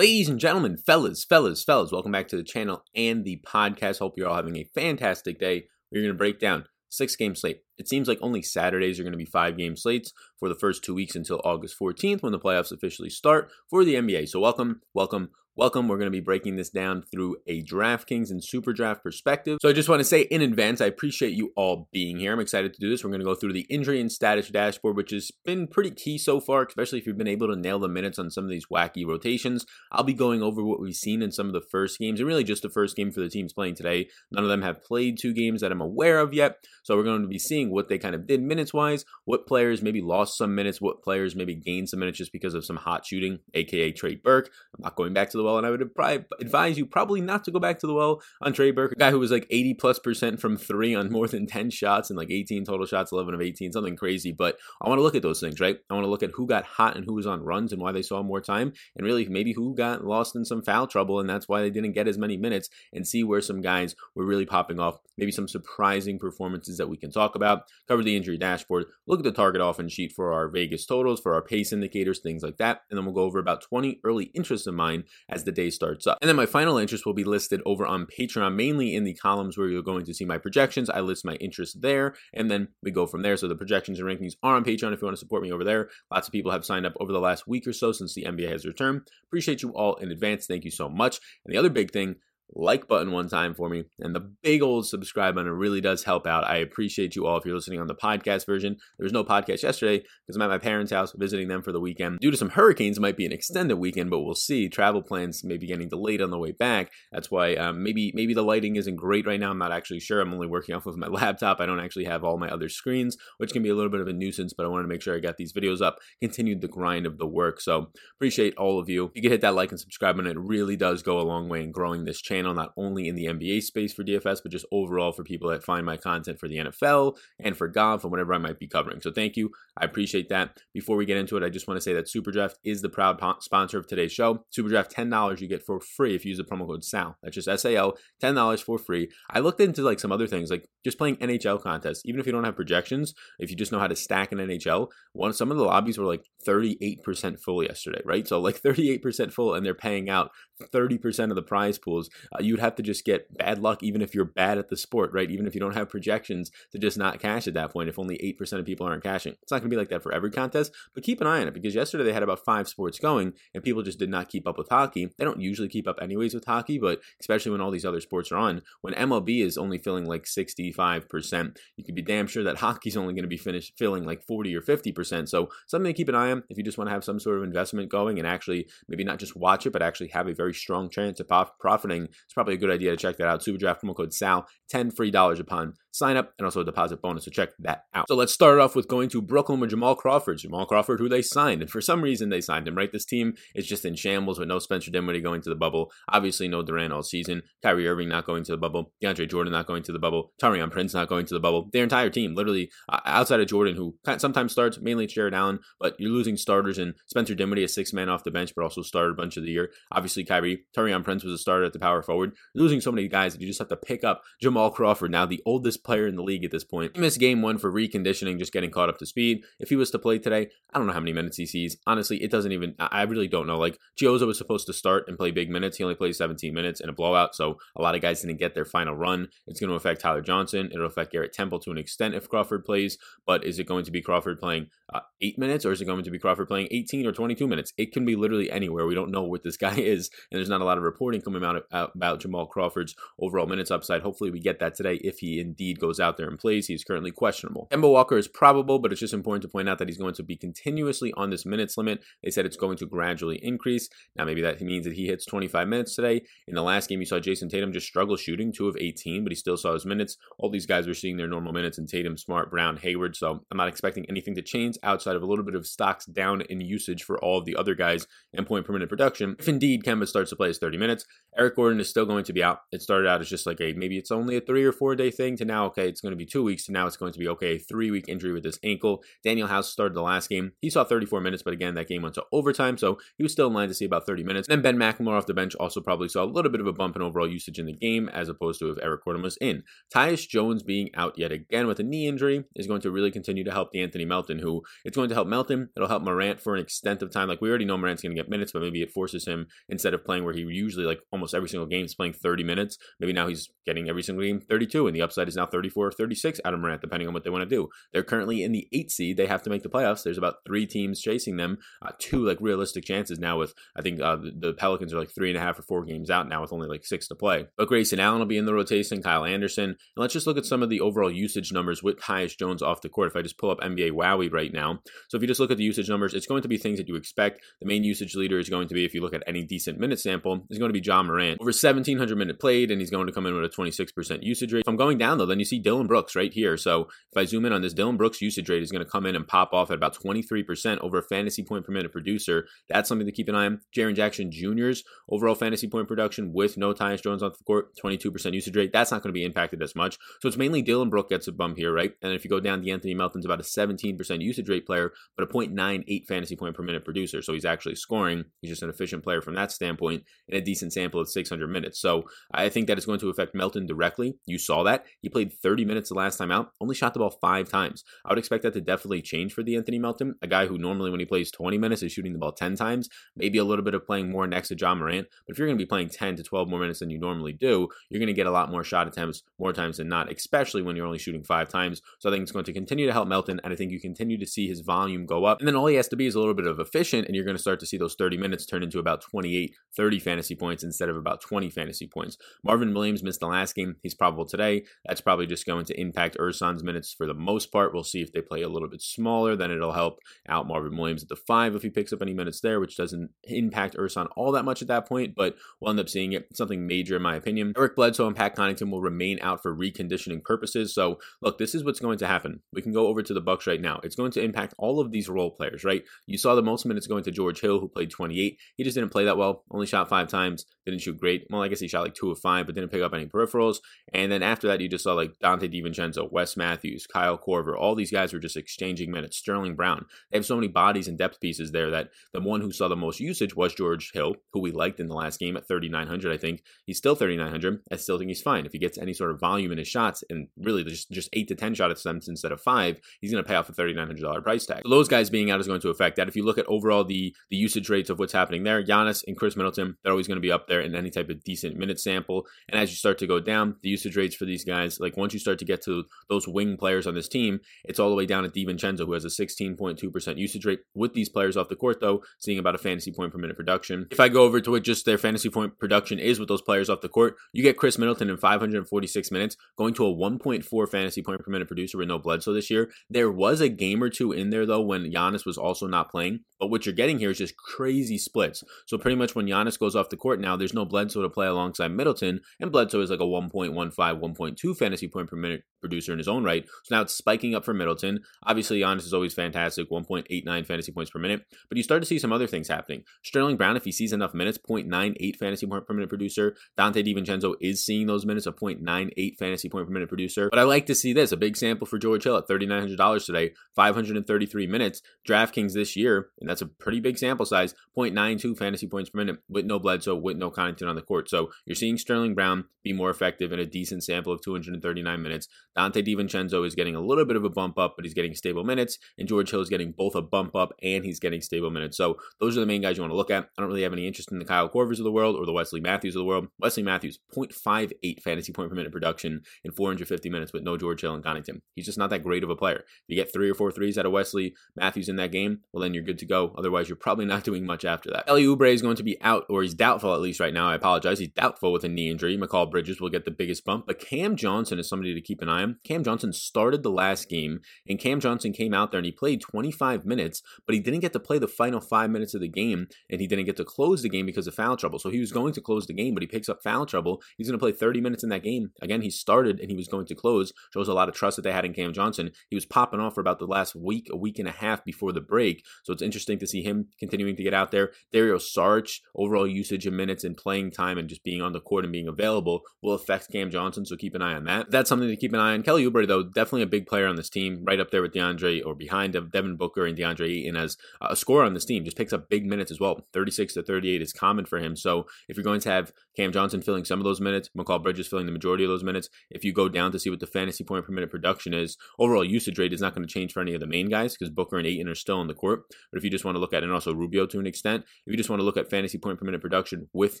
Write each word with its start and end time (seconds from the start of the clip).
Ladies 0.00 0.30
and 0.30 0.40
gentlemen, 0.40 0.78
fellas, 0.78 1.26
fellas, 1.26 1.62
fellas, 1.62 1.92
welcome 1.92 2.10
back 2.10 2.26
to 2.28 2.36
the 2.38 2.42
channel 2.42 2.82
and 2.94 3.22
the 3.22 3.38
podcast. 3.46 3.98
Hope 3.98 4.14
you're 4.16 4.28
all 4.28 4.34
having 4.34 4.56
a 4.56 4.64
fantastic 4.74 5.38
day. 5.38 5.64
We're 5.92 6.00
going 6.00 6.14
to 6.14 6.16
break 6.16 6.40
down 6.40 6.64
six 6.88 7.16
game 7.16 7.34
slate. 7.34 7.58
It 7.76 7.86
seems 7.86 8.08
like 8.08 8.18
only 8.22 8.40
Saturdays 8.40 8.98
are 8.98 9.02
going 9.02 9.12
to 9.12 9.18
be 9.18 9.26
five 9.26 9.58
game 9.58 9.76
slates 9.76 10.14
for 10.38 10.48
the 10.48 10.54
first 10.54 10.82
two 10.82 10.94
weeks 10.94 11.16
until 11.16 11.42
August 11.44 11.78
14th 11.78 12.22
when 12.22 12.32
the 12.32 12.38
playoffs 12.38 12.72
officially 12.72 13.10
start 13.10 13.50
for 13.68 13.84
the 13.84 13.96
NBA. 13.96 14.30
So, 14.30 14.40
welcome, 14.40 14.80
welcome, 14.94 15.32
Welcome. 15.60 15.88
We're 15.88 15.98
going 15.98 16.06
to 16.06 16.10
be 16.10 16.20
breaking 16.20 16.56
this 16.56 16.70
down 16.70 17.02
through 17.02 17.36
a 17.46 17.62
DraftKings 17.62 18.30
and 18.30 18.42
Super 18.42 18.72
Draft 18.72 19.02
perspective. 19.02 19.58
So 19.60 19.68
I 19.68 19.74
just 19.74 19.90
want 19.90 20.00
to 20.00 20.06
say 20.06 20.22
in 20.22 20.40
advance, 20.40 20.80
I 20.80 20.86
appreciate 20.86 21.34
you 21.34 21.52
all 21.54 21.86
being 21.92 22.18
here. 22.18 22.32
I'm 22.32 22.40
excited 22.40 22.72
to 22.72 22.80
do 22.80 22.88
this. 22.88 23.04
We're 23.04 23.10
going 23.10 23.20
to 23.20 23.26
go 23.26 23.34
through 23.34 23.52
the 23.52 23.66
injury 23.68 24.00
and 24.00 24.10
status 24.10 24.48
dashboard, 24.48 24.96
which 24.96 25.10
has 25.10 25.30
been 25.44 25.66
pretty 25.66 25.90
key 25.90 26.16
so 26.16 26.40
far, 26.40 26.64
especially 26.64 26.98
if 26.98 27.06
you've 27.06 27.18
been 27.18 27.28
able 27.28 27.46
to 27.46 27.60
nail 27.60 27.78
the 27.78 27.88
minutes 27.88 28.18
on 28.18 28.30
some 28.30 28.44
of 28.44 28.48
these 28.48 28.68
wacky 28.72 29.06
rotations. 29.06 29.66
I'll 29.92 30.02
be 30.02 30.14
going 30.14 30.42
over 30.42 30.64
what 30.64 30.80
we've 30.80 30.94
seen 30.94 31.20
in 31.20 31.30
some 31.30 31.48
of 31.48 31.52
the 31.52 31.60
first 31.60 31.98
games, 31.98 32.20
and 32.20 32.26
really 32.26 32.42
just 32.42 32.62
the 32.62 32.70
first 32.70 32.96
game 32.96 33.10
for 33.10 33.20
the 33.20 33.28
teams 33.28 33.52
playing 33.52 33.74
today. 33.74 34.08
None 34.30 34.44
of 34.44 34.48
them 34.48 34.62
have 34.62 34.82
played 34.82 35.18
two 35.18 35.34
games 35.34 35.60
that 35.60 35.72
I'm 35.72 35.82
aware 35.82 36.20
of 36.20 36.32
yet. 36.32 36.64
So 36.84 36.96
we're 36.96 37.04
going 37.04 37.20
to 37.20 37.28
be 37.28 37.38
seeing 37.38 37.70
what 37.70 37.88
they 37.88 37.98
kind 37.98 38.14
of 38.14 38.26
did 38.26 38.40
minutes 38.40 38.72
wise, 38.72 39.04
what 39.26 39.46
players 39.46 39.82
maybe 39.82 40.00
lost 40.00 40.38
some 40.38 40.54
minutes, 40.54 40.80
what 40.80 41.02
players 41.02 41.36
maybe 41.36 41.54
gained 41.54 41.90
some 41.90 42.00
minutes 42.00 42.16
just 42.16 42.32
because 42.32 42.54
of 42.54 42.64
some 42.64 42.76
hot 42.76 43.04
shooting, 43.04 43.40
aka 43.52 43.92
Trey 43.92 44.14
Burke. 44.14 44.48
I'm 44.74 44.84
not 44.84 44.96
going 44.96 45.12
back 45.12 45.28
to 45.28 45.36
the 45.36 45.49
well, 45.50 45.58
and 45.58 45.66
I 45.66 45.70
would 45.70 45.94
probably 45.94 46.24
advise 46.40 46.78
you 46.78 46.86
probably 46.86 47.20
not 47.20 47.44
to 47.44 47.50
go 47.50 47.58
back 47.58 47.78
to 47.80 47.86
the 47.86 47.94
well 47.94 48.22
on 48.40 48.52
Trey 48.52 48.70
Burke, 48.70 48.92
a 48.92 48.96
guy 48.96 49.10
who 49.10 49.18
was 49.18 49.30
like 49.30 49.46
80 49.50 49.74
plus 49.74 49.98
percent 49.98 50.40
from 50.40 50.56
three 50.56 50.94
on 50.94 51.10
more 51.10 51.26
than 51.26 51.46
10 51.46 51.70
shots 51.70 52.10
and 52.10 52.16
like 52.16 52.30
18 52.30 52.64
total 52.64 52.86
shots, 52.86 53.12
11 53.12 53.34
of 53.34 53.40
18, 53.40 53.72
something 53.72 53.96
crazy. 53.96 54.32
But 54.32 54.58
I 54.80 54.88
want 54.88 54.98
to 54.98 55.02
look 55.02 55.14
at 55.14 55.22
those 55.22 55.40
things, 55.40 55.60
right? 55.60 55.78
I 55.90 55.94
want 55.94 56.04
to 56.04 56.10
look 56.10 56.22
at 56.22 56.30
who 56.34 56.46
got 56.46 56.64
hot 56.64 56.96
and 56.96 57.04
who 57.04 57.14
was 57.14 57.26
on 57.26 57.42
runs 57.42 57.72
and 57.72 57.82
why 57.82 57.92
they 57.92 58.02
saw 58.02 58.22
more 58.22 58.40
time, 58.40 58.72
and 58.96 59.04
really 59.04 59.26
maybe 59.26 59.52
who 59.52 59.74
got 59.74 60.04
lost 60.04 60.36
in 60.36 60.44
some 60.44 60.62
foul 60.62 60.86
trouble 60.86 61.20
and 61.20 61.28
that's 61.28 61.48
why 61.48 61.60
they 61.62 61.70
didn't 61.70 61.92
get 61.92 62.08
as 62.08 62.18
many 62.18 62.36
minutes, 62.36 62.68
and 62.92 63.06
see 63.06 63.24
where 63.24 63.40
some 63.40 63.60
guys 63.60 63.94
were 64.14 64.24
really 64.24 64.46
popping 64.46 64.78
off. 64.78 64.98
Maybe 65.18 65.32
some 65.32 65.48
surprising 65.48 66.18
performances 66.18 66.78
that 66.78 66.88
we 66.88 66.96
can 66.96 67.10
talk 67.10 67.34
about. 67.34 67.64
Cover 67.88 68.02
the 68.02 68.16
injury 68.16 68.38
dashboard. 68.38 68.86
Look 69.06 69.20
at 69.20 69.24
the 69.24 69.32
target 69.32 69.60
offense 69.60 69.92
sheet 69.92 70.12
for 70.12 70.32
our 70.32 70.48
Vegas 70.48 70.86
totals, 70.86 71.20
for 71.20 71.34
our 71.34 71.42
pace 71.42 71.72
indicators, 71.72 72.20
things 72.20 72.42
like 72.42 72.56
that. 72.58 72.82
And 72.90 72.96
then 72.96 73.04
we'll 73.04 73.14
go 73.14 73.22
over 73.22 73.38
about 73.38 73.62
20 73.62 74.00
early 74.04 74.26
interests 74.26 74.66
of 74.66 74.74
mine 74.74 75.04
as 75.30 75.44
the 75.44 75.52
day 75.52 75.70
starts 75.70 76.06
up. 76.06 76.18
And 76.20 76.28
then 76.28 76.36
my 76.36 76.46
final 76.46 76.78
interest 76.78 77.06
will 77.06 77.14
be 77.14 77.24
listed 77.24 77.62
over 77.64 77.86
on 77.86 78.06
Patreon, 78.06 78.54
mainly 78.54 78.94
in 78.94 79.04
the 79.04 79.14
columns 79.14 79.56
where 79.56 79.68
you're 79.68 79.82
going 79.82 80.04
to 80.04 80.14
see 80.14 80.24
my 80.24 80.38
projections. 80.38 80.90
I 80.90 81.00
list 81.00 81.24
my 81.24 81.34
interest 81.34 81.80
there, 81.80 82.14
and 82.34 82.50
then 82.50 82.68
we 82.82 82.90
go 82.90 83.06
from 83.06 83.22
there. 83.22 83.36
So 83.36 83.48
the 83.48 83.54
projections 83.54 83.98
and 83.98 84.08
rankings 84.08 84.34
are 84.42 84.56
on 84.56 84.64
Patreon 84.64 84.92
if 84.92 85.00
you 85.00 85.06
want 85.06 85.16
to 85.16 85.20
support 85.20 85.42
me 85.42 85.52
over 85.52 85.64
there. 85.64 85.88
Lots 86.10 86.28
of 86.28 86.32
people 86.32 86.52
have 86.52 86.64
signed 86.64 86.86
up 86.86 86.94
over 87.00 87.12
the 87.12 87.20
last 87.20 87.46
week 87.46 87.66
or 87.66 87.72
so 87.72 87.92
since 87.92 88.14
the 88.14 88.24
NBA 88.24 88.50
has 88.50 88.66
returned. 88.66 89.02
Appreciate 89.28 89.62
you 89.62 89.70
all 89.70 89.94
in 89.96 90.10
advance. 90.10 90.46
Thank 90.46 90.64
you 90.64 90.70
so 90.70 90.88
much. 90.88 91.20
And 91.44 91.54
the 91.54 91.58
other 91.58 91.70
big 91.70 91.90
thing, 91.90 92.16
like 92.54 92.88
button 92.88 93.12
one 93.12 93.28
time 93.28 93.54
for 93.54 93.68
me 93.68 93.84
and 93.98 94.14
the 94.14 94.20
big 94.42 94.62
old 94.62 94.86
subscribe 94.86 95.34
button 95.34 95.50
really 95.52 95.80
does 95.80 96.04
help 96.04 96.26
out. 96.26 96.44
I 96.44 96.56
appreciate 96.56 97.16
you 97.16 97.26
all 97.26 97.38
if 97.38 97.44
you're 97.44 97.54
listening 97.54 97.80
on 97.80 97.86
the 97.86 97.94
podcast 97.94 98.46
version. 98.46 98.76
There 98.98 99.04
was 99.04 99.12
no 99.12 99.24
podcast 99.24 99.62
yesterday 99.62 99.98
because 100.26 100.36
I'm 100.36 100.42
at 100.42 100.50
my 100.50 100.58
parents' 100.58 100.92
house 100.92 101.12
visiting 101.16 101.48
them 101.48 101.62
for 101.62 101.72
the 101.72 101.80
weekend. 101.80 102.18
Due 102.20 102.30
to 102.30 102.36
some 102.36 102.50
hurricanes, 102.50 103.00
might 103.00 103.16
be 103.16 103.26
an 103.26 103.32
extended 103.32 103.76
weekend, 103.76 104.10
but 104.10 104.20
we'll 104.20 104.34
see. 104.34 104.68
Travel 104.68 105.02
plans 105.02 105.44
may 105.44 105.56
be 105.56 105.66
getting 105.66 105.88
delayed 105.88 106.20
on 106.20 106.30
the 106.30 106.38
way 106.38 106.52
back. 106.52 106.90
That's 107.12 107.30
why 107.30 107.54
um, 107.54 107.82
maybe 107.82 108.12
maybe 108.14 108.34
the 108.34 108.42
lighting 108.42 108.76
isn't 108.76 108.96
great 108.96 109.26
right 109.26 109.40
now. 109.40 109.50
I'm 109.50 109.58
not 109.58 109.72
actually 109.72 110.00
sure. 110.00 110.20
I'm 110.20 110.34
only 110.34 110.46
working 110.46 110.74
off 110.74 110.86
of 110.86 110.96
my 110.96 111.06
laptop. 111.08 111.60
I 111.60 111.66
don't 111.66 111.80
actually 111.80 112.04
have 112.04 112.24
all 112.24 112.38
my 112.38 112.48
other 112.48 112.68
screens, 112.68 113.16
which 113.38 113.52
can 113.52 113.62
be 113.62 113.68
a 113.68 113.74
little 113.74 113.90
bit 113.90 114.00
of 114.00 114.08
a 114.08 114.12
nuisance, 114.12 114.52
but 114.52 114.66
I 114.66 114.68
wanted 114.68 114.84
to 114.84 114.88
make 114.88 115.02
sure 115.02 115.16
I 115.16 115.20
got 115.20 115.36
these 115.36 115.52
videos 115.52 115.80
up, 115.80 115.98
continued 116.20 116.60
the 116.60 116.68
grind 116.68 117.06
of 117.06 117.18
the 117.18 117.26
work. 117.26 117.60
So 117.60 117.90
appreciate 118.16 118.56
all 118.56 118.78
of 118.78 118.88
you. 118.88 119.06
If 119.06 119.12
you 119.14 119.22
can 119.22 119.30
hit 119.30 119.40
that 119.42 119.54
like 119.54 119.70
and 119.70 119.80
subscribe 119.80 120.16
button, 120.16 120.30
it 120.30 120.38
really 120.38 120.76
does 120.76 121.02
go 121.02 121.20
a 121.20 121.22
long 121.22 121.48
way 121.48 121.62
in 121.62 121.72
growing 121.72 122.04
this 122.04 122.20
channel 122.20 122.39
not 122.46 122.72
only 122.76 123.08
in 123.08 123.14
the 123.14 123.26
NBA 123.26 123.62
space 123.62 123.92
for 123.92 124.04
DFS, 124.04 124.38
but 124.42 124.52
just 124.52 124.66
overall 124.72 125.12
for 125.12 125.24
people 125.24 125.50
that 125.50 125.64
find 125.64 125.84
my 125.84 125.96
content 125.96 126.38
for 126.38 126.48
the 126.48 126.56
NFL 126.56 127.16
and 127.38 127.56
for 127.56 127.68
golf 127.68 128.04
and 128.04 128.10
whatever 128.10 128.34
I 128.34 128.38
might 128.38 128.58
be 128.58 128.66
covering. 128.66 129.00
So 129.00 129.10
thank 129.10 129.36
you. 129.36 129.50
I 129.76 129.84
appreciate 129.84 130.28
that. 130.28 130.58
Before 130.74 130.96
we 130.96 131.06
get 131.06 131.16
into 131.16 131.36
it, 131.36 131.42
I 131.42 131.48
just 131.48 131.68
want 131.68 131.76
to 131.76 131.82
say 131.82 131.92
that 131.94 132.06
Superdraft 132.06 132.54
is 132.64 132.82
the 132.82 132.88
proud 132.88 133.20
sponsor 133.40 133.78
of 133.78 133.86
today's 133.86 134.12
show. 134.12 134.44
Superdraft, 134.56 134.92
$10 134.92 135.40
you 135.40 135.48
get 135.48 135.64
for 135.64 135.80
free 135.80 136.14
if 136.14 136.24
you 136.24 136.30
use 136.30 136.38
the 136.38 136.44
promo 136.44 136.66
code 136.66 136.84
SAL. 136.84 137.16
That's 137.22 137.34
just 137.34 137.48
S 137.48 137.64
A 137.64 137.76
L, 137.76 137.96
$10 138.22 138.62
for 138.62 138.78
free. 138.78 139.10
I 139.30 139.40
looked 139.40 139.60
into 139.60 139.82
like 139.82 140.00
some 140.00 140.12
other 140.12 140.26
things, 140.26 140.50
like 140.50 140.68
just 140.84 140.98
playing 140.98 141.16
NHL 141.16 141.62
contests, 141.62 142.02
even 142.04 142.20
if 142.20 142.26
you 142.26 142.32
don't 142.32 142.44
have 142.44 142.56
projections, 142.56 143.14
if 143.38 143.50
you 143.50 143.56
just 143.56 143.72
know 143.72 143.78
how 143.78 143.86
to 143.86 143.96
stack 143.96 144.32
an 144.32 144.38
NHL, 144.38 144.88
one 145.12 145.32
some 145.32 145.50
of 145.50 145.56
the 145.56 145.64
lobbies 145.64 145.98
were 145.98 146.06
like 146.06 146.24
38% 146.46 147.40
full 147.40 147.62
yesterday, 147.62 148.00
right? 148.04 148.26
So 148.26 148.40
like 148.40 148.62
38% 148.62 149.32
full 149.32 149.54
and 149.54 149.64
they're 149.64 149.74
paying 149.74 150.08
out 150.08 150.30
30% 150.60 151.30
of 151.30 151.36
the 151.36 151.42
prize 151.42 151.78
pools. 151.78 152.10
Uh, 152.32 152.42
you'd 152.42 152.60
have 152.60 152.76
to 152.76 152.82
just 152.82 153.04
get 153.04 153.36
bad 153.36 153.58
luck, 153.58 153.82
even 153.82 154.02
if 154.02 154.14
you're 154.14 154.24
bad 154.24 154.58
at 154.58 154.68
the 154.68 154.76
sport, 154.76 155.12
right? 155.12 155.30
Even 155.30 155.46
if 155.46 155.54
you 155.54 155.60
don't 155.60 155.74
have 155.74 155.88
projections 155.88 156.50
to 156.72 156.78
just 156.78 156.98
not 156.98 157.20
cash 157.20 157.46
at 157.46 157.54
that 157.54 157.72
point, 157.72 157.88
if 157.88 157.98
only 157.98 158.16
8% 158.18 158.52
of 158.52 158.66
people 158.66 158.86
aren't 158.86 159.02
cashing. 159.02 159.36
It's 159.42 159.50
not 159.50 159.58
going 159.58 159.70
to 159.70 159.74
be 159.74 159.78
like 159.78 159.88
that 159.88 160.02
for 160.02 160.12
every 160.12 160.30
contest, 160.30 160.72
but 160.94 161.02
keep 161.02 161.20
an 161.20 161.26
eye 161.26 161.40
on 161.40 161.48
it 161.48 161.54
because 161.54 161.74
yesterday 161.74 162.04
they 162.04 162.12
had 162.12 162.22
about 162.22 162.44
five 162.44 162.68
sports 162.68 162.98
going 162.98 163.34
and 163.54 163.62
people 163.62 163.82
just 163.82 163.98
did 163.98 164.10
not 164.10 164.28
keep 164.28 164.46
up 164.46 164.58
with 164.58 164.68
hockey. 164.68 165.10
They 165.18 165.24
don't 165.24 165.40
usually 165.40 165.68
keep 165.68 165.88
up 165.88 165.98
anyways 166.00 166.34
with 166.34 166.44
hockey, 166.44 166.78
but 166.78 167.00
especially 167.20 167.52
when 167.52 167.60
all 167.60 167.70
these 167.70 167.84
other 167.84 168.00
sports 168.00 168.32
are 168.32 168.36
on, 168.36 168.62
when 168.80 168.94
MLB 168.94 169.44
is 169.44 169.58
only 169.58 169.78
filling 169.78 170.06
like 170.06 170.24
65%, 170.24 171.56
you 171.76 171.84
could 171.84 171.94
be 171.94 172.02
damn 172.02 172.26
sure 172.26 172.44
that 172.44 172.56
hockey's 172.58 172.96
only 172.96 173.14
going 173.14 173.22
to 173.22 173.28
be 173.28 173.36
finished 173.36 173.74
filling 173.76 174.04
like 174.04 174.22
40 174.22 174.54
or 174.54 174.62
50%. 174.62 175.28
So 175.28 175.50
something 175.66 175.92
to 175.92 175.96
keep 175.96 176.08
an 176.08 176.14
eye 176.14 176.30
on 176.30 176.44
if 176.48 176.56
you 176.56 176.64
just 176.64 176.78
want 176.78 176.88
to 176.88 176.94
have 176.94 177.04
some 177.04 177.20
sort 177.20 177.38
of 177.38 177.44
investment 177.44 177.88
going 177.88 178.18
and 178.18 178.26
actually 178.26 178.66
maybe 178.88 179.04
not 179.04 179.18
just 179.18 179.36
watch 179.36 179.66
it, 179.66 179.70
but 179.70 179.82
actually 179.82 180.08
have 180.08 180.28
a 180.28 180.34
very 180.34 180.49
strong 180.54 180.90
chance 180.90 181.20
of 181.20 181.28
profiting. 181.58 182.04
It's 182.04 182.34
probably 182.34 182.54
a 182.54 182.58
good 182.58 182.70
idea 182.70 182.90
to 182.90 182.96
check 182.96 183.16
that 183.18 183.28
out. 183.28 183.42
Superdraft 183.42 183.82
promo 183.82 183.96
code 183.96 184.12
SAL, 184.12 184.46
10 184.68 184.90
free 184.90 185.10
dollars 185.10 185.40
upon 185.40 185.74
sign 185.92 186.16
up 186.16 186.32
and 186.38 186.44
also 186.44 186.60
a 186.60 186.64
deposit 186.64 187.02
bonus. 187.02 187.24
So 187.24 187.30
check 187.30 187.50
that 187.60 187.84
out. 187.94 188.08
So 188.08 188.14
let's 188.14 188.32
start 188.32 188.58
off 188.58 188.76
with 188.76 188.88
going 188.88 189.08
to 189.10 189.22
Brooklyn 189.22 189.60
with 189.60 189.70
Jamal 189.70 189.96
Crawford. 189.96 190.38
Jamal 190.38 190.66
Crawford, 190.66 191.00
who 191.00 191.08
they 191.08 191.22
signed. 191.22 191.62
And 191.62 191.70
for 191.70 191.80
some 191.80 192.02
reason, 192.02 192.28
they 192.28 192.40
signed 192.40 192.68
him, 192.68 192.76
right? 192.76 192.92
This 192.92 193.04
team 193.04 193.34
is 193.54 193.66
just 193.66 193.84
in 193.84 193.94
shambles 193.94 194.38
with 194.38 194.48
no 194.48 194.58
Spencer 194.58 194.90
Dinwiddie 194.90 195.20
going 195.20 195.42
to 195.42 195.50
the 195.50 195.56
bubble. 195.56 195.90
Obviously, 196.08 196.48
no 196.48 196.62
Durant 196.62 196.92
all 196.92 197.02
season. 197.02 197.42
Kyrie 197.62 197.88
Irving 197.88 198.08
not 198.08 198.26
going 198.26 198.44
to 198.44 198.52
the 198.52 198.58
bubble. 198.58 198.92
DeAndre 199.02 199.28
Jordan 199.28 199.52
not 199.52 199.66
going 199.66 199.82
to 199.84 199.92
the 199.92 199.98
bubble. 199.98 200.32
Taurean 200.40 200.70
Prince 200.70 200.94
not 200.94 201.08
going 201.08 201.26
to 201.26 201.34
the 201.34 201.40
bubble. 201.40 201.68
Their 201.72 201.82
entire 201.82 202.10
team, 202.10 202.34
literally 202.34 202.70
uh, 202.88 203.00
outside 203.04 203.40
of 203.40 203.48
Jordan, 203.48 203.76
who 203.76 203.96
sometimes 204.18 204.52
starts, 204.52 204.78
mainly 204.80 205.06
Jarrett 205.06 205.34
Allen, 205.34 205.60
but 205.78 205.96
you're 205.98 206.10
losing 206.10 206.36
starters 206.36 206.78
and 206.78 206.94
Spencer 207.06 207.34
Dinwiddie, 207.34 207.64
a 207.64 207.68
six 207.68 207.92
man 207.92 208.08
off 208.08 208.24
the 208.24 208.30
bench, 208.30 208.52
but 208.54 208.62
also 208.62 208.82
started 208.82 209.12
a 209.12 209.20
bunch 209.20 209.36
of 209.36 209.42
the 209.42 209.50
year. 209.50 209.70
Obviously, 209.92 210.24
Kyrie, 210.24 210.39
Taurean 210.76 211.04
Prince 211.04 211.24
was 211.24 211.32
a 211.32 211.38
starter 211.38 211.64
at 211.64 211.72
the 211.72 211.78
power 211.78 212.02
forward. 212.02 212.32
Losing 212.54 212.80
so 212.80 212.92
many 212.92 213.08
guys 213.08 213.32
that 213.32 213.40
you 213.40 213.46
just 213.46 213.58
have 213.58 213.68
to 213.68 213.76
pick 213.76 214.04
up 214.04 214.22
Jamal 214.40 214.70
Crawford, 214.70 215.10
now 215.10 215.26
the 215.26 215.42
oldest 215.46 215.84
player 215.84 216.06
in 216.06 216.16
the 216.16 216.22
league 216.22 216.44
at 216.44 216.50
this 216.50 216.64
point. 216.64 216.92
He 216.94 217.00
missed 217.00 217.20
game 217.20 217.42
one 217.42 217.58
for 217.58 217.72
reconditioning, 217.72 218.38
just 218.38 218.52
getting 218.52 218.70
caught 218.70 218.88
up 218.88 218.98
to 218.98 219.06
speed. 219.06 219.44
If 219.58 219.68
he 219.68 219.76
was 219.76 219.90
to 219.90 219.98
play 219.98 220.18
today, 220.18 220.48
I 220.72 220.78
don't 220.78 220.86
know 220.86 220.92
how 220.92 221.00
many 221.00 221.12
minutes 221.12 221.36
he 221.36 221.46
sees. 221.46 221.76
Honestly, 221.86 222.22
it 222.22 222.30
doesn't 222.30 222.52
even, 222.52 222.74
I 222.78 223.02
really 223.02 223.28
don't 223.28 223.46
know. 223.46 223.58
Like, 223.58 223.78
Chiozza 224.00 224.26
was 224.26 224.38
supposed 224.38 224.66
to 224.66 224.72
start 224.72 225.04
and 225.08 225.18
play 225.18 225.30
big 225.30 225.50
minutes. 225.50 225.76
He 225.76 225.84
only 225.84 225.96
played 225.96 226.16
17 226.16 226.52
minutes 226.52 226.80
in 226.80 226.88
a 226.88 226.92
blowout, 226.92 227.34
so 227.34 227.58
a 227.76 227.82
lot 227.82 227.94
of 227.94 228.00
guys 228.00 228.20
didn't 228.20 228.38
get 228.38 228.54
their 228.54 228.64
final 228.64 228.94
run. 228.94 229.28
It's 229.46 229.60
going 229.60 229.70
to 229.70 229.76
affect 229.76 230.00
Tyler 230.00 230.22
Johnson. 230.22 230.70
It'll 230.72 230.86
affect 230.86 231.12
Garrett 231.12 231.32
Temple 231.32 231.58
to 231.60 231.70
an 231.70 231.78
extent 231.78 232.14
if 232.14 232.28
Crawford 232.28 232.64
plays, 232.64 232.98
but 233.26 233.44
is 233.44 233.58
it 233.58 233.64
going 233.64 233.84
to 233.84 233.90
be 233.90 234.00
Crawford 234.00 234.38
playing 234.38 234.68
uh, 234.92 235.00
eight 235.20 235.38
minutes 235.38 235.64
or 235.64 235.72
is 235.72 235.80
it 235.80 235.84
going 235.84 236.04
to 236.04 236.10
be 236.10 236.18
Crawford 236.18 236.48
playing 236.48 236.68
18 236.70 237.06
or 237.06 237.12
22 237.12 237.46
minutes? 237.46 237.72
It 237.76 237.92
can 237.92 238.04
be 238.04 238.16
literally 238.16 238.50
anywhere. 238.50 238.86
We 238.86 238.94
don't 238.94 239.10
know 239.10 239.22
what 239.22 239.42
this 239.42 239.56
guy 239.56 239.74
is, 239.76 240.10
and 240.30 240.38
there's 240.38 240.48
not 240.48 240.60
a 240.60 240.64
lot 240.64 240.78
of 240.78 240.84
reporting 240.84 241.20
coming 241.20 241.44
out 241.44 241.64
about 241.70 242.20
Jamal 242.20 242.46
Crawford's 242.46 242.94
overall 243.18 243.46
minutes 243.46 243.70
upside. 243.70 244.02
Hopefully, 244.02 244.30
we 244.30 244.40
get 244.40 244.60
that 244.60 244.74
today 244.74 244.94
if 244.96 245.18
he 245.18 245.40
indeed 245.40 245.80
goes 245.80 245.98
out 245.98 246.16
there 246.16 246.28
and 246.28 246.38
plays. 246.38 246.66
He's 246.66 246.84
currently 246.84 247.10
questionable. 247.10 247.68
Kemba 247.70 247.90
Walker 247.90 248.16
is 248.16 248.28
probable, 248.28 248.78
but 248.78 248.92
it's 248.92 249.00
just 249.00 249.14
important 249.14 249.42
to 249.42 249.48
point 249.48 249.68
out 249.68 249.78
that 249.78 249.88
he's 249.88 249.98
going 249.98 250.14
to 250.14 250.22
be 250.22 250.36
continuously 250.36 251.12
on 251.16 251.30
this 251.30 251.44
minutes 251.44 251.76
limit. 251.76 252.02
They 252.22 252.30
said 252.30 252.46
it's 252.46 252.56
going 252.56 252.76
to 252.78 252.86
gradually 252.86 253.36
increase. 253.42 253.88
Now, 254.16 254.24
maybe 254.24 254.42
that 254.42 254.60
means 254.60 254.84
that 254.84 254.94
he 254.94 255.06
hits 255.06 255.24
25 255.26 255.68
minutes 255.68 255.94
today. 255.94 256.22
In 256.46 256.54
the 256.54 256.62
last 256.62 256.88
game, 256.88 257.00
you 257.00 257.06
saw 257.06 257.18
Jayson 257.18 257.48
Tatum 257.48 257.72
just 257.72 257.86
struggle 257.86 258.16
shooting, 258.16 258.52
two 258.52 258.68
of 258.68 258.76
18, 258.78 259.24
but 259.24 259.32
he 259.32 259.36
still 259.36 259.56
saw 259.56 259.72
his 259.72 259.86
minutes. 259.86 260.16
All 260.38 260.50
these 260.50 260.66
guys 260.66 260.86
were 260.86 260.94
seeing 260.94 261.16
their 261.16 261.28
normal 261.28 261.52
minutes, 261.52 261.78
and 261.78 261.88
Tatum, 261.88 262.16
Smart, 262.16 262.50
Brown, 262.50 262.76
Hayward. 262.76 263.16
So 263.16 263.44
I'm 263.50 263.56
not 263.56 263.68
expecting 263.68 264.06
anything 264.08 264.34
to 264.36 264.42
change 264.42 264.76
outside 264.82 265.16
of 265.16 265.22
a 265.22 265.26
little 265.26 265.44
bit 265.44 265.54
of 265.54 265.66
stocks 265.66 266.06
down 266.06 266.42
in 266.42 266.60
usage 266.60 267.02
for 267.02 267.18
all 267.18 267.38
of 267.38 267.44
the 267.44 267.56
other 267.56 267.74
guys 267.74 268.06
and 268.32 268.46
point 268.46 268.66
per 268.66 268.72
minute 268.72 268.88
production. 268.88 269.36
If 269.38 269.48
indeed 269.48 269.84
Kemba 269.84 270.06
starts 270.06 270.19
starts 270.20 270.30
to 270.30 270.36
play 270.36 270.48
his 270.48 270.58
30 270.58 270.76
minutes. 270.76 271.06
Eric 271.38 271.56
Gordon 271.56 271.80
is 271.80 271.88
still 271.88 272.04
going 272.04 272.24
to 272.24 272.32
be 272.32 272.42
out. 272.42 272.60
It 272.72 272.82
started 272.82 273.08
out 273.08 273.20
as 273.20 273.28
just 273.28 273.46
like 273.46 273.60
a 273.60 273.72
maybe 273.72 273.96
it's 273.96 274.10
only 274.10 274.36
a 274.36 274.40
three 274.40 274.64
or 274.64 274.72
four 274.72 274.94
day 274.94 275.10
thing 275.10 275.36
to 275.36 275.44
now, 275.44 275.66
okay, 275.66 275.88
it's 275.88 276.00
going 276.00 276.12
to 276.12 276.16
be 276.16 276.26
two 276.26 276.42
weeks 276.42 276.66
to 276.66 276.72
now 276.72 276.86
it's 276.86 276.96
going 276.96 277.12
to 277.12 277.18
be 277.18 277.28
okay, 277.28 277.56
three 277.56 277.90
week 277.90 278.06
injury 278.08 278.32
with 278.32 278.44
his 278.44 278.58
ankle. 278.62 279.02
Danuel 279.24 279.48
House 279.48 279.70
started 279.70 279.94
the 279.94 280.02
last 280.02 280.28
game. 280.28 280.52
He 280.60 280.68
saw 280.68 280.84
34 280.84 281.20
minutes, 281.20 281.42
but 281.42 281.54
again, 281.54 281.74
that 281.74 281.88
game 281.88 282.02
went 282.02 282.14
to 282.16 282.24
overtime, 282.32 282.76
so 282.76 282.98
he 283.16 283.22
was 283.22 283.32
still 283.32 283.46
in 283.46 283.54
line 283.54 283.68
to 283.68 283.74
see 283.74 283.84
about 283.84 284.06
30 284.06 284.24
minutes. 284.24 284.48
Then 284.48 284.60
Ben 284.60 284.76
McLemore 284.76 285.16
off 285.16 285.26
the 285.26 285.34
bench 285.34 285.54
also 285.54 285.80
probably 285.80 286.08
saw 286.08 286.24
a 286.24 286.26
little 286.26 286.50
bit 286.50 286.60
of 286.60 286.66
a 286.66 286.72
bump 286.72 286.96
in 286.96 287.02
overall 287.02 287.30
usage 287.30 287.58
in 287.58 287.66
the 287.66 287.72
game 287.72 288.08
as 288.10 288.28
opposed 288.28 288.58
to 288.60 288.70
if 288.70 288.78
Eric 288.82 289.04
Gordon 289.04 289.22
was 289.22 289.38
in. 289.40 289.62
Tyus 289.94 290.28
Jones 290.28 290.62
being 290.62 290.90
out 290.94 291.18
yet 291.18 291.32
again 291.32 291.66
with 291.66 291.80
a 291.80 291.84
knee 291.84 292.06
injury 292.06 292.44
is 292.54 292.66
going 292.66 292.80
to 292.82 292.90
really 292.90 293.10
continue 293.10 293.44
to 293.44 293.52
help 293.52 293.72
De'Anthony 293.72 294.06
Melton, 294.06 294.40
who 294.40 294.62
it's 294.84 294.96
going 294.96 295.08
to 295.08 295.14
help 295.14 295.28
Melton. 295.28 295.70
It'll 295.76 295.88
help 295.88 296.02
Morant 296.02 296.40
for 296.40 296.54
an 296.54 296.60
extent 296.60 297.02
of 297.02 297.10
time. 297.10 297.28
Like 297.28 297.40
we 297.40 297.48
already 297.48 297.64
know 297.64 297.78
Morant's 297.78 298.02
going 298.02 298.14
to 298.14 298.20
get 298.20 298.28
minutes, 298.28 298.52
but 298.52 298.62
maybe 298.62 298.82
it 298.82 298.92
forces 298.92 299.26
him 299.26 299.46
instead 299.68 299.94
of 299.94 299.99
playing 300.04 300.24
where 300.24 300.34
he 300.34 300.40
usually 300.40 300.84
like 300.84 301.00
almost 301.12 301.34
every 301.34 301.48
single 301.48 301.66
game 301.66 301.84
is 301.84 301.94
playing 301.94 302.12
30 302.12 302.44
minutes. 302.44 302.78
Maybe 302.98 303.12
now 303.12 303.28
he's 303.28 303.48
getting 303.66 303.88
every 303.88 304.02
single 304.02 304.24
game 304.24 304.40
32, 304.40 304.86
and 304.86 304.96
the 304.96 305.02
upside 305.02 305.28
is 305.28 305.36
now 305.36 305.46
34 305.46 305.86
or 305.86 305.92
36 305.92 306.40
out 306.44 306.54
of 306.54 306.60
Morant, 306.60 306.80
depending 306.80 307.08
on 307.08 307.14
what 307.14 307.24
they 307.24 307.30
want 307.30 307.48
to 307.48 307.56
do. 307.56 307.68
They're 307.92 308.02
currently 308.02 308.42
in 308.42 308.52
the 308.52 308.68
eight 308.72 308.90
seed. 308.90 309.16
They 309.16 309.26
have 309.26 309.42
to 309.42 309.50
make 309.50 309.62
the 309.62 309.68
playoffs. 309.68 310.02
There's 310.02 310.18
about 310.18 310.36
three 310.46 310.66
teams 310.66 311.00
chasing 311.00 311.36
them, 311.36 311.58
uh, 311.82 311.92
two 311.98 312.24
like 312.24 312.38
realistic 312.40 312.84
chances 312.84 313.18
now. 313.18 313.38
With 313.38 313.54
I 313.76 313.82
think 313.82 314.00
uh, 314.00 314.16
the, 314.16 314.32
the 314.36 314.52
Pelicans 314.52 314.92
are 314.92 314.98
like 314.98 315.14
three 315.14 315.30
and 315.30 315.38
a 315.38 315.40
half 315.40 315.58
or 315.58 315.62
four 315.62 315.84
games 315.84 316.10
out 316.10 316.28
now 316.28 316.40
with 316.40 316.52
only 316.52 316.68
like 316.68 316.84
six 316.84 317.08
to 317.08 317.14
play. 317.14 317.46
But 317.56 317.68
Grayson 317.68 318.00
Allen 318.00 318.18
will 318.18 318.26
be 318.26 318.38
in 318.38 318.46
the 318.46 318.54
rotation, 318.54 319.02
Kyle 319.02 319.24
Anderson, 319.24 319.70
and 319.70 319.76
let's 319.96 320.12
just 320.12 320.26
look 320.26 320.38
at 320.38 320.46
some 320.46 320.62
of 320.62 320.70
the 320.70 320.80
overall 320.80 321.10
usage 321.10 321.52
numbers 321.52 321.82
with 321.82 321.98
Tyus 321.98 322.36
Jones 322.36 322.62
off 322.62 322.82
the 322.82 322.88
court. 322.88 323.08
If 323.08 323.16
I 323.16 323.22
just 323.22 323.38
pull 323.38 323.50
up 323.50 323.60
NBA 323.60 323.92
WOWY 323.92 324.32
right 324.32 324.52
now, 324.52 324.80
so 325.08 325.16
if 325.16 325.22
you 325.22 325.28
just 325.28 325.40
look 325.40 325.50
at 325.50 325.56
the 325.56 325.64
usage 325.64 325.88
numbers, 325.88 326.14
it's 326.14 326.26
going 326.26 326.42
to 326.42 326.48
be 326.48 326.56
things 326.56 326.78
that 326.78 326.88
you 326.88 326.96
expect. 326.96 327.40
The 327.60 327.66
main 327.66 327.84
usage 327.84 328.14
leader 328.14 328.38
is 328.38 328.48
going 328.48 328.68
to 328.68 328.74
be, 328.74 328.84
if 328.84 328.94
you 328.94 329.00
look 329.00 329.14
at 329.14 329.22
any 329.26 329.44
decent 329.44 329.78
minute 329.78 329.89
sample, 329.98 330.46
is 330.50 330.58
going 330.58 330.72
to 330.72 330.78
be 330.78 330.84
Ja 330.84 331.02
Morant. 331.02 331.40
Over 331.40 331.48
1,700 331.48 332.16
minute 332.16 332.40
played, 332.40 332.70
and 332.70 332.80
he's 332.80 332.90
going 332.90 333.06
to 333.06 333.12
come 333.12 333.26
in 333.26 333.34
with 333.34 333.44
a 333.44 333.48
26% 333.48 334.22
usage 334.22 334.52
rate. 334.52 334.60
If 334.60 334.68
I'm 334.68 334.76
going 334.76 334.98
down 334.98 335.18
though, 335.18 335.26
then 335.26 335.38
you 335.38 335.44
see 335.44 335.58
Dillon 335.58 335.86
Brooks 335.86 336.16
right 336.16 336.32
here. 336.32 336.56
So 336.56 336.88
if 337.12 337.16
I 337.16 337.24
zoom 337.24 337.44
in 337.44 337.52
on 337.52 337.62
this, 337.62 337.74
Dillon 337.74 337.96
Brooks 337.96 338.20
usage 338.20 338.48
rate 338.48 338.62
is 338.62 338.70
going 338.70 338.84
to 338.84 338.90
come 338.90 339.06
in 339.06 339.16
and 339.16 339.26
pop 339.26 339.52
off 339.52 339.70
at 339.70 339.76
about 339.76 339.96
23% 339.96 340.78
over 340.78 340.98
a 340.98 341.02
fantasy 341.02 341.42
point 341.42 341.64
per 341.64 341.72
minute 341.72 341.92
producer. 341.92 342.46
That's 342.68 342.88
something 342.88 343.06
to 343.06 343.12
keep 343.12 343.28
an 343.28 343.34
eye 343.34 343.46
on. 343.46 343.60
Jaren 343.76 343.94
Jackson 343.94 344.30
Jr.'s 344.30 344.84
overall 345.08 345.34
fantasy 345.34 345.68
point 345.68 345.88
production 345.88 346.32
with 346.32 346.56
no 346.56 346.72
Tyus 346.72 347.02
Jones 347.02 347.22
on 347.22 347.32
the 347.36 347.44
court, 347.44 347.76
22% 347.82 348.32
usage 348.32 348.56
rate. 348.56 348.72
That's 348.72 348.90
not 348.90 349.02
going 349.02 349.10
to 349.10 349.18
be 349.18 349.24
impacted 349.24 349.62
as 349.62 349.74
much. 349.74 349.98
So 350.20 350.28
it's 350.28 350.36
mainly 350.36 350.62
Dillon 350.62 350.90
Brooks 350.90 351.10
gets 351.10 351.28
a 351.28 351.32
bump 351.32 351.56
here, 351.56 351.72
right? 351.72 351.92
And 352.02 352.12
if 352.12 352.24
you 352.24 352.30
go 352.30 352.40
down, 352.40 352.62
De'Anthony 352.62 352.96
Melton's 352.96 353.24
about 353.24 353.40
a 353.40 353.44
17% 353.44 354.22
usage 354.22 354.48
rate 354.48 354.66
player, 354.66 354.92
but 355.16 355.28
a 355.28 355.32
0.98 355.32 356.06
fantasy 356.06 356.36
point 356.36 356.54
per 356.54 356.62
minute 356.62 356.84
producer. 356.84 357.22
So 357.22 357.32
he's 357.32 357.44
actually 357.44 357.74
scoring. 357.74 358.24
He's 358.40 358.50
just 358.50 358.62
an 358.62 358.70
efficient 358.70 359.02
player 359.02 359.20
from 359.20 359.34
that 359.34 359.52
standpoint 359.52 359.79
in 359.88 360.02
a 360.30 360.40
decent 360.40 360.72
sample 360.72 361.00
of 361.00 361.08
600 361.08 361.48
minutes. 361.48 361.80
So 361.80 362.04
I 362.32 362.48
think 362.48 362.66
that 362.66 362.78
is 362.78 362.86
going 362.86 363.00
to 363.00 363.08
affect 363.08 363.34
Melton 363.34 363.66
directly. 363.66 364.16
You 364.26 364.38
saw 364.38 364.62
that. 364.64 364.84
He 365.00 365.08
played 365.08 365.32
30 365.32 365.64
minutes 365.64 365.88
the 365.88 365.94
last 365.94 366.16
time 366.16 366.30
out, 366.30 366.52
only 366.60 366.74
shot 366.74 366.92
the 366.92 367.00
ball 367.00 367.10
five 367.10 367.48
times. 367.48 367.84
I 368.04 368.10
would 368.10 368.18
expect 368.18 368.42
that 368.42 368.52
to 368.54 368.60
definitely 368.60 369.02
change 369.02 369.32
for 369.32 369.42
De'Anthony 369.42 369.80
Melton, 369.80 370.14
a 370.22 370.26
guy 370.26 370.46
who 370.46 370.58
normally 370.58 370.90
when 370.90 371.00
he 371.00 371.06
plays 371.06 371.30
20 371.30 371.58
minutes 371.58 371.82
is 371.82 371.92
shooting 371.92 372.12
the 372.12 372.18
ball 372.18 372.32
10 372.32 372.56
times, 372.56 372.88
maybe 373.16 373.38
a 373.38 373.44
little 373.44 373.64
bit 373.64 373.74
of 373.74 373.86
playing 373.86 374.10
more 374.10 374.26
next 374.26 374.48
to 374.48 374.56
Ja 374.56 374.74
Morant. 374.74 375.06
But 375.26 375.32
if 375.32 375.38
you're 375.38 375.48
going 375.48 375.58
to 375.58 375.64
be 375.64 375.68
playing 375.68 375.88
10 375.88 376.16
to 376.16 376.22
12 376.22 376.48
more 376.48 376.60
minutes 376.60 376.80
than 376.80 376.90
you 376.90 376.98
normally 376.98 377.32
do, 377.32 377.68
you're 377.88 378.00
going 378.00 378.06
to 378.08 378.12
get 378.12 378.26
a 378.26 378.30
lot 378.30 378.50
more 378.50 378.64
shot 378.64 378.86
attempts 378.86 379.22
more 379.38 379.52
times 379.52 379.78
than 379.78 379.88
not, 379.88 380.12
especially 380.12 380.62
when 380.62 380.76
you're 380.76 380.86
only 380.86 380.98
shooting 380.98 381.24
five 381.24 381.48
times. 381.48 381.80
So 381.98 382.08
I 382.08 382.12
think 382.12 382.22
it's 382.22 382.32
going 382.32 382.44
to 382.44 382.52
continue 382.52 382.86
to 382.86 382.92
help 382.92 383.08
Melton, 383.08 383.40
and 383.42 383.52
I 383.52 383.56
think 383.56 383.72
you 383.72 383.80
continue 383.80 384.18
to 384.18 384.26
see 384.26 384.48
his 384.48 384.60
volume 384.60 385.06
go 385.06 385.24
up. 385.24 385.38
And 385.38 385.48
then 385.48 385.56
all 385.56 385.66
he 385.66 385.76
has 385.76 385.88
to 385.88 385.96
be 385.96 386.06
is 386.06 386.14
a 386.14 386.18
little 386.18 386.34
bit 386.34 386.46
of 386.46 386.58
efficient, 386.58 387.06
and 387.06 387.14
you're 387.14 387.24
going 387.24 387.36
to 387.36 387.42
start 387.42 387.60
to 387.60 387.66
see 387.66 387.76
those 387.76 387.94
30 387.94 388.16
minutes 388.16 388.46
turn 388.46 388.62
into 388.62 388.78
about 388.78 389.02
28, 389.02 389.54
30 389.76 389.98
fantasy 390.00 390.34
points 390.34 390.62
instead 390.62 390.88
of 390.88 390.96
about 390.96 391.20
20 391.20 391.50
fantasy 391.50 391.86
points. 391.86 392.16
Marvin 392.44 392.74
Williams 392.74 393.02
missed 393.02 393.20
the 393.20 393.26
last 393.26 393.54
game. 393.54 393.76
He's 393.82 393.94
probable 393.94 394.26
today. 394.26 394.64
That's 394.86 395.00
probably 395.00 395.26
just 395.26 395.46
going 395.46 395.64
to 395.66 395.80
impact 395.80 396.16
Ersan's 396.18 396.62
minutes 396.62 396.92
for 396.92 397.06
the 397.06 397.14
most 397.14 397.52
part. 397.52 397.72
We'll 397.72 397.84
see 397.84 398.02
if 398.02 398.12
they 398.12 398.20
play 398.20 398.42
a 398.42 398.48
little 398.48 398.68
bit 398.68 398.82
smaller, 398.82 399.36
then 399.36 399.50
it'll 399.50 399.72
help 399.72 400.00
out 400.28 400.48
Marvin 400.48 400.76
Williams 400.76 401.02
at 401.02 401.08
the 401.08 401.16
five 401.16 401.54
if 401.54 401.62
he 401.62 401.70
picks 401.70 401.92
up 401.92 402.02
any 402.02 402.14
minutes 402.14 402.40
there, 402.40 402.60
which 402.60 402.76
doesn't 402.76 403.10
impact 403.24 403.76
Urson 403.78 404.08
all 404.16 404.32
that 404.32 404.44
much 404.44 404.62
at 404.62 404.68
that 404.68 404.88
point, 404.88 405.14
but 405.14 405.36
we'll 405.60 405.70
end 405.70 405.80
up 405.80 405.88
seeing 405.88 406.12
it. 406.12 406.28
Something 406.34 406.66
major, 406.66 406.96
in 406.96 407.02
my 407.02 407.16
opinion. 407.16 407.52
Eric 407.56 407.76
Bledsoe 407.76 408.06
and 408.06 408.16
Pat 408.16 408.36
Connaughton 408.36 408.70
will 408.70 408.80
remain 408.80 409.18
out 409.22 409.42
for 409.42 409.54
reconditioning 409.54 410.22
purposes. 410.22 410.74
So, 410.74 410.98
look, 411.20 411.38
this 411.38 411.54
is 411.54 411.64
what's 411.64 411.80
going 411.80 411.98
to 411.98 412.06
happen. 412.06 412.40
We 412.52 412.62
can 412.62 412.72
go 412.72 412.86
over 412.86 413.02
to 413.02 413.14
the 413.14 413.20
Bucks 413.20 413.46
right 413.46 413.60
now. 413.60 413.80
It's 413.82 413.96
going 413.96 414.12
to 414.12 414.22
impact 414.22 414.54
all 414.58 414.80
of 414.80 414.90
these 414.90 415.08
role 415.08 415.30
players, 415.30 415.64
right? 415.64 415.82
You 416.06 416.18
saw 416.18 416.34
the 416.34 416.42
most 416.42 416.66
minutes 416.66 416.86
going 416.86 417.04
to 417.04 417.10
George 417.10 417.40
Hill, 417.40 417.60
who 417.60 417.68
played 417.68 417.90
28. 417.90 418.38
He 418.56 418.64
just 418.64 418.74
didn't 418.74 418.90
play 418.90 419.04
that 419.04 419.16
well. 419.16 419.44
Only 419.60 419.68
shot 419.68 419.90
five 419.90 420.08
times. 420.08 420.46
Didn't 420.64 420.80
shoot 420.80 420.98
great. 420.98 421.26
Well, 421.28 421.42
I 421.42 421.48
guess 421.48 421.60
he 421.60 421.68
shot 421.68 421.82
like 421.82 421.94
two 421.94 422.10
of 422.10 422.18
five, 422.18 422.46
but 422.46 422.54
didn't 422.54 422.70
pick 422.70 422.80
up 422.80 422.94
any 422.94 423.04
peripherals. 423.04 423.58
And 423.92 424.10
then 424.10 424.22
after 424.22 424.46
that, 424.46 424.62
you 424.62 424.70
just 424.70 424.84
saw 424.84 424.94
like 424.94 425.12
Donte 425.22 425.52
DiVincenzo, 425.52 426.10
Wes 426.10 426.34
Matthews, 426.34 426.86
Kyle 426.86 427.18
Korver. 427.18 427.54
All 427.58 427.74
these 427.74 427.90
guys 427.90 428.14
were 428.14 428.18
just 428.18 428.38
exchanging 428.38 428.90
minutes. 428.90 429.18
Sterling 429.18 429.56
Brown. 429.56 429.84
They 430.10 430.16
have 430.16 430.24
so 430.24 430.34
many 430.34 430.48
bodies 430.48 430.88
and 430.88 430.96
depth 430.96 431.20
pieces 431.20 431.52
there 431.52 431.70
that 431.72 431.90
the 432.14 432.22
one 432.22 432.40
who 432.40 432.52
saw 432.52 432.68
the 432.68 432.76
most 432.76 433.00
usage 433.00 433.36
was 433.36 433.52
George 433.52 433.92
Hill, 433.92 434.16
who 434.32 434.40
we 434.40 434.50
liked 434.50 434.80
in 434.80 434.88
the 434.88 434.94
last 434.94 435.20
game 435.20 435.36
at 435.36 435.46
3,900. 435.46 436.10
I 436.10 436.16
think 436.16 436.42
he's 436.64 436.78
still 436.78 436.94
3,900. 436.94 437.60
I 437.70 437.76
still 437.76 437.98
think 437.98 438.08
he's 438.08 438.22
fine. 438.22 438.46
If 438.46 438.52
he 438.52 438.58
gets 438.58 438.78
any 438.78 438.94
sort 438.94 439.10
of 439.10 439.20
volume 439.20 439.52
in 439.52 439.58
his 439.58 439.68
shots 439.68 440.02
and 440.08 440.28
really 440.38 440.64
just, 440.64 440.90
just 440.90 441.10
eight 441.12 441.28
to 441.28 441.34
10 441.34 441.52
shot 441.52 441.70
attempts 441.70 442.08
instead 442.08 442.32
of 442.32 442.40
five, 442.40 442.80
he's 443.02 443.12
going 443.12 443.22
to 443.22 443.28
pay 443.28 443.34
off 443.34 443.50
a 443.50 443.52
$3,900 443.52 444.22
price 444.22 444.46
tag. 444.46 444.62
So 444.62 444.70
those 444.70 444.88
guys 444.88 445.10
being 445.10 445.30
out 445.30 445.40
is 445.40 445.46
going 445.46 445.60
to 445.60 445.68
affect 445.68 445.96
that. 445.96 446.08
If 446.08 446.16
you 446.16 446.24
look 446.24 446.38
at 446.38 446.46
overall 446.46 446.84
the, 446.84 447.14
the 447.28 447.36
usage 447.36 447.68
rates 447.68 447.90
of 447.90 447.98
what's 447.98 448.14
happening 448.14 448.44
there, 448.44 448.62
Giannis 448.62 449.04
and 449.06 449.18
Khris 449.18 449.36
Middleton, 449.36 449.49
they're 449.56 449.92
always 449.92 450.06
going 450.06 450.16
to 450.16 450.22
be 450.22 450.32
up 450.32 450.46
there 450.46 450.60
in 450.60 450.74
any 450.74 450.90
type 450.90 451.08
of 451.08 451.24
decent 451.24 451.56
minute 451.56 451.80
sample. 451.80 452.26
And 452.48 452.60
as 452.60 452.70
you 452.70 452.76
start 452.76 452.98
to 452.98 453.06
go 453.06 453.18
down, 453.18 453.56
the 453.62 453.70
usage 453.70 453.96
rates 453.96 454.14
for 454.14 454.26
these 454.26 454.44
guys, 454.44 454.78
like 454.78 454.96
once 454.96 455.12
you 455.12 455.18
start 455.18 455.38
to 455.38 455.44
get 455.44 455.62
to 455.62 455.84
those 456.08 456.28
wing 456.28 456.56
players 456.56 456.86
on 456.86 456.94
this 456.94 457.08
team, 457.08 457.40
it's 457.64 457.80
all 457.80 457.90
the 457.90 457.96
way 457.96 458.06
down 458.06 458.22
to 458.22 458.28
DiVincenzo, 458.28 458.86
who 458.86 458.92
has 458.92 459.04
a 459.04 459.08
16.2% 459.08 460.18
usage 460.18 460.44
rate. 460.44 460.60
With 460.74 460.94
these 460.94 461.08
players 461.08 461.36
off 461.36 461.48
the 461.48 461.56
court, 461.56 461.80
though, 461.80 462.02
seeing 462.18 462.38
about 462.38 462.54
a 462.54 462.58
fantasy 462.58 462.92
point 462.92 463.12
per 463.12 463.18
minute 463.18 463.36
production. 463.36 463.86
If 463.90 464.00
I 464.00 464.08
go 464.08 464.24
over 464.24 464.40
to 464.40 464.50
what 464.50 464.62
just 464.62 464.84
their 464.84 464.98
fantasy 464.98 465.30
point 465.30 465.58
production 465.58 465.98
is 465.98 466.20
with 466.20 466.28
those 466.28 466.42
players 466.42 466.68
off 466.68 466.80
the 466.80 466.88
court, 466.88 467.16
you 467.32 467.42
get 467.42 467.56
Khris 467.56 467.78
Middleton 467.78 468.10
in 468.10 468.16
546 468.16 469.10
minutes, 469.10 469.36
going 469.56 469.74
to 469.74 469.86
a 469.86 469.94
1.4 469.94 470.68
fantasy 470.68 471.02
point 471.02 471.24
per 471.24 471.30
minute 471.30 471.48
producer 471.48 471.78
with 471.78 471.88
no 471.88 471.98
blood. 471.98 472.10
Bledsoe 472.10 472.32
this 472.32 472.50
year. 472.50 472.70
There 472.88 473.10
was 473.10 473.40
a 473.40 473.48
game 473.48 473.82
or 473.82 473.88
two 473.88 474.10
in 474.10 474.30
there, 474.30 474.44
though, 474.44 474.60
when 474.60 474.92
Giannis 474.92 475.24
was 475.24 475.38
also 475.38 475.66
not 475.66 475.90
playing. 475.90 476.20
But 476.40 476.48
what 476.48 476.66
you're 476.66 476.74
getting 476.74 476.98
here 476.98 477.10
is 477.10 477.18
just 477.18 477.36
crazy 477.36 477.98
splits. 477.98 478.42
So 478.66 478.78
pretty 478.78 478.96
much 478.96 479.14
when 479.14 479.26
Giannis 479.26 479.39
goes 479.58 479.76
off 479.76 479.88
the 479.88 479.96
court 479.96 480.20
now, 480.20 480.36
there's 480.36 480.54
no 480.54 480.64
Bledsoe 480.64 481.02
to 481.02 481.08
play 481.08 481.26
alongside 481.26 481.72
Middleton, 481.72 482.20
and 482.38 482.52
Bledsoe 482.52 482.80
is 482.80 482.90
like 482.90 483.00
a 483.00 483.04
1.15, 483.04 483.74
1.2 483.74 484.56
fantasy 484.56 484.88
point 484.88 485.08
per 485.08 485.16
minute 485.16 485.44
producer 485.60 485.92
in 485.92 485.98
his 485.98 486.08
own 486.08 486.24
right. 486.24 486.46
So 486.64 486.74
now 486.74 486.82
it's 486.82 486.94
spiking 486.94 487.34
up 487.34 487.44
for 487.44 487.54
Middleton. 487.54 488.00
Obviously, 488.24 488.60
Giannis 488.60 488.86
is 488.86 488.94
always 488.94 489.14
fantastic, 489.14 489.70
1.89 489.70 490.46
fantasy 490.46 490.72
points 490.72 490.90
per 490.90 490.98
minute. 490.98 491.24
But 491.48 491.56
you 491.56 491.62
start 491.62 491.82
to 491.82 491.86
see 491.86 491.98
some 491.98 492.12
other 492.12 492.26
things 492.26 492.48
happening. 492.48 492.84
Sterling 493.02 493.36
Brown, 493.36 493.56
if 493.56 493.64
he 493.64 493.72
sees 493.72 493.92
enough 493.92 494.14
minutes, 494.14 494.38
0.98 494.38 495.16
fantasy 495.16 495.46
point 495.46 495.66
per 495.66 495.74
minute 495.74 495.88
producer. 495.88 496.36
Donte 496.58 496.84
DiVincenzo 496.84 497.34
is 497.40 497.64
seeing 497.64 497.86
those 497.86 498.06
minutes, 498.06 498.26
a 498.26 498.32
0.98 498.32 499.16
fantasy 499.16 499.48
point 499.48 499.66
per 499.66 499.72
minute 499.72 499.88
producer. 499.88 500.28
But 500.30 500.38
I 500.38 500.44
like 500.44 500.66
to 500.66 500.74
see 500.74 500.92
this 500.92 501.12
a 501.12 501.16
big 501.16 501.36
sample 501.36 501.66
for 501.66 501.78
George 501.78 502.04
Hill 502.04 502.16
at 502.16 502.28
$3,900 502.28 503.06
today, 503.06 503.32
533 503.56 504.46
minutes. 504.46 504.82
DraftKings 505.08 505.52
this 505.52 505.76
year, 505.76 506.10
and 506.20 506.28
that's 506.28 506.42
a 506.42 506.46
pretty 506.46 506.80
big 506.80 506.98
sample 506.98 507.26
size, 507.26 507.54
0.92 507.76 508.36
fantasy 508.36 508.66
points 508.66 508.90
per 508.90 508.98
minute 508.98 509.18
with 509.30 509.44
no 509.44 509.58
Bledsoe, 509.58 509.94
with 509.94 510.16
no 510.16 510.30
Connaughton 510.30 510.68
on 510.68 510.76
the 510.76 510.82
court. 510.82 511.08
So 511.08 511.30
you're 511.46 511.54
seeing 511.54 511.78
Sterling 511.78 512.14
Brown 512.14 512.44
be 512.62 512.72
more 512.72 512.90
effective 512.90 513.32
in 513.32 513.38
a 513.38 513.46
decent 513.46 513.84
sample 513.84 514.12
of 514.12 514.20
239 514.22 515.02
minutes. 515.02 515.28
Donte 515.56 515.86
DiVincenzo 515.86 516.46
is 516.46 516.54
getting 516.54 516.74
a 516.74 516.80
little 516.80 517.04
bit 517.04 517.16
of 517.16 517.24
a 517.24 517.30
bump 517.30 517.58
up, 517.58 517.74
but 517.76 517.84
he's 517.84 517.94
getting 517.94 518.14
stable 518.14 518.44
minutes. 518.44 518.78
And 518.98 519.08
George 519.08 519.30
Hill 519.30 519.40
is 519.40 519.48
getting 519.48 519.72
both 519.72 519.94
a 519.94 520.02
bump 520.02 520.34
up 520.34 520.52
and 520.62 520.84
he's 520.84 521.00
getting 521.00 521.20
stable 521.20 521.50
minutes. 521.50 521.76
So 521.76 521.96
those 522.20 522.36
are 522.36 522.40
the 522.40 522.46
main 522.46 522.62
guys 522.62 522.76
you 522.76 522.82
want 522.82 522.92
to 522.92 522.96
look 522.96 523.10
at. 523.10 523.28
I 523.36 523.40
don't 523.40 523.48
really 523.48 523.62
have 523.62 523.72
any 523.72 523.86
interest 523.86 524.12
in 524.12 524.18
the 524.18 524.24
Kyle 524.24 524.48
Korvers 524.48 524.78
of 524.78 524.84
the 524.84 524.92
world 524.92 525.16
or 525.16 525.24
the 525.26 525.32
Wesley 525.32 525.60
Matthews 525.60 525.94
of 525.94 526.00
the 526.00 526.04
world. 526.04 526.28
Wesley 526.38 526.62
Matthews, 526.62 526.98
0.58 527.16 528.02
fantasy 528.02 528.32
point 528.32 528.50
per 528.50 528.56
minute 528.56 528.72
production 528.72 529.22
in 529.44 529.52
450 529.52 530.10
minutes 530.10 530.32
with 530.32 530.42
no 530.42 530.56
George 530.56 530.80
Hill 530.80 530.94
and 530.94 531.04
Connaughton. 531.04 531.40
He's 531.54 531.66
just 531.66 531.78
not 531.78 531.90
that 531.90 532.02
great 532.02 532.24
of 532.24 532.30
a 532.30 532.36
player. 532.36 532.58
If 532.58 532.84
you 532.88 532.96
get 532.96 533.12
three 533.12 533.30
or 533.30 533.34
four 533.34 533.50
threes 533.50 533.78
out 533.78 533.86
of 533.86 533.92
Wesley 533.92 534.34
Matthews 534.56 534.88
in 534.88 534.96
that 534.96 535.12
game, 535.12 535.40
well, 535.52 535.62
then 535.62 535.74
you're 535.74 535.82
good 535.82 535.98
to 535.98 536.06
go. 536.06 536.34
Otherwise, 536.36 536.68
you're 536.68 536.76
probably 536.76 537.04
not 537.04 537.24
doing 537.30 537.46
much 537.46 537.64
after 537.64 537.90
that. 537.90 538.06
Kelly 538.06 538.24
Oubre 538.24 538.52
is 538.52 538.62
going 538.62 538.76
to 538.76 538.82
be 538.82 539.00
out, 539.02 539.19
or 539.28 539.42
he's 539.42 539.54
doubtful 539.54 539.94
at 539.94 540.00
least 540.00 540.20
right 540.20 540.32
now. 540.32 540.48
I 540.48 540.54
apologize. 540.54 540.98
He's 540.98 541.08
doubtful 541.08 541.52
with 541.52 541.64
a 541.64 541.68
knee 541.68 541.90
injury. 541.90 542.16
Mikal 542.16 542.50
Bridges 542.50 542.80
will 542.80 542.88
get 542.88 543.04
the 543.04 543.10
biggest 543.10 543.44
bump, 543.44 543.66
but 543.66 543.78
Cam 543.78 544.16
Johnson 544.16 544.58
is 544.58 544.68
somebody 544.68 544.94
to 544.94 545.00
keep 545.00 545.22
an 545.22 545.28
eye 545.28 545.42
on. 545.42 545.58
Cam 545.64 545.84
Johnson 545.84 546.12
started 546.12 546.62
the 546.62 546.70
last 546.70 547.08
game, 547.08 547.40
and 547.68 547.78
Cam 547.78 548.00
Johnson 548.00 548.32
came 548.32 548.54
out 548.54 548.70
there 548.70 548.78
and 548.78 548.86
he 548.86 548.92
played 548.92 549.20
25 549.20 549.84
minutes, 549.84 550.22
but 550.46 550.54
he 550.54 550.60
didn't 550.60 550.80
get 550.80 550.92
to 550.92 551.00
play 551.00 551.18
the 551.18 551.28
final 551.28 551.60
five 551.60 551.90
minutes 551.90 552.14
of 552.14 552.20
the 552.20 552.28
game, 552.28 552.66
and 552.88 553.00
he 553.00 553.06
didn't 553.06 553.26
get 553.26 553.36
to 553.36 553.44
close 553.44 553.82
the 553.82 553.88
game 553.88 554.06
because 554.06 554.26
of 554.26 554.34
foul 554.34 554.56
trouble. 554.56 554.78
So 554.78 554.90
he 554.90 555.00
was 555.00 555.12
going 555.12 555.32
to 555.34 555.40
close 555.40 555.66
the 555.66 555.72
game, 555.72 555.94
but 555.94 556.02
he 556.02 556.06
picks 556.06 556.28
up 556.28 556.42
foul 556.42 556.66
trouble. 556.66 557.02
He's 557.16 557.28
going 557.28 557.38
to 557.38 557.42
play 557.42 557.52
30 557.52 557.80
minutes 557.80 558.02
in 558.02 558.10
that 558.10 558.22
game. 558.22 558.50
Again, 558.62 558.82
he 558.82 558.90
started 558.90 559.40
and 559.40 559.50
he 559.50 559.56
was 559.56 559.68
going 559.68 559.86
to 559.86 559.94
close. 559.94 560.32
Shows 560.52 560.68
a 560.68 560.74
lot 560.74 560.88
of 560.88 560.94
trust 560.94 561.16
that 561.16 561.22
they 561.22 561.32
had 561.32 561.44
in 561.44 561.54
Cam 561.54 561.72
Johnson. 561.72 562.10
He 562.28 562.36
was 562.36 562.46
popping 562.46 562.80
off 562.80 562.94
for 562.94 563.00
about 563.00 563.18
the 563.18 563.26
last 563.26 563.54
week, 563.54 563.88
a 563.90 563.96
week 563.96 564.18
and 564.18 564.28
a 564.28 564.32
half 564.32 564.64
before 564.64 564.92
the 564.92 565.00
break. 565.00 565.44
So 565.64 565.72
it's 565.72 565.82
interesting 565.82 566.18
to 566.18 566.26
see 566.26 566.42
him 566.42 566.68
continuing 566.78 567.16
to 567.16 567.22
get 567.22 567.34
out 567.34 567.50
there. 567.50 567.70
Dario 567.92 568.16
Saric, 568.16 568.80
overall 568.94 569.09
overall 569.10 569.26
usage 569.26 569.66
of 569.66 569.72
minutes 569.72 570.04
and 570.04 570.16
playing 570.16 570.52
time 570.52 570.78
and 570.78 570.88
just 570.88 571.02
being 571.02 571.20
on 571.20 571.32
the 571.32 571.40
court 571.40 571.64
and 571.64 571.72
being 571.72 571.88
available 571.88 572.42
will 572.62 572.74
affect 572.74 573.10
Cam 573.10 573.28
Johnson. 573.28 573.66
So 573.66 573.76
keep 573.76 573.96
an 573.96 574.02
eye 574.02 574.14
on 574.14 574.24
that. 574.24 574.52
That's 574.52 574.68
something 574.68 574.88
to 574.88 574.96
keep 574.96 575.12
an 575.12 575.18
eye 575.18 575.34
on. 575.34 575.42
Kelly 575.42 575.68
Oubre, 575.68 575.86
though, 575.86 576.04
definitely 576.04 576.42
a 576.42 576.46
big 576.46 576.66
player 576.66 576.86
on 576.86 576.94
this 576.94 577.10
team, 577.10 577.44
right 577.44 577.58
up 577.58 577.72
there 577.72 577.82
with 577.82 577.92
DeAndre 577.92 578.46
or 578.46 578.54
behind 578.54 578.92
Devin 578.92 579.36
Booker 579.36 579.66
and 579.66 579.76
DeAndre 579.76 580.08
Ayton 580.08 580.36
as 580.36 580.56
a 580.80 580.94
scorer 580.94 581.24
on 581.24 581.34
this 581.34 581.44
team. 581.44 581.64
Just 581.64 581.76
picks 581.76 581.92
up 581.92 582.08
big 582.08 582.24
minutes 582.24 582.52
as 582.52 582.60
well. 582.60 582.86
36 582.92 583.34
to 583.34 583.42
38 583.42 583.82
is 583.82 583.92
common 583.92 584.24
for 584.24 584.38
him. 584.38 584.54
So 584.54 584.86
if 585.08 585.16
you're 585.16 585.24
going 585.24 585.40
to 585.40 585.50
have 585.50 585.72
Cam 585.96 586.12
Johnson 586.12 586.40
filling 586.40 586.64
some 586.64 586.78
of 586.78 586.84
those 586.84 587.00
minutes, 587.00 587.30
Mikal 587.36 587.60
Bridges 587.60 587.88
filling 587.88 588.06
the 588.06 588.12
majority 588.12 588.44
of 588.44 588.50
those 588.50 588.62
minutes, 588.62 588.88
if 589.10 589.24
you 589.24 589.32
go 589.32 589.48
down 589.48 589.72
to 589.72 589.80
see 589.80 589.90
what 589.90 589.98
the 589.98 590.06
fantasy 590.06 590.44
point 590.44 590.64
per 590.64 590.72
minute 590.72 590.90
production 590.90 591.34
is, 591.34 591.56
overall 591.80 592.04
usage 592.04 592.38
rate 592.38 592.52
is 592.52 592.60
not 592.60 592.76
going 592.76 592.86
to 592.86 592.92
change 592.92 593.12
for 593.12 593.20
any 593.20 593.34
of 593.34 593.40
the 593.40 593.46
main 593.46 593.68
guys 593.68 593.96
because 593.96 594.10
Booker 594.10 594.38
and 594.38 594.46
Ayton 594.46 594.68
are 594.68 594.76
still 594.76 594.98
on 594.98 595.08
the 595.08 595.14
court. 595.14 595.42
But 595.72 595.78
if 595.78 595.84
you 595.84 595.90
just 595.90 596.04
want 596.04 596.14
to 596.14 596.20
look 596.20 596.32
at, 596.32 596.44
and 596.44 596.52
also 596.52 596.72
Rubio 596.72 597.06
to 597.06 597.18
an 597.18 597.26
extent, 597.26 597.64
if 597.86 597.90
you 597.90 597.96
just 597.96 598.08
want 598.08 598.20
to 598.20 598.24
look 598.24 598.36
at 598.36 598.48
fantasy 598.48 598.78
point 598.78 598.99
per 599.00 599.06
minute 599.06 599.20
production 599.20 599.68
with 599.72 600.00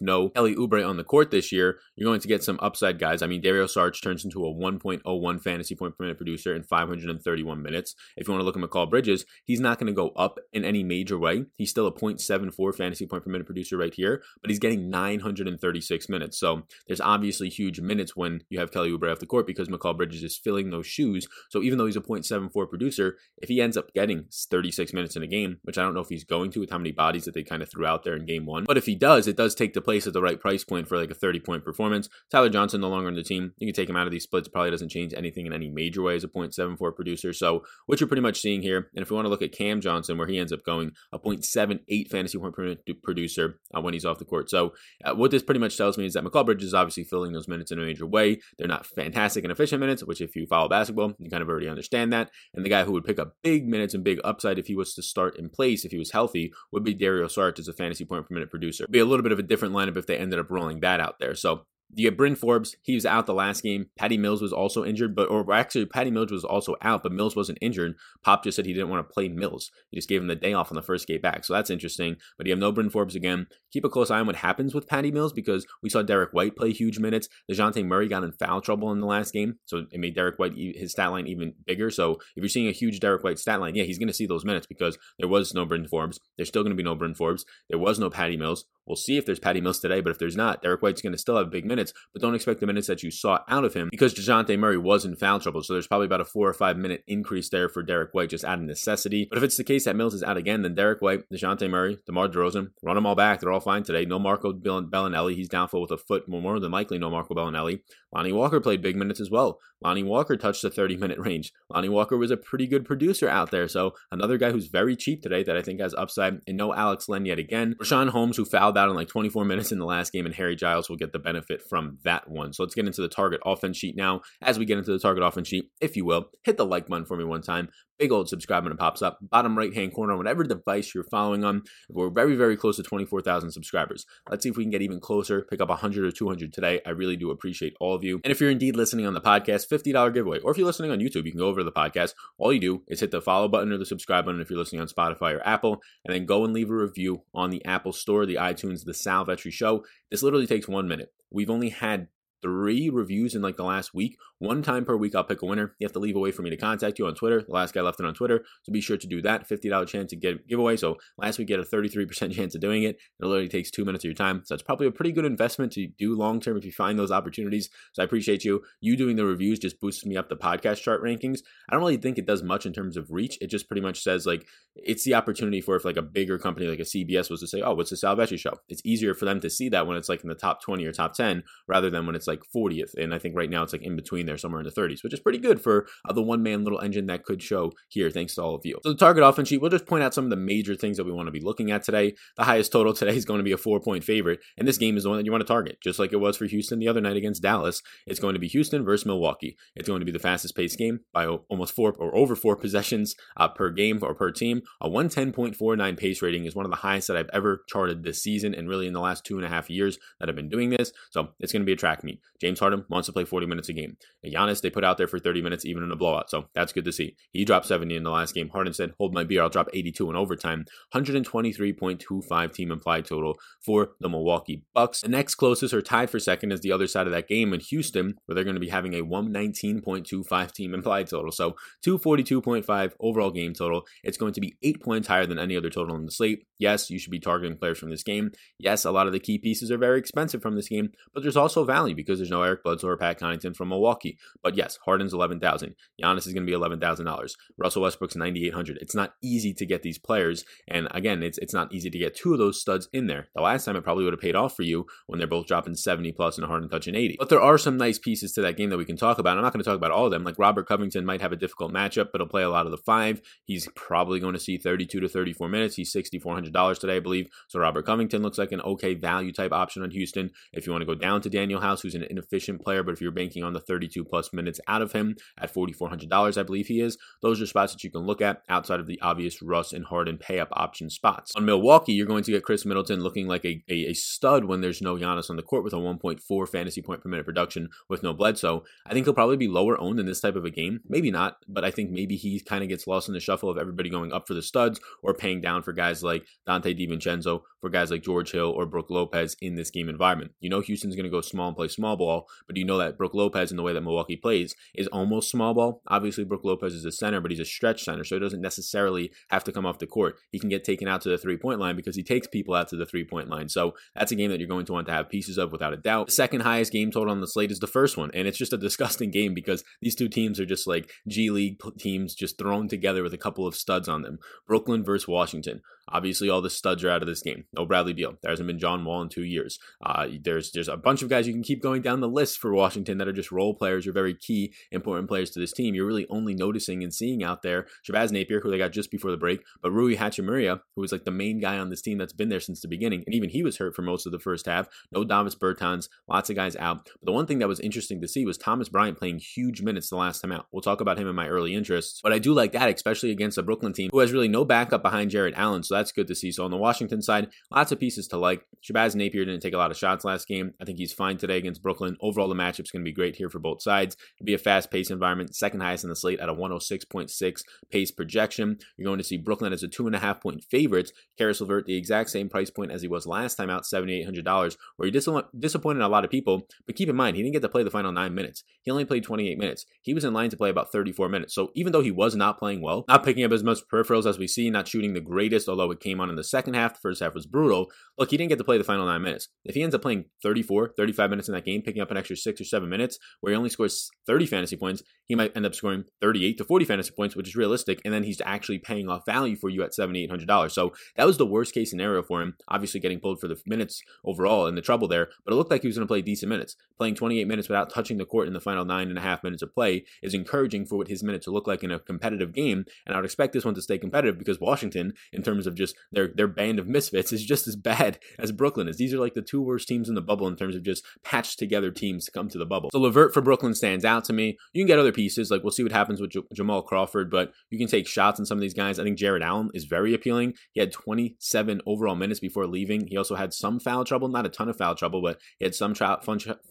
no 0.00 0.28
Kelly 0.30 0.54
Oubre 0.54 0.86
on 0.86 0.96
the 0.96 1.04
court 1.04 1.30
this 1.30 1.50
year, 1.50 1.78
you're 1.96 2.08
going 2.08 2.20
to 2.20 2.28
get 2.28 2.44
some 2.44 2.58
upside 2.62 2.98
guys. 2.98 3.22
I 3.22 3.26
mean, 3.26 3.40
Dario 3.40 3.64
Saric 3.64 4.00
turns 4.02 4.24
into 4.24 4.44
a 4.44 4.54
1.01 4.54 5.42
fantasy 5.42 5.74
point 5.74 5.96
per 5.96 6.04
minute 6.04 6.16
producer 6.16 6.54
in 6.54 6.62
531 6.62 7.62
minutes. 7.62 7.94
If 8.16 8.28
you 8.28 8.32
want 8.32 8.42
to 8.42 8.44
look 8.44 8.56
at 8.56 8.62
Mikal 8.62 8.88
Bridges, 8.88 9.24
he's 9.44 9.60
not 9.60 9.78
going 9.78 9.88
to 9.88 9.92
go 9.92 10.10
up 10.10 10.38
in 10.52 10.64
any 10.64 10.84
major 10.84 11.18
way. 11.18 11.46
He's 11.56 11.70
still 11.70 11.86
a 11.86 11.92
0.74 11.92 12.74
fantasy 12.74 13.06
point 13.06 13.24
per 13.24 13.30
minute 13.30 13.46
producer 13.46 13.76
right 13.76 13.94
here, 13.94 14.22
but 14.40 14.50
he's 14.50 14.58
getting 14.58 14.90
936 14.90 16.08
minutes. 16.08 16.38
So 16.38 16.62
there's 16.86 17.00
obviously 17.00 17.48
huge 17.48 17.80
minutes 17.80 18.14
when 18.14 18.42
you 18.50 18.60
have 18.60 18.70
Kelly 18.70 18.90
Oubre 18.90 19.10
off 19.10 19.18
the 19.18 19.26
court 19.26 19.46
because 19.46 19.68
Mikal 19.68 19.96
Bridges 19.96 20.22
is 20.22 20.36
filling 20.36 20.70
those 20.70 20.86
shoes. 20.86 21.26
So 21.48 21.62
even 21.62 21.78
though 21.78 21.86
he's 21.86 21.96
a 21.96 22.00
0.74 22.00 22.68
producer, 22.68 23.16
if 23.38 23.48
he 23.48 23.60
ends 23.60 23.76
up 23.76 23.92
getting 23.94 24.26
36 24.30 24.92
minutes 24.92 25.16
in 25.16 25.22
a 25.22 25.26
game, 25.26 25.58
which 25.62 25.78
I 25.78 25.82
don't 25.82 25.94
know 25.94 26.00
if 26.00 26.08
he's 26.08 26.24
going 26.24 26.50
to 26.52 26.60
with 26.60 26.70
how 26.70 26.78
many 26.78 26.92
bodies 26.92 27.24
that 27.24 27.34
they 27.34 27.42
kind 27.42 27.62
of 27.62 27.70
threw 27.70 27.86
out 27.86 28.04
there 28.04 28.16
in 28.16 28.26
game 28.26 28.46
one, 28.46 28.64
but 28.64 28.76
if 28.80 28.86
he 28.86 28.94
does, 28.94 29.28
it 29.28 29.36
does 29.36 29.54
take 29.54 29.74
the 29.74 29.80
place 29.80 30.06
at 30.06 30.14
the 30.14 30.22
right 30.22 30.40
price 30.40 30.64
point 30.64 30.88
for 30.88 30.96
like 30.96 31.10
a 31.10 31.14
30 31.14 31.40
point 31.40 31.64
performance. 31.64 32.08
Tyler 32.30 32.48
Johnson 32.48 32.80
no 32.80 32.88
longer 32.88 33.08
on 33.08 33.14
the 33.14 33.22
team. 33.22 33.52
You 33.58 33.66
can 33.66 33.74
take 33.74 33.88
him 33.88 33.96
out 33.96 34.06
of 34.06 34.10
these 34.10 34.24
splits. 34.24 34.48
Probably 34.48 34.70
doesn't 34.70 34.88
change 34.88 35.12
anything 35.14 35.46
in 35.46 35.52
any 35.52 35.68
major 35.68 36.02
way 36.02 36.16
as 36.16 36.24
a 36.24 36.28
0.74 36.28 36.96
producer. 36.96 37.32
So 37.32 37.62
what 37.86 38.00
you're 38.00 38.08
pretty 38.08 38.22
much 38.22 38.40
seeing 38.40 38.62
here, 38.62 38.88
and 38.94 39.02
if 39.02 39.10
we 39.10 39.14
want 39.14 39.26
to 39.26 39.30
look 39.30 39.42
at 39.42 39.52
Cam 39.52 39.80
Johnson, 39.80 40.16
where 40.16 40.26
he 40.26 40.38
ends 40.38 40.52
up 40.52 40.64
going 40.64 40.92
a 41.12 41.18
0.78 41.18 42.08
fantasy 42.08 42.38
point 42.38 42.54
producer 43.02 43.60
uh, 43.76 43.80
when 43.80 43.92
he's 43.92 44.06
off 44.06 44.18
the 44.18 44.24
court. 44.24 44.48
So 44.48 44.72
uh, 45.04 45.14
what 45.14 45.30
this 45.30 45.42
pretty 45.42 45.60
much 45.60 45.76
tells 45.76 45.98
me 45.98 46.06
is 46.06 46.14
that 46.14 46.24
Mikal 46.24 46.46
Bridges 46.46 46.68
is 46.68 46.74
obviously 46.74 47.04
filling 47.04 47.32
those 47.32 47.48
minutes 47.48 47.70
in 47.70 47.78
a 47.78 47.82
major 47.82 48.06
way. 48.06 48.40
They're 48.58 48.66
not 48.66 48.86
fantastic 48.86 49.44
and 49.44 49.52
efficient 49.52 49.80
minutes, 49.80 50.02
which 50.02 50.22
if 50.22 50.34
you 50.34 50.46
follow 50.46 50.68
basketball, 50.68 51.12
you 51.18 51.28
kind 51.30 51.42
of 51.42 51.48
already 51.50 51.68
understand 51.68 52.12
that. 52.14 52.30
And 52.54 52.64
the 52.64 52.70
guy 52.70 52.84
who 52.84 52.92
would 52.92 53.04
pick 53.04 53.18
up 53.18 53.36
big 53.42 53.68
minutes 53.68 53.92
and 53.92 54.02
big 54.02 54.20
upside 54.24 54.58
if 54.58 54.68
he 54.68 54.74
was 54.74 54.94
to 54.94 55.02
start 55.02 55.38
in 55.38 55.50
place, 55.50 55.84
if 55.84 55.92
he 55.92 55.98
was 55.98 56.12
healthy, 56.12 56.52
would 56.72 56.84
be 56.84 56.94
Dario 56.94 57.26
Saric 57.26 57.58
as 57.58 57.68
a 57.68 57.74
fantasy 57.74 58.04
point 58.04 58.26
per 58.26 58.34
minute 58.34 58.50
producer. 58.50 58.69
It'd 58.78 58.92
be 58.92 58.98
a 58.98 59.04
little 59.04 59.22
bit 59.22 59.32
of 59.32 59.38
a 59.38 59.42
different 59.42 59.74
lineup 59.74 59.96
if 59.96 60.06
they 60.06 60.16
ended 60.16 60.38
up 60.38 60.50
rolling 60.50 60.80
that 60.80 61.00
out 61.00 61.18
there. 61.18 61.34
So 61.34 61.64
you 61.94 62.08
get 62.08 62.16
Bryn 62.16 62.36
Forbes. 62.36 62.76
He 62.82 62.94
was 62.94 63.06
out 63.06 63.26
the 63.26 63.34
last 63.34 63.62
game. 63.62 63.86
Patty 63.96 64.16
Mills 64.16 64.40
was 64.40 64.52
also 64.52 64.84
injured, 64.84 65.14
but 65.14 65.28
or 65.28 65.52
actually 65.52 65.86
Patty 65.86 66.10
Mills 66.10 66.30
was 66.30 66.44
also 66.44 66.76
out, 66.82 67.02
but 67.02 67.12
Mills 67.12 67.34
wasn't 67.36 67.58
injured. 67.60 67.96
Pop 68.22 68.44
just 68.44 68.56
said 68.56 68.66
he 68.66 68.72
didn't 68.72 68.88
want 68.90 69.06
to 69.06 69.12
play 69.12 69.28
Mills. 69.28 69.70
He 69.90 69.96
just 69.96 70.08
gave 70.08 70.20
him 70.20 70.28
the 70.28 70.36
day 70.36 70.52
off 70.52 70.70
on 70.70 70.76
the 70.76 70.82
first 70.82 71.06
game 71.06 71.20
back. 71.20 71.44
So 71.44 71.52
that's 71.52 71.70
interesting. 71.70 72.16
But 72.36 72.46
you 72.46 72.52
have 72.52 72.58
no 72.58 72.72
Bryn 72.72 72.90
Forbes 72.90 73.16
again. 73.16 73.46
Keep 73.72 73.84
a 73.84 73.88
close 73.88 74.10
eye 74.10 74.20
on 74.20 74.26
what 74.26 74.36
happens 74.36 74.74
with 74.74 74.86
Patty 74.86 75.10
Mills 75.10 75.32
because 75.32 75.66
we 75.82 75.90
saw 75.90 76.02
Derrick 76.02 76.32
White 76.32 76.56
play 76.56 76.72
huge 76.72 76.98
minutes. 76.98 77.28
DeJounte 77.50 77.84
Murray 77.84 78.08
got 78.08 78.24
in 78.24 78.32
foul 78.32 78.60
trouble 78.60 78.92
in 78.92 79.00
the 79.00 79.06
last 79.06 79.32
game. 79.32 79.58
So 79.66 79.86
it 79.90 79.98
made 79.98 80.14
Derrick 80.14 80.38
White 80.38 80.54
his 80.56 80.92
stat 80.92 81.10
line 81.10 81.26
even 81.26 81.54
bigger. 81.66 81.90
So 81.90 82.14
if 82.36 82.42
you're 82.42 82.48
seeing 82.48 82.68
a 82.68 82.72
huge 82.72 83.00
Derrick 83.00 83.24
White 83.24 83.38
stat 83.38 83.60
line, 83.60 83.74
yeah, 83.74 83.84
he's 83.84 83.98
going 83.98 84.08
to 84.08 84.14
see 84.14 84.26
those 84.26 84.44
minutes 84.44 84.66
because 84.66 84.96
there 85.18 85.28
was 85.28 85.54
no 85.54 85.64
Bryn 85.64 85.86
Forbes. 85.86 86.20
There's 86.36 86.48
still 86.48 86.62
going 86.62 86.72
to 86.72 86.76
be 86.76 86.82
no 86.82 86.94
Bryn 86.94 87.14
Forbes. 87.14 87.44
There 87.68 87.78
was 87.78 87.98
no 87.98 88.10
Patty 88.10 88.36
Mills. 88.36 88.64
We'll 88.90 88.96
see 88.96 89.16
if 89.16 89.24
there's 89.24 89.38
Patty 89.38 89.60
Mills 89.60 89.78
today, 89.78 90.00
but 90.00 90.10
if 90.10 90.18
there's 90.18 90.34
not, 90.34 90.62
Derrick 90.62 90.82
White's 90.82 91.00
going 91.00 91.12
to 91.12 91.18
still 91.18 91.36
have 91.36 91.48
big 91.48 91.64
minutes, 91.64 91.92
but 92.12 92.20
don't 92.20 92.34
expect 92.34 92.58
the 92.58 92.66
minutes 92.66 92.88
that 92.88 93.04
you 93.04 93.12
saw 93.12 93.38
out 93.48 93.64
of 93.64 93.72
him 93.72 93.88
because 93.88 94.12
DeJounte 94.12 94.58
Murray 94.58 94.78
was 94.78 95.04
in 95.04 95.14
foul 95.14 95.38
trouble. 95.38 95.62
So 95.62 95.74
there's 95.74 95.86
probably 95.86 96.06
about 96.06 96.20
a 96.20 96.24
four 96.24 96.48
or 96.48 96.52
five 96.52 96.76
minute 96.76 97.04
increase 97.06 97.48
there 97.50 97.68
for 97.68 97.84
Derrick 97.84 98.12
White 98.14 98.30
just 98.30 98.44
out 98.44 98.58
of 98.58 98.64
necessity. 98.64 99.28
But 99.30 99.38
if 99.38 99.44
it's 99.44 99.56
the 99.56 99.62
case 99.62 99.84
that 99.84 99.94
Mills 99.94 100.12
is 100.12 100.24
out 100.24 100.36
again, 100.36 100.62
then 100.62 100.74
Derrick 100.74 101.00
White, 101.00 101.20
DeJounte 101.32 101.70
Murray, 101.70 102.00
DeMar 102.04 102.26
DeRozan, 102.26 102.72
run 102.82 102.96
them 102.96 103.06
all 103.06 103.14
back. 103.14 103.38
They're 103.38 103.52
all 103.52 103.60
fine 103.60 103.84
today. 103.84 104.04
No 104.04 104.18
Marco 104.18 104.52
Belinelli. 104.52 105.36
He's 105.36 105.48
downfall 105.48 105.82
with 105.82 105.92
a 105.92 105.96
foot. 105.96 106.28
More 106.28 106.58
than 106.58 106.72
likely, 106.72 106.98
no 106.98 107.10
Marco 107.10 107.32
Belinelli. 107.32 107.82
Lonnie 108.12 108.32
Walker 108.32 108.60
played 108.60 108.82
big 108.82 108.96
minutes 108.96 109.20
as 109.20 109.30
well. 109.30 109.60
Lonnie 109.82 110.02
Walker 110.02 110.36
touched 110.36 110.62
the 110.62 110.70
30 110.70 110.96
minute 110.96 111.18
range. 111.24 111.52
Lonnie 111.72 111.88
Walker 111.88 112.16
was 112.16 112.30
a 112.30 112.36
pretty 112.36 112.66
good 112.66 112.84
producer 112.84 113.28
out 113.28 113.50
there. 113.50 113.68
So 113.68 113.94
another 114.10 114.36
guy 114.36 114.50
who's 114.50 114.66
very 114.66 114.96
cheap 114.96 115.22
today 115.22 115.42
that 115.44 115.56
I 115.56 115.62
think 115.62 115.80
has 115.80 115.94
upside. 115.94 116.40
And 116.46 116.56
no 116.56 116.74
Alex 116.74 117.08
Len 117.08 117.24
yet 117.24 117.38
again. 117.38 117.76
Richaun 117.80 118.10
Holmes, 118.10 118.36
who 118.36 118.44
fouled 118.44 118.76
out 118.80 118.88
in 118.88 118.96
like 118.96 119.08
24 119.08 119.44
minutes 119.44 119.70
in 119.70 119.78
the 119.78 119.84
last 119.84 120.12
game, 120.12 120.26
and 120.26 120.34
Harry 120.34 120.56
Giles 120.56 120.88
will 120.88 120.96
get 120.96 121.12
the 121.12 121.18
benefit 121.18 121.62
from 121.68 121.98
that 122.04 122.28
one. 122.28 122.52
So 122.52 122.62
let's 122.62 122.74
get 122.74 122.86
into 122.86 123.02
the 123.02 123.08
target 123.08 123.40
offense 123.44 123.76
sheet 123.76 123.96
now. 123.96 124.22
As 124.42 124.58
we 124.58 124.64
get 124.64 124.78
into 124.78 124.92
the 124.92 124.98
target 124.98 125.22
offense 125.22 125.48
sheet, 125.48 125.70
if 125.80 125.96
you 125.96 126.04
will, 126.04 126.30
hit 126.44 126.56
the 126.56 126.66
like 126.66 126.88
button 126.88 127.06
for 127.06 127.16
me 127.16 127.24
one 127.24 127.42
time 127.42 127.68
big 128.00 128.10
old 128.10 128.28
subscribe 128.28 128.64
button 128.64 128.78
pops 128.78 129.02
up, 129.02 129.18
bottom 129.20 129.56
right 129.56 129.74
hand 129.74 129.92
corner, 129.92 130.16
whatever 130.16 130.42
device 130.42 130.94
you're 130.94 131.04
following 131.04 131.44
on. 131.44 131.62
We're 131.90 132.10
very, 132.10 132.34
very 132.34 132.56
close 132.56 132.76
to 132.76 132.82
24,000 132.82 133.52
subscribers. 133.52 134.06
Let's 134.28 134.42
see 134.42 134.48
if 134.48 134.56
we 134.56 134.64
can 134.64 134.70
get 134.70 134.82
even 134.82 135.00
closer, 135.00 135.42
pick 135.42 135.60
up 135.60 135.68
100 135.68 136.04
or 136.04 136.10
200 136.10 136.52
today. 136.52 136.80
I 136.86 136.90
really 136.90 137.16
do 137.16 137.30
appreciate 137.30 137.74
all 137.78 137.94
of 137.94 138.02
you. 138.02 138.20
And 138.24 138.32
if 138.32 138.40
you're 138.40 138.50
indeed 138.50 138.74
listening 138.74 139.06
on 139.06 139.12
the 139.12 139.20
podcast, 139.20 139.68
$50 139.68 140.14
giveaway. 140.14 140.40
Or 140.40 140.50
if 140.50 140.56
you're 140.56 140.66
listening 140.66 140.90
on 140.90 140.98
YouTube, 140.98 141.26
you 141.26 141.32
can 141.32 141.38
go 141.38 141.48
over 141.48 141.60
to 141.60 141.64
the 141.64 141.70
podcast. 141.70 142.14
All 142.38 142.52
you 142.52 142.58
do 142.58 142.82
is 142.88 143.00
hit 143.00 143.10
the 143.10 143.20
follow 143.20 143.48
button 143.48 143.70
or 143.70 143.76
the 143.76 143.84
subscribe 143.84 144.24
button 144.24 144.40
if 144.40 144.48
you're 144.48 144.58
listening 144.58 144.80
on 144.80 144.88
Spotify 144.88 145.36
or 145.36 145.46
Apple, 145.46 145.82
and 146.06 146.14
then 146.14 146.24
go 146.24 146.44
and 146.44 146.54
leave 146.54 146.70
a 146.70 146.74
review 146.74 147.22
on 147.34 147.50
the 147.50 147.62
Apple 147.66 147.92
Store, 147.92 148.24
the 148.24 148.36
iTunes, 148.36 148.69
the 148.78 148.94
Sal 148.94 149.26
Vetri 149.26 149.52
Show. 149.52 149.84
This 150.10 150.22
literally 150.22 150.46
takes 150.46 150.68
one 150.68 150.88
minute. 150.88 151.12
We've 151.30 151.50
only 151.50 151.70
had 151.70 152.08
three 152.42 152.90
reviews 152.90 153.34
in 153.34 153.42
like 153.42 153.56
the 153.56 153.64
last 153.64 153.94
week. 153.94 154.16
One 154.40 154.62
time 154.62 154.86
per 154.86 154.96
week, 154.96 155.14
I'll 155.14 155.22
pick 155.22 155.42
a 155.42 155.46
winner. 155.46 155.74
You 155.78 155.84
have 155.84 155.92
to 155.92 155.98
leave 155.98 156.16
a 156.16 156.18
way 156.18 156.32
for 156.32 156.40
me 156.40 156.48
to 156.48 156.56
contact 156.56 156.98
you 156.98 157.06
on 157.06 157.14
Twitter. 157.14 157.42
The 157.42 157.52
last 157.52 157.74
guy 157.74 157.82
left 157.82 158.00
it 158.00 158.06
on 158.06 158.14
Twitter. 158.14 158.42
So 158.62 158.72
be 158.72 158.80
sure 158.80 158.96
to 158.96 159.06
do 159.06 159.20
that. 159.20 159.46
$50 159.46 159.86
chance 159.86 160.08
to 160.10 160.16
get 160.16 160.48
giveaway. 160.48 160.78
So 160.78 160.96
last 161.18 161.38
week, 161.38 161.48
get 161.48 161.60
a 161.60 161.62
33% 161.62 162.32
chance 162.32 162.54
of 162.54 162.62
doing 162.62 162.84
it. 162.84 162.96
It 162.96 163.26
literally 163.26 163.50
takes 163.50 163.70
two 163.70 163.84
minutes 163.84 164.02
of 164.02 164.08
your 164.08 164.14
time. 164.14 164.40
So 164.46 164.54
it's 164.54 164.62
probably 164.62 164.86
a 164.86 164.92
pretty 164.92 165.12
good 165.12 165.26
investment 165.26 165.72
to 165.72 165.88
do 165.98 166.16
long 166.16 166.40
term 166.40 166.56
if 166.56 166.64
you 166.64 166.72
find 166.72 166.98
those 166.98 167.10
opportunities. 167.10 167.68
So 167.92 168.02
I 168.02 168.06
appreciate 168.06 168.42
you. 168.42 168.62
You 168.80 168.96
doing 168.96 169.16
the 169.16 169.26
reviews 169.26 169.58
just 169.58 169.78
boosts 169.78 170.06
me 170.06 170.16
up 170.16 170.30
the 170.30 170.36
podcast 170.36 170.80
chart 170.80 171.02
rankings. 171.02 171.40
I 171.68 171.74
don't 171.74 171.82
really 171.82 171.98
think 171.98 172.16
it 172.16 172.26
does 172.26 172.42
much 172.42 172.64
in 172.64 172.72
terms 172.72 172.96
of 172.96 173.10
reach. 173.10 173.36
It 173.42 173.48
just 173.48 173.68
pretty 173.68 173.82
much 173.82 174.02
says 174.02 174.24
like 174.24 174.46
it's 174.74 175.04
the 175.04 175.16
opportunity 175.16 175.60
for 175.60 175.76
if 175.76 175.84
like 175.84 175.98
a 175.98 176.02
bigger 176.02 176.38
company 176.38 176.66
like 176.66 176.78
a 176.78 176.82
CBS 176.82 177.30
was 177.30 177.40
to 177.40 177.46
say, 177.46 177.60
oh, 177.60 177.74
what's 177.74 177.90
the 177.90 177.96
Sal 177.98 178.16
show? 178.24 178.54
It's 178.70 178.80
easier 178.86 179.12
for 179.12 179.26
them 179.26 179.40
to 179.40 179.50
see 179.50 179.68
that 179.68 179.86
when 179.86 179.98
it's 179.98 180.08
like 180.08 180.22
in 180.22 180.30
the 180.30 180.34
top 180.34 180.62
20 180.62 180.82
or 180.86 180.92
top 180.92 181.12
10 181.12 181.42
rather 181.68 181.90
than 181.90 182.06
when 182.06 182.14
it's 182.14 182.26
like 182.26 182.40
40th. 182.56 182.94
And 182.96 183.12
I 183.12 183.18
think 183.18 183.36
right 183.36 183.50
now 183.50 183.62
it's 183.62 183.74
like 183.74 183.82
in 183.82 183.96
between 183.96 184.29
there, 184.30 184.38
somewhere 184.38 184.60
in 184.60 184.66
the 184.66 184.72
30s, 184.72 185.02
which 185.02 185.12
is 185.12 185.20
pretty 185.20 185.38
good 185.38 185.60
for 185.60 185.86
uh, 186.08 186.12
the 186.12 186.22
one 186.22 186.42
man 186.42 186.64
little 186.64 186.80
engine 186.80 187.06
that 187.06 187.24
could 187.24 187.42
show 187.42 187.72
here, 187.88 188.10
thanks 188.10 188.34
to 188.36 188.42
all 188.42 188.54
of 188.54 188.64
you. 188.64 188.78
So 188.82 188.90
the 188.90 188.98
target 188.98 189.24
offense 189.24 189.48
sheet, 189.48 189.60
we'll 189.60 189.70
just 189.70 189.86
point 189.86 190.04
out 190.04 190.14
some 190.14 190.24
of 190.24 190.30
the 190.30 190.36
major 190.36 190.74
things 190.74 190.96
that 190.96 191.04
we 191.04 191.12
want 191.12 191.26
to 191.26 191.32
be 191.32 191.40
looking 191.40 191.70
at 191.70 191.82
today. 191.82 192.14
The 192.36 192.44
highest 192.44 192.72
total 192.72 192.94
today 193.00 193.16
is 193.16 193.24
going 193.24 193.38
to 193.38 193.44
be 193.44 193.52
a 193.52 193.58
four 193.58 193.80
point 193.80 194.04
favorite. 194.04 194.40
And 194.56 194.66
this 194.66 194.78
game 194.78 194.96
is 194.96 195.02
the 195.02 195.08
one 195.08 195.18
that 195.18 195.26
you 195.26 195.32
want 195.32 195.42
to 195.42 195.48
target, 195.48 195.78
just 195.82 195.98
like 195.98 196.12
it 196.12 196.16
was 196.16 196.36
for 196.36 196.46
Houston 196.46 196.78
the 196.78 196.88
other 196.88 197.00
night 197.00 197.16
against 197.16 197.42
Dallas. 197.42 197.82
It's 198.06 198.20
going 198.20 198.34
to 198.34 198.40
be 198.40 198.48
Houston 198.48 198.84
versus 198.84 199.06
Milwaukee. 199.06 199.56
It's 199.74 199.88
going 199.88 200.00
to 200.00 200.06
be 200.06 200.12
the 200.12 200.18
fastest 200.18 200.54
paced 200.54 200.78
game 200.78 201.00
by 201.12 201.26
almost 201.26 201.74
four 201.74 201.92
or 201.98 202.14
over 202.16 202.36
four 202.36 202.56
possessions 202.56 203.16
uh, 203.36 203.48
per 203.48 203.70
game 203.70 203.98
or 204.02 204.14
per 204.14 204.30
team. 204.30 204.62
A 204.80 204.88
110.49 204.88 205.98
pace 205.98 206.22
rating 206.22 206.44
is 206.44 206.54
one 206.54 206.64
of 206.64 206.70
the 206.70 206.76
highest 206.76 207.08
that 207.08 207.16
I've 207.16 207.30
ever 207.32 207.64
charted 207.68 208.02
this 208.02 208.22
season 208.22 208.54
and 208.54 208.68
really 208.68 208.86
in 208.86 208.92
the 208.92 209.00
last 209.00 209.24
two 209.24 209.36
and 209.36 209.44
a 209.44 209.48
half 209.48 209.68
years 209.68 209.98
that 210.18 210.28
I've 210.28 210.36
been 210.36 210.48
doing 210.48 210.70
this. 210.70 210.92
So 211.10 211.30
it's 211.40 211.52
going 211.52 211.62
to 211.62 211.66
be 211.66 211.72
a 211.72 211.76
track 211.76 212.04
meet. 212.04 212.20
James 212.40 212.60
Harden 212.60 212.84
wants 212.88 213.06
to 213.06 213.12
play 213.12 213.24
40 213.24 213.46
minutes 213.46 213.68
a 213.68 213.72
game. 213.72 213.96
Giannis, 214.28 214.60
they 214.60 214.70
put 214.70 214.84
out 214.84 214.98
there 214.98 215.06
for 215.06 215.18
30 215.18 215.42
minutes, 215.42 215.64
even 215.64 215.82
in 215.82 215.90
a 215.90 215.96
blowout. 215.96 216.30
So 216.30 216.46
that's 216.54 216.72
good 216.72 216.84
to 216.84 216.92
see. 216.92 217.16
He 217.32 217.44
dropped 217.44 217.66
70 217.66 217.96
in 217.96 218.04
the 218.04 218.10
last 218.10 218.34
game. 218.34 218.48
Harden 218.50 218.74
said, 218.74 218.92
Hold 218.98 219.14
my 219.14 219.24
beer, 219.24 219.42
I'll 219.42 219.48
drop 219.48 219.68
82 219.72 220.10
in 220.10 220.16
overtime. 220.16 220.66
123.25 220.94 222.52
team 222.52 222.70
implied 222.70 223.06
total 223.06 223.36
for 223.64 223.92
the 224.00 224.08
Milwaukee 224.08 224.62
Bucks. 224.74 225.00
The 225.00 225.08
next 225.08 225.36
closest 225.36 225.72
or 225.72 225.82
tied 225.82 226.10
for 226.10 226.18
second 226.18 226.52
is 226.52 226.60
the 226.60 226.72
other 226.72 226.86
side 226.86 227.06
of 227.06 227.12
that 227.12 227.28
game 227.28 227.52
in 227.52 227.60
Houston, 227.60 228.14
where 228.26 228.34
they're 228.34 228.44
going 228.44 228.54
to 228.54 228.60
be 228.60 228.68
having 228.68 228.94
a 228.94 229.04
119.25 229.04 230.52
team 230.52 230.74
implied 230.74 231.08
total. 231.08 231.32
So 231.32 231.56
242.5 231.86 232.92
overall 233.00 233.30
game 233.30 233.54
total. 233.54 233.82
It's 234.02 234.18
going 234.18 234.34
to 234.34 234.40
be 234.40 234.56
eight 234.62 234.82
points 234.82 235.08
higher 235.08 235.26
than 235.26 235.38
any 235.38 235.56
other 235.56 235.70
total 235.70 235.96
in 235.96 236.04
the 236.04 236.12
slate. 236.12 236.46
Yes, 236.58 236.90
you 236.90 236.98
should 236.98 237.10
be 237.10 237.20
targeting 237.20 237.56
players 237.56 237.78
from 237.78 237.90
this 237.90 238.02
game. 238.02 238.32
Yes, 238.58 238.84
a 238.84 238.90
lot 238.90 239.06
of 239.06 239.12
the 239.12 239.20
key 239.20 239.38
pieces 239.38 239.70
are 239.70 239.78
very 239.78 239.98
expensive 239.98 240.42
from 240.42 240.56
this 240.56 240.68
game, 240.68 240.90
but 241.14 241.22
there's 241.22 241.36
also 241.36 241.64
value 241.64 241.94
because 241.94 242.18
there's 242.18 242.30
no 242.30 242.42
Eric 242.42 242.62
Bledsoe 242.62 242.88
or 242.88 242.96
Pat 242.96 243.18
Connaughton 243.18 243.56
from 243.56 243.68
Milwaukee. 243.70 244.09
But 244.42 244.56
yes, 244.56 244.78
Harden's 244.84 245.12
11,000. 245.12 245.74
Giannis 246.02 246.26
is 246.26 246.32
going 246.32 246.46
to 246.46 246.50
be 246.50 246.56
$11,000. 246.56 247.30
Russell 247.58 247.82
Westbrook's 247.82 248.16
9,800. 248.16 248.78
It's 248.80 248.94
not 248.94 249.14
easy 249.22 249.52
to 249.54 249.66
get 249.66 249.82
these 249.82 249.98
players. 249.98 250.44
And 250.68 250.88
again, 250.90 251.22
it's, 251.22 251.38
it's 251.38 251.54
not 251.54 251.72
easy 251.72 251.90
to 251.90 251.98
get 251.98 252.16
two 252.16 252.32
of 252.32 252.38
those 252.38 252.60
studs 252.60 252.88
in 252.92 253.06
there. 253.06 253.28
The 253.34 253.42
last 253.42 253.64
time 253.64 253.76
it 253.76 253.84
probably 253.84 254.04
would 254.04 254.12
have 254.12 254.20
paid 254.20 254.36
off 254.36 254.56
for 254.56 254.62
you 254.62 254.86
when 255.06 255.18
they're 255.18 255.28
both 255.28 255.46
dropping 255.46 255.74
70 255.74 256.12
plus 256.12 256.38
and 256.38 256.46
Harden 256.46 256.68
touching 256.68 256.94
80. 256.94 257.16
But 257.18 257.28
there 257.28 257.40
are 257.40 257.58
some 257.58 257.76
nice 257.76 257.98
pieces 257.98 258.32
to 258.32 258.42
that 258.42 258.56
game 258.56 258.70
that 258.70 258.78
we 258.78 258.84
can 258.84 258.96
talk 258.96 259.18
about. 259.18 259.36
I'm 259.36 259.42
not 259.42 259.52
going 259.52 259.62
to 259.62 259.68
talk 259.68 259.76
about 259.76 259.90
all 259.90 260.06
of 260.06 260.10
them. 260.10 260.24
Like 260.24 260.38
Robert 260.38 260.66
Covington 260.66 261.04
might 261.04 261.20
have 261.20 261.32
a 261.32 261.36
difficult 261.36 261.72
matchup, 261.72 262.08
but 262.12 262.20
he'll 262.20 262.28
play 262.28 262.42
a 262.42 262.50
lot 262.50 262.66
of 262.66 262.72
the 262.72 262.78
five. 262.78 263.20
He's 263.44 263.68
probably 263.74 264.20
going 264.20 264.34
to 264.34 264.40
see 264.40 264.58
32 264.58 265.00
to 265.00 265.08
34 265.08 265.48
minutes. 265.48 265.76
He's 265.76 265.92
$6,400 265.92 266.78
today, 266.78 266.96
I 266.96 267.00
believe. 267.00 267.28
So 267.48 267.60
Robert 267.60 267.86
Covington 267.86 268.22
looks 268.22 268.38
like 268.38 268.52
an 268.52 268.60
okay 268.62 268.94
value 268.94 269.32
type 269.32 269.52
option 269.52 269.82
on 269.82 269.90
Houston. 269.90 270.30
If 270.52 270.66
you 270.66 270.72
want 270.72 270.82
to 270.82 270.86
go 270.86 270.94
down 270.94 271.20
to 271.22 271.30
Danuel 271.30 271.62
House, 271.62 271.80
who's 271.82 271.94
an 271.94 272.06
inefficient 272.08 272.62
player, 272.62 272.82
but 272.82 272.92
if 272.92 273.00
you're 273.00 273.10
banking 273.10 273.44
on 273.44 273.52
the 273.52 273.60
32 274.00 274.04
plus 274.04 274.32
minutes 274.32 274.60
out 274.66 274.82
of 274.82 274.92
him 274.92 275.16
at 275.38 275.52
$4,400, 275.52 276.38
I 276.38 276.42
believe 276.42 276.66
he 276.66 276.80
is, 276.80 276.98
those 277.22 277.40
are 277.40 277.46
spots 277.46 277.72
that 277.72 277.84
you 277.84 277.90
can 277.90 278.02
look 278.02 278.20
at 278.20 278.42
outside 278.48 278.80
of 278.80 278.86
the 278.86 279.00
obvious 279.00 279.42
Russ 279.42 279.72
and 279.72 279.84
Harden 279.84 280.18
pay 280.18 280.38
up 280.38 280.48
option 280.52 280.90
spots. 280.90 281.32
On 281.36 281.44
Milwaukee, 281.44 281.92
you're 281.92 282.06
going 282.06 282.24
to 282.24 282.32
get 282.32 282.44
Khris 282.44 282.64
Middleton 282.64 283.00
looking 283.00 283.26
like 283.26 283.44
a, 283.44 283.62
a, 283.68 283.90
a 283.90 283.94
stud 283.94 284.44
when 284.44 284.60
there's 284.60 284.82
no 284.82 284.96
Giannis 284.96 285.30
on 285.30 285.36
the 285.36 285.42
court 285.42 285.64
with 285.64 285.72
a 285.72 285.76
1.4 285.76 286.48
fantasy 286.48 286.82
point 286.82 287.02
per 287.02 287.08
minute 287.08 287.26
production 287.26 287.68
with 287.88 288.02
no 288.02 288.12
Bledsoe. 288.12 288.64
I 288.86 288.92
think 288.92 289.06
he'll 289.06 289.14
probably 289.14 289.36
be 289.36 289.48
lower 289.48 289.80
owned 289.80 290.00
in 290.00 290.06
this 290.06 290.20
type 290.20 290.36
of 290.36 290.44
a 290.44 290.50
game. 290.50 290.80
Maybe 290.88 291.10
not, 291.10 291.38
but 291.48 291.64
I 291.64 291.70
think 291.70 291.90
maybe 291.90 292.16
he 292.16 292.40
kind 292.40 292.62
of 292.62 292.68
gets 292.68 292.86
lost 292.86 293.08
in 293.08 293.14
the 293.14 293.20
shuffle 293.20 293.50
of 293.50 293.58
everybody 293.58 293.90
going 293.90 294.12
up 294.12 294.26
for 294.26 294.34
the 294.34 294.42
studs 294.42 294.80
or 295.02 295.14
paying 295.14 295.40
down 295.40 295.62
for 295.62 295.72
guys 295.72 296.02
like 296.02 296.26
Donte 296.48 296.78
DiVincenzo, 296.78 297.42
for 297.60 297.70
guys 297.70 297.90
like 297.90 298.02
George 298.02 298.32
Hill 298.32 298.50
or 298.50 298.66
Brook 298.66 298.90
Lopez 298.90 299.36
in 299.40 299.54
this 299.54 299.70
game 299.70 299.88
environment. 299.88 300.32
You 300.40 300.50
know 300.50 300.60
Houston's 300.60 300.96
going 300.96 301.04
to 301.04 301.10
go 301.10 301.20
small 301.20 301.48
and 301.48 301.56
play 301.56 301.68
small 301.68 301.96
ball, 301.96 302.28
but 302.46 302.56
you 302.56 302.64
know 302.64 302.78
that 302.78 302.96
Brook 302.96 303.14
Lopez 303.14 303.50
in 303.50 303.56
the 303.56 303.62
way 303.62 303.72
that 303.72 303.80
Milwaukee 303.90 304.16
plays 304.16 304.54
is 304.74 304.86
almost 304.88 305.30
small 305.30 305.52
ball. 305.52 305.82
Obviously, 305.88 306.24
Brook 306.24 306.44
Lopez 306.44 306.74
is 306.74 306.84
a 306.84 306.92
center, 306.92 307.20
but 307.20 307.30
he's 307.30 307.40
a 307.40 307.44
stretch 307.44 307.84
center, 307.84 308.04
so 308.04 308.16
he 308.16 308.20
doesn't 308.20 308.40
necessarily 308.40 309.10
have 309.28 309.44
to 309.44 309.52
come 309.52 309.66
off 309.66 309.78
the 309.78 309.86
court. 309.86 310.16
He 310.30 310.38
can 310.38 310.48
get 310.48 310.64
taken 310.64 310.88
out 310.88 311.02
to 311.02 311.08
the 311.08 311.18
three 311.18 311.36
point 311.36 311.60
line 311.60 311.76
because 311.76 311.96
he 311.96 312.02
takes 312.02 312.26
people 312.26 312.54
out 312.54 312.68
to 312.68 312.76
the 312.76 312.86
three 312.86 313.04
point 313.04 313.28
line. 313.28 313.48
So 313.48 313.74
that's 313.94 314.12
a 314.12 314.14
game 314.14 314.30
that 314.30 314.38
you're 314.38 314.48
going 314.48 314.66
to 314.66 314.72
want 314.72 314.86
to 314.86 314.92
have 314.92 315.08
pieces 315.08 315.38
of 315.38 315.52
without 315.52 315.72
a 315.72 315.76
doubt. 315.76 316.06
The 316.06 316.12
second 316.12 316.40
highest 316.40 316.72
game 316.72 316.90
total 316.90 317.10
on 317.12 317.20
the 317.20 317.26
slate 317.26 317.50
is 317.50 317.58
the 317.58 317.66
first 317.66 317.96
one, 317.96 318.10
and 318.14 318.28
it's 318.28 318.38
just 318.38 318.52
a 318.52 318.58
disgusting 318.58 319.10
game 319.10 319.34
because 319.34 319.64
these 319.80 319.96
two 319.96 320.08
teams 320.08 320.38
are 320.38 320.46
just 320.46 320.66
like 320.66 320.90
G 321.08 321.30
League 321.30 321.60
teams 321.78 322.14
just 322.14 322.38
thrown 322.38 322.68
together 322.68 323.02
with 323.02 323.14
a 323.14 323.18
couple 323.18 323.46
of 323.46 323.56
studs 323.56 323.88
on 323.88 324.02
them. 324.02 324.18
Brooklyn 324.46 324.84
versus 324.84 325.08
Washington. 325.08 325.62
Obviously, 325.90 326.28
all 326.28 326.40
the 326.40 326.50
studs 326.50 326.84
are 326.84 326.90
out 326.90 327.02
of 327.02 327.08
this 327.08 327.22
game. 327.22 327.44
No 327.52 327.66
Bradley 327.66 327.92
Beal. 327.92 328.14
There 328.22 328.30
hasn't 328.30 328.46
been 328.46 328.58
John 328.58 328.84
Wall 328.84 329.02
in 329.02 329.08
two 329.08 329.24
years. 329.24 329.58
Uh, 329.84 330.06
there's 330.22 330.52
there's 330.52 330.68
a 330.68 330.76
bunch 330.76 331.02
of 331.02 331.08
guys 331.08 331.26
you 331.26 331.32
can 331.32 331.42
keep 331.42 331.62
going 331.62 331.82
down 331.82 332.00
the 332.00 332.08
list 332.08 332.38
for 332.38 332.52
Washington 332.52 332.98
that 332.98 333.08
are 333.08 333.12
just 333.12 333.32
role 333.32 333.54
players 333.54 333.86
or 333.86 333.92
very 333.92 334.14
key, 334.14 334.54
important 334.70 335.08
players 335.08 335.30
to 335.30 335.40
this 335.40 335.52
team. 335.52 335.74
You're 335.74 335.86
really 335.86 336.06
only 336.10 336.34
noticing 336.34 336.82
and 336.82 336.92
seeing 336.92 337.22
out 337.22 337.42
there 337.42 337.66
Shabazz 337.88 338.12
Napier, 338.12 338.40
who 338.40 338.50
they 338.50 338.58
got 338.58 338.72
just 338.72 338.90
before 338.90 339.10
the 339.10 339.16
break, 339.16 339.40
but 339.62 339.70
Rui 339.70 339.96
Hachimura, 339.96 340.60
who 340.74 340.80
was 340.80 340.92
like 340.92 341.04
the 341.04 341.10
main 341.10 341.40
guy 341.40 341.58
on 341.58 341.70
this 341.70 341.82
team 341.82 341.98
that's 341.98 342.12
been 342.12 342.28
there 342.28 342.40
since 342.40 342.60
the 342.60 342.68
beginning, 342.68 343.02
and 343.06 343.14
even 343.14 343.30
he 343.30 343.42
was 343.42 343.58
hurt 343.58 343.74
for 343.74 343.82
most 343.82 344.06
of 344.06 344.12
the 344.12 344.18
first 344.18 344.46
half. 344.46 344.68
No 344.92 345.04
Davis 345.04 345.34
Bertans, 345.34 345.88
lots 346.08 346.30
of 346.30 346.36
guys 346.36 346.56
out. 346.56 346.84
But 346.84 347.06
the 347.06 347.12
one 347.12 347.26
thing 347.26 347.38
that 347.38 347.48
was 347.48 347.60
interesting 347.60 348.00
to 348.00 348.08
see 348.08 348.24
was 348.24 348.38
Thomas 348.38 348.68
Bryant 348.68 348.98
playing 348.98 349.18
huge 349.18 349.62
minutes 349.62 349.90
the 349.90 349.96
last 349.96 350.20
time 350.20 350.32
out. 350.32 350.46
We'll 350.52 350.62
talk 350.62 350.80
about 350.80 350.98
him 350.98 351.08
in 351.08 351.14
my 351.14 351.28
early 351.28 351.54
interests, 351.54 352.00
but 352.02 352.12
I 352.12 352.18
do 352.18 352.32
like 352.32 352.52
that, 352.52 352.72
especially 352.72 353.10
against 353.10 353.38
a 353.38 353.42
Brooklyn 353.42 353.72
team 353.72 353.90
who 353.92 353.98
has 354.00 354.12
really 354.12 354.28
no 354.28 354.44
backup 354.44 354.82
behind 354.82 355.10
Jarrett 355.10 355.34
Allen, 355.36 355.62
so 355.62 355.74
that's 355.80 355.92
good 355.92 356.06
to 356.08 356.14
see. 356.14 356.30
So 356.30 356.44
on 356.44 356.50
the 356.50 356.56
Washington 356.56 357.00
side, 357.00 357.28
lots 357.50 357.72
of 357.72 357.80
pieces 357.80 358.06
to 358.08 358.18
like. 358.18 358.44
Shabazz 358.62 358.94
Napier 358.94 359.24
didn't 359.24 359.40
take 359.40 359.54
a 359.54 359.58
lot 359.58 359.70
of 359.70 359.76
shots 359.76 360.04
last 360.04 360.28
game. 360.28 360.52
I 360.60 360.64
think 360.66 360.78
he's 360.78 360.92
fine 360.92 361.16
today 361.16 361.38
against 361.38 361.62
Brooklyn. 361.62 361.96
Overall, 362.00 362.28
the 362.28 362.34
matchup's 362.34 362.70
going 362.70 362.84
to 362.84 362.88
be 362.88 362.92
great 362.92 363.16
here 363.16 363.30
for 363.30 363.38
both 363.38 363.62
sides. 363.62 363.96
It'll 364.16 364.26
be 364.26 364.34
a 364.34 364.38
fast 364.38 364.70
paced 364.70 364.90
environment, 364.90 365.34
second 365.34 365.60
highest 365.60 365.84
in 365.84 365.90
the 365.90 365.96
slate 365.96 366.20
at 366.20 366.28
a 366.28 366.34
106.6 366.34 367.42
pace 367.70 367.90
projection. 367.90 368.58
You're 368.76 368.86
going 368.86 368.98
to 368.98 369.04
see 369.04 369.16
Brooklyn 369.16 369.52
as 369.52 369.62
a 369.62 369.68
two 369.68 369.86
and 369.86 369.96
a 369.96 369.98
half 369.98 370.20
point 370.20 370.44
favorite. 370.44 370.92
Caris 371.16 371.40
LeVert, 371.40 371.66
the 371.66 371.76
exact 371.76 372.10
same 372.10 372.28
price 372.28 372.50
point 372.50 372.70
as 372.70 372.82
he 372.82 372.88
was 372.88 373.06
last 373.06 373.36
time 373.36 373.50
out, 373.50 373.64
$7,800, 373.64 374.56
where 374.76 374.86
he 374.86 374.90
dis- 374.90 375.08
disappointed 375.38 375.82
a 375.82 375.88
lot 375.88 376.04
of 376.04 376.10
people. 376.10 376.46
But 376.66 376.76
keep 376.76 376.88
in 376.88 376.96
mind, 376.96 377.16
he 377.16 377.22
didn't 377.22 377.34
get 377.34 377.42
to 377.42 377.48
play 377.48 377.62
the 377.62 377.70
final 377.70 377.92
nine 377.92 378.14
minutes. 378.14 378.44
He 378.62 378.70
only 378.70 378.84
played 378.84 379.04
28 379.04 379.38
minutes. 379.38 379.64
He 379.82 379.94
was 379.94 380.04
in 380.04 380.12
line 380.12 380.30
to 380.30 380.36
play 380.36 380.50
about 380.50 380.70
34 380.72 381.08
minutes. 381.08 381.34
So 381.34 381.50
even 381.54 381.72
though 381.72 381.82
he 381.82 381.90
was 381.90 382.14
not 382.14 382.38
playing 382.38 382.60
well, 382.60 382.84
not 382.88 383.04
picking 383.04 383.24
up 383.24 383.32
as 383.32 383.42
much 383.42 383.60
peripherals 383.72 384.06
as 384.06 384.18
we 384.18 384.26
see, 384.26 384.50
not 384.50 384.68
shooting 384.68 384.92
the 384.92 385.00
greatest, 385.00 385.48
although 385.48 385.59
it 385.68 385.80
came 385.80 386.00
on 386.00 386.08
in 386.08 386.16
the 386.16 386.24
second 386.24 386.54
half, 386.54 386.74
the 386.74 386.80
first 386.80 387.02
half 387.02 387.14
was 387.14 387.26
brutal. 387.26 387.66
Look, 387.98 388.10
he 388.10 388.16
didn't 388.16 388.30
get 388.30 388.38
to 388.38 388.44
play 388.44 388.58
the 388.58 388.64
final 388.64 388.86
nine 388.86 389.02
minutes. 389.02 389.28
If 389.44 389.54
he 389.54 389.62
ends 389.62 389.74
up 389.74 389.82
playing 389.82 390.06
34, 390.22 390.74
35 390.76 391.10
minutes 391.10 391.28
in 391.28 391.34
that 391.34 391.44
game, 391.44 391.62
picking 391.62 391.82
up 391.82 391.90
an 391.90 391.96
extra 391.96 392.16
six 392.16 392.40
or 392.40 392.44
seven 392.44 392.68
minutes, 392.68 392.98
where 393.20 393.32
he 393.32 393.36
only 393.36 393.50
scores 393.50 393.90
30 394.06 394.26
fantasy 394.26 394.56
points, 394.56 394.82
he 395.04 395.14
might 395.16 395.36
end 395.36 395.44
up 395.44 395.54
scoring 395.54 395.84
38 396.00 396.38
to 396.38 396.44
40 396.44 396.64
fantasy 396.64 396.92
points, 396.96 397.16
which 397.16 397.28
is 397.28 397.36
realistic. 397.36 397.80
And 397.84 397.92
then 397.92 398.04
he's 398.04 398.20
actually 398.24 398.58
paying 398.58 398.88
off 398.88 399.04
value 399.04 399.36
for 399.36 399.48
you 399.48 399.62
at 399.62 399.72
$7,800. 399.72 400.52
So 400.52 400.72
that 400.96 401.06
was 401.06 401.18
the 401.18 401.26
worst 401.26 401.52
case 401.52 401.70
scenario 401.70 402.02
for 402.02 402.22
him. 402.22 402.36
Obviously, 402.48 402.80
getting 402.80 403.00
pulled 403.00 403.20
for 403.20 403.28
the 403.28 403.40
minutes 403.44 403.82
overall 404.04 404.46
and 404.46 404.56
the 404.56 404.62
trouble 404.62 404.86
there, 404.86 405.08
but 405.24 405.34
it 405.34 405.36
looked 405.36 405.50
like 405.50 405.62
he 405.62 405.68
was 405.68 405.76
going 405.76 405.86
to 405.86 405.90
play 405.90 406.00
decent 406.00 406.30
minutes. 406.30 406.56
Playing 406.78 406.94
28 406.94 407.26
minutes 407.26 407.48
without 407.48 407.72
touching 407.72 407.98
the 407.98 408.06
court 408.06 408.28
in 408.28 408.34
the 408.34 408.40
final 408.40 408.64
nine 408.64 408.88
and 408.88 408.98
a 408.98 409.02
half 409.02 409.24
minutes 409.24 409.42
of 409.42 409.54
play 409.54 409.84
is 410.02 410.14
encouraging 410.14 410.64
for 410.64 410.76
what 410.76 410.88
his 410.88 411.02
minutes 411.02 411.26
look 411.26 411.46
like 411.46 411.62
in 411.64 411.70
a 411.70 411.80
competitive 411.80 412.32
game. 412.32 412.64
And 412.86 412.94
I 412.94 412.98
would 412.98 413.04
expect 413.04 413.32
this 413.32 413.44
one 413.44 413.54
to 413.54 413.62
stay 413.62 413.78
competitive 413.78 414.18
because 414.18 414.40
Washington, 414.40 414.94
in 415.12 415.22
terms 415.22 415.46
of 415.46 415.49
just 415.54 415.74
their, 415.92 416.08
their 416.08 416.28
band 416.28 416.58
of 416.58 416.66
misfits, 416.66 417.12
is 417.12 417.24
just 417.24 417.46
as 417.46 417.56
bad 417.56 417.98
as 418.18 418.32
Brooklyn 418.32 418.68
is. 418.68 418.76
These 418.76 418.94
are 418.94 418.98
like 418.98 419.14
the 419.14 419.22
two 419.22 419.40
worst 419.42 419.68
teams 419.68 419.88
in 419.88 419.94
the 419.94 420.00
bubble 420.00 420.28
in 420.28 420.36
terms 420.36 420.56
of 420.56 420.62
just 420.62 420.84
patched 421.04 421.38
together 421.38 421.70
teams 421.70 422.04
to 422.04 422.12
come 422.12 422.28
to 422.28 422.38
the 422.38 422.46
bubble. 422.46 422.70
So 422.72 422.80
LeVert 422.80 423.14
for 423.14 423.20
Brooklyn 423.20 423.54
stands 423.54 423.84
out 423.84 424.04
to 424.04 424.12
me. 424.12 424.36
You 424.52 424.62
can 424.62 424.66
get 424.66 424.78
other 424.78 424.92
pieces, 424.92 425.30
like 425.30 425.42
we'll 425.42 425.52
see 425.52 425.62
what 425.62 425.72
happens 425.72 426.00
with 426.00 426.10
J- 426.10 426.20
Jamal 426.34 426.62
Crawford, 426.62 427.10
but 427.10 427.32
you 427.50 427.58
can 427.58 427.68
take 427.68 427.86
shots 427.86 428.20
on 428.20 428.26
some 428.26 428.38
of 428.38 428.42
these 428.42 428.54
guys. 428.54 428.78
I 428.78 428.84
think 428.84 428.98
Jarrett 428.98 429.22
Allen 429.22 429.50
is 429.54 429.64
very 429.64 429.94
appealing. 429.94 430.34
He 430.52 430.60
had 430.60 430.72
27 430.72 431.60
overall 431.66 431.94
minutes 431.96 432.20
before 432.20 432.46
leaving. 432.46 432.86
He 432.86 432.96
also 432.96 433.14
had 433.14 433.32
some 433.32 433.60
foul 433.60 433.84
trouble, 433.84 434.08
not 434.08 434.26
a 434.26 434.30
ton 434.30 434.48
of 434.48 434.56
foul 434.56 434.74
trouble, 434.74 435.02
but 435.02 435.20
he 435.38 435.44
had 435.44 435.54
some 435.54 435.74
tra- 435.74 436.00